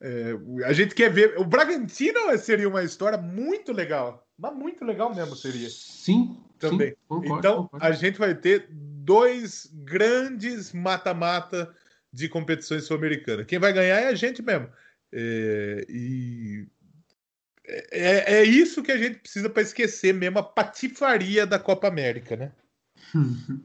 é, 0.00 0.34
a 0.64 0.72
gente 0.72 0.96
quer 0.96 1.12
ver. 1.12 1.38
O 1.38 1.44
Bragantino 1.44 2.36
seria 2.38 2.68
uma 2.68 2.82
história 2.82 3.16
muito 3.16 3.72
legal. 3.72 4.26
Mas 4.36 4.52
muito 4.52 4.84
legal 4.84 5.14
mesmo 5.14 5.36
seria. 5.36 5.68
Sim. 5.70 6.42
Também. 6.58 6.90
Sim, 6.90 6.96
concordo, 7.06 7.38
então, 7.38 7.56
concordo. 7.62 7.86
a 7.86 7.92
gente 7.92 8.18
vai 8.18 8.34
ter 8.34 8.66
dois 8.70 9.70
grandes 9.72 10.72
mata-mata 10.72 11.72
de 12.12 12.28
competições 12.28 12.84
sul-americanas. 12.84 13.46
Quem 13.46 13.60
vai 13.60 13.72
ganhar 13.72 14.00
é 14.00 14.08
a 14.08 14.14
gente 14.14 14.42
mesmo. 14.42 14.68
É, 15.12 15.86
e 15.88 16.66
é, 17.90 18.38
é 18.38 18.44
isso 18.44 18.82
que 18.82 18.92
a 18.92 18.98
gente 18.98 19.18
precisa 19.18 19.48
para 19.48 19.62
esquecer 19.62 20.12
mesmo 20.12 20.38
a 20.38 20.42
patifaria 20.42 21.46
da 21.46 21.58
Copa 21.58 21.88
América, 21.88 22.36
né? 22.36 22.52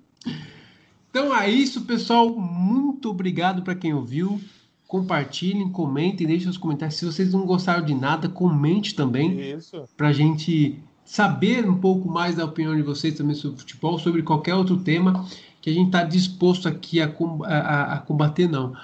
então 1.10 1.36
é 1.36 1.50
isso, 1.50 1.82
pessoal. 1.86 2.30
Muito 2.30 3.10
obrigado 3.10 3.64
para 3.64 3.76
quem 3.76 3.94
ouviu. 3.94 4.40
Compartilhem, 4.88 5.72
comentem, 5.72 6.28
deixem 6.28 6.50
os 6.50 6.58
comentários. 6.58 6.98
Se 6.98 7.06
vocês 7.06 7.34
não 7.34 7.46
gostaram 7.46 7.84
de 7.84 7.96
nada, 7.96 8.30
comente 8.30 8.94
também. 8.94 9.58
Para 9.98 10.10
a 10.10 10.14
gente 10.14 10.80
saber 11.04 11.68
um 11.68 11.78
pouco 11.78 12.10
mais 12.10 12.36
da 12.36 12.46
opinião 12.46 12.76
de 12.76 12.82
vocês 12.82 13.16
também 13.16 13.36
sobre 13.36 13.60
futebol, 13.60 14.00
sobre 14.00 14.24
qualquer 14.24 14.56
outro 14.56 14.78
tema 14.78 15.26
que 15.62 15.70
a 15.70 15.74
gente 15.74 15.88
está 15.88 16.04
disposto 16.04 16.68
aqui 16.68 17.02
a, 17.02 17.12
a, 17.46 17.94
a, 17.94 17.98
combater, 18.00 18.48
não, 18.48 18.76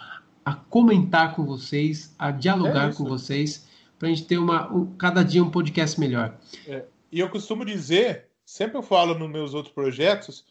a 0.43 0.53
comentar 0.53 1.35
com 1.35 1.45
vocês, 1.45 2.13
a 2.17 2.31
dialogar 2.31 2.89
é 2.89 2.93
com 2.93 3.03
vocês 3.03 3.67
para 4.01 4.09
a 4.09 4.11
gente 4.15 4.25
ter 4.25 4.39
uma, 4.39 4.67
um, 4.73 4.95
cada 4.95 5.23
dia 5.23 5.43
um 5.43 5.51
podcast 5.51 5.99
melhor. 5.99 6.35
É, 6.67 6.85
e 7.11 7.19
eu 7.19 7.29
costumo 7.29 7.63
dizer, 7.63 8.29
sempre 8.43 8.75
eu 8.75 8.81
falo 8.81 9.13
nos 9.13 9.29
meus 9.29 9.53
outros 9.53 9.71
projetos, 9.75 10.43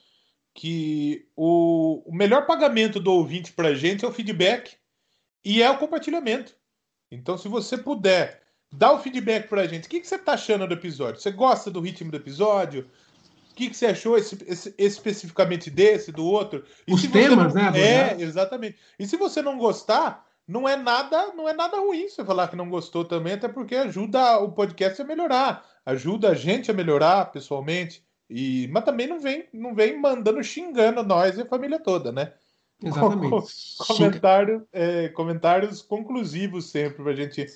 que 0.55 1.27
o, 1.35 2.01
o 2.07 2.15
melhor 2.15 2.47
pagamento 2.47 3.01
do 3.01 3.11
ouvinte 3.11 3.53
para 3.53 3.71
a 3.71 3.75
gente 3.75 4.05
é 4.05 4.09
o 4.09 4.13
feedback 4.13 4.77
e 5.45 5.61
é 5.61 5.69
o 5.69 5.79
compartilhamento. 5.79 6.55
Então, 7.11 7.37
se 7.37 7.49
você 7.49 7.77
puder 7.77 8.41
dar 8.73 8.93
o 8.93 9.01
feedback 9.01 9.49
para 9.49 9.63
a 9.63 9.67
gente, 9.67 9.89
o 9.89 9.91
que, 9.91 9.99
que 9.99 10.07
você 10.07 10.15
está 10.15 10.35
achando 10.35 10.69
do 10.69 10.75
episódio? 10.75 11.21
Você 11.21 11.33
gosta 11.33 11.73
do 11.73 11.81
ritmo 11.81 12.13
do 12.13 12.19
episódio? 12.19 12.89
O 13.51 13.55
que, 13.57 13.69
que 13.69 13.77
você 13.77 13.87
achou 13.87 14.17
esse, 14.17 14.39
esse, 14.47 14.73
especificamente 14.79 15.69
desse, 15.71 16.13
do 16.13 16.25
outro? 16.25 16.65
E 16.87 16.95
Os 16.95 17.03
temas, 17.03 17.53
não... 17.53 17.73
né? 17.73 17.81
É, 17.81 18.17
exatamente. 18.21 18.79
E 18.97 19.09
se 19.09 19.17
você 19.17 19.43
não 19.43 19.59
gostar, 19.59 20.30
não 20.51 20.69
é 20.69 20.77
nada, 20.77 21.33
não 21.35 21.49
é 21.49 21.53
nada 21.53 21.79
ruim 21.79 22.09
você 22.09 22.25
falar 22.25 22.49
que 22.49 22.57
não 22.57 22.69
gostou 22.69 23.05
também, 23.05 23.35
até 23.35 23.47
porque 23.47 23.77
ajuda 23.77 24.39
o 24.41 24.51
podcast 24.51 25.01
a 25.01 25.05
melhorar, 25.05 25.65
ajuda 25.87 26.31
a 26.31 26.35
gente 26.35 26.71
a 26.71 26.75
melhorar 26.75 27.31
pessoalmente. 27.31 28.05
E 28.29 28.69
mas 28.73 28.85
também 28.85 29.07
não 29.07 29.21
vem, 29.21 29.49
não 29.53 29.75
vem 29.75 29.99
mandando 29.99 30.43
xingando 30.43 31.05
nós 31.05 31.39
e 31.39 31.43
a 31.43 31.47
família 31.47 31.79
toda, 31.79 32.11
né? 32.11 32.33
Exatamente. 32.83 33.47
Comentário, 33.87 34.67
é, 34.73 35.09
comentários 35.11 35.83
conclusivos 35.83 36.69
sempre 36.69 37.03
para 37.03 37.13
a 37.13 37.17
gente 37.17 37.47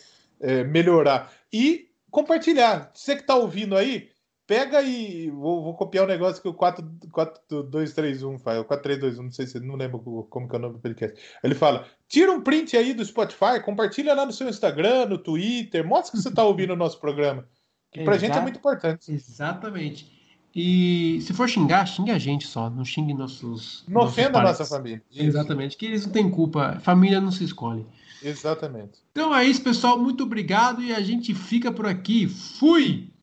é, 0.40 0.62
melhorar 0.62 1.32
e 1.52 1.88
compartilhar. 2.12 2.92
Você 2.94 3.16
que 3.16 3.22
está 3.22 3.34
ouvindo 3.34 3.76
aí, 3.76 4.08
Pega 4.46 4.82
e. 4.82 5.30
Vou, 5.30 5.62
vou, 5.62 5.74
copiar 5.74 6.04
um 6.04 6.08
negócio 6.08 6.42
que 6.42 6.48
o 6.48 6.54
4231 6.54 8.38
faz. 8.38 8.60
O 8.60 8.64
4321, 8.64 9.24
não 9.24 9.32
sei 9.32 9.46
se 9.46 9.58
não 9.60 9.76
lembro 9.76 9.98
como 10.28 10.48
que 10.48 10.54
é 10.54 10.58
o 10.58 10.62
nome 10.62 10.74
do 10.74 10.80
podcast. 10.80 11.18
Ele 11.42 11.54
fala: 11.54 11.86
tira 12.06 12.30
um 12.30 12.42
print 12.42 12.76
aí 12.76 12.92
do 12.92 13.04
Spotify, 13.04 13.60
compartilha 13.64 14.14
lá 14.14 14.26
no 14.26 14.32
seu 14.32 14.48
Instagram, 14.48 15.06
no 15.06 15.18
Twitter, 15.18 15.86
mostra 15.86 16.12
que 16.12 16.22
você 16.22 16.28
está 16.28 16.44
ouvindo 16.44 16.74
o 16.74 16.76
nosso 16.76 17.00
programa. 17.00 17.48
Que 17.90 18.04
pra 18.04 18.16
Exa 18.16 18.26
gente 18.26 18.38
é 18.38 18.40
muito 18.42 18.58
importante. 18.58 19.10
Exatamente. 19.10 20.12
E 20.54 21.20
se 21.22 21.32
for 21.32 21.48
xingar, 21.48 21.86
xingue 21.86 22.12
a 22.12 22.18
gente 22.18 22.46
só, 22.46 22.70
não 22.70 22.84
xingue 22.84 23.14
nossos. 23.14 23.84
Não 23.88 24.02
ofenda 24.02 24.38
a 24.38 24.42
nossa 24.42 24.64
família. 24.64 25.02
Isso. 25.10 25.22
Exatamente, 25.22 25.76
que 25.76 25.86
eles 25.86 26.04
não 26.04 26.12
têm 26.12 26.30
culpa, 26.30 26.78
família 26.80 27.20
não 27.20 27.32
se 27.32 27.42
escolhe. 27.42 27.84
Exatamente. 28.22 29.00
Então 29.10 29.34
é 29.34 29.44
isso, 29.44 29.62
pessoal. 29.62 29.98
Muito 29.98 30.22
obrigado 30.24 30.82
e 30.82 30.94
a 30.94 31.00
gente 31.00 31.34
fica 31.34 31.72
por 31.72 31.86
aqui. 31.86 32.28
Fui! 32.28 33.13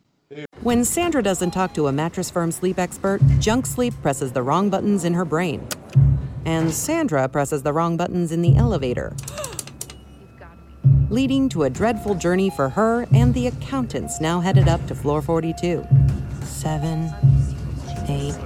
When 0.64 0.86
Sandra 0.86 1.24
doesn't 1.24 1.50
talk 1.50 1.74
to 1.74 1.88
a 1.88 1.92
Mattress 1.92 2.30
Firm 2.30 2.52
sleep 2.52 2.78
expert, 2.78 3.20
Junk 3.40 3.66
Sleep 3.66 3.96
presses 4.04 4.32
the 4.32 4.44
wrong 4.44 4.70
buttons 4.70 5.04
in 5.04 5.16
her 5.16 5.26
brain. 5.26 5.68
And 6.46 6.72
Sandra 6.72 7.28
presses 7.28 7.64
the 7.64 7.74
wrong 7.74 7.98
buttons 7.98 8.32
in 8.32 8.44
the 8.44 8.56
elevator. 8.56 9.16
Leading 11.10 11.50
to 11.50 11.64
a 11.64 11.70
dreadful 11.72 12.14
journey 12.14 12.52
for 12.52 12.70
her 12.70 13.08
and 13.12 13.34
the 13.34 13.48
accountants 13.48 14.22
now 14.22 14.40
headed 14.40 14.68
up 14.68 14.86
to 14.86 14.94
floor 14.94 15.24
42. 15.24 15.84
Seven, 16.44 17.12
eight, 18.08 18.38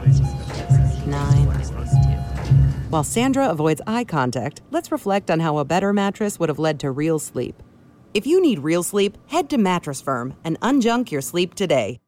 nine. 1.05 1.47
While 2.91 3.03
Sandra 3.03 3.49
avoids 3.49 3.81
eye 3.85 4.05
contact, 4.05 4.61
let's 4.71 4.89
reflect 4.89 5.29
on 5.29 5.41
how 5.41 5.57
a 5.57 5.65
better 5.65 5.91
mattress 5.91 6.39
would 6.39 6.47
have 6.47 6.59
led 6.59 6.79
to 6.79 6.91
real 6.91 7.19
sleep. 7.19 7.61
If 8.13 8.25
you 8.25 8.41
need 8.41 8.59
real 8.59 8.83
sleep, 8.83 9.17
head 9.27 9.49
to 9.49 9.57
Mattress 9.57 9.99
Firm 9.99 10.35
and 10.45 10.57
unjunk 10.61 11.11
your 11.11 11.19
sleep 11.19 11.55
today. 11.55 11.99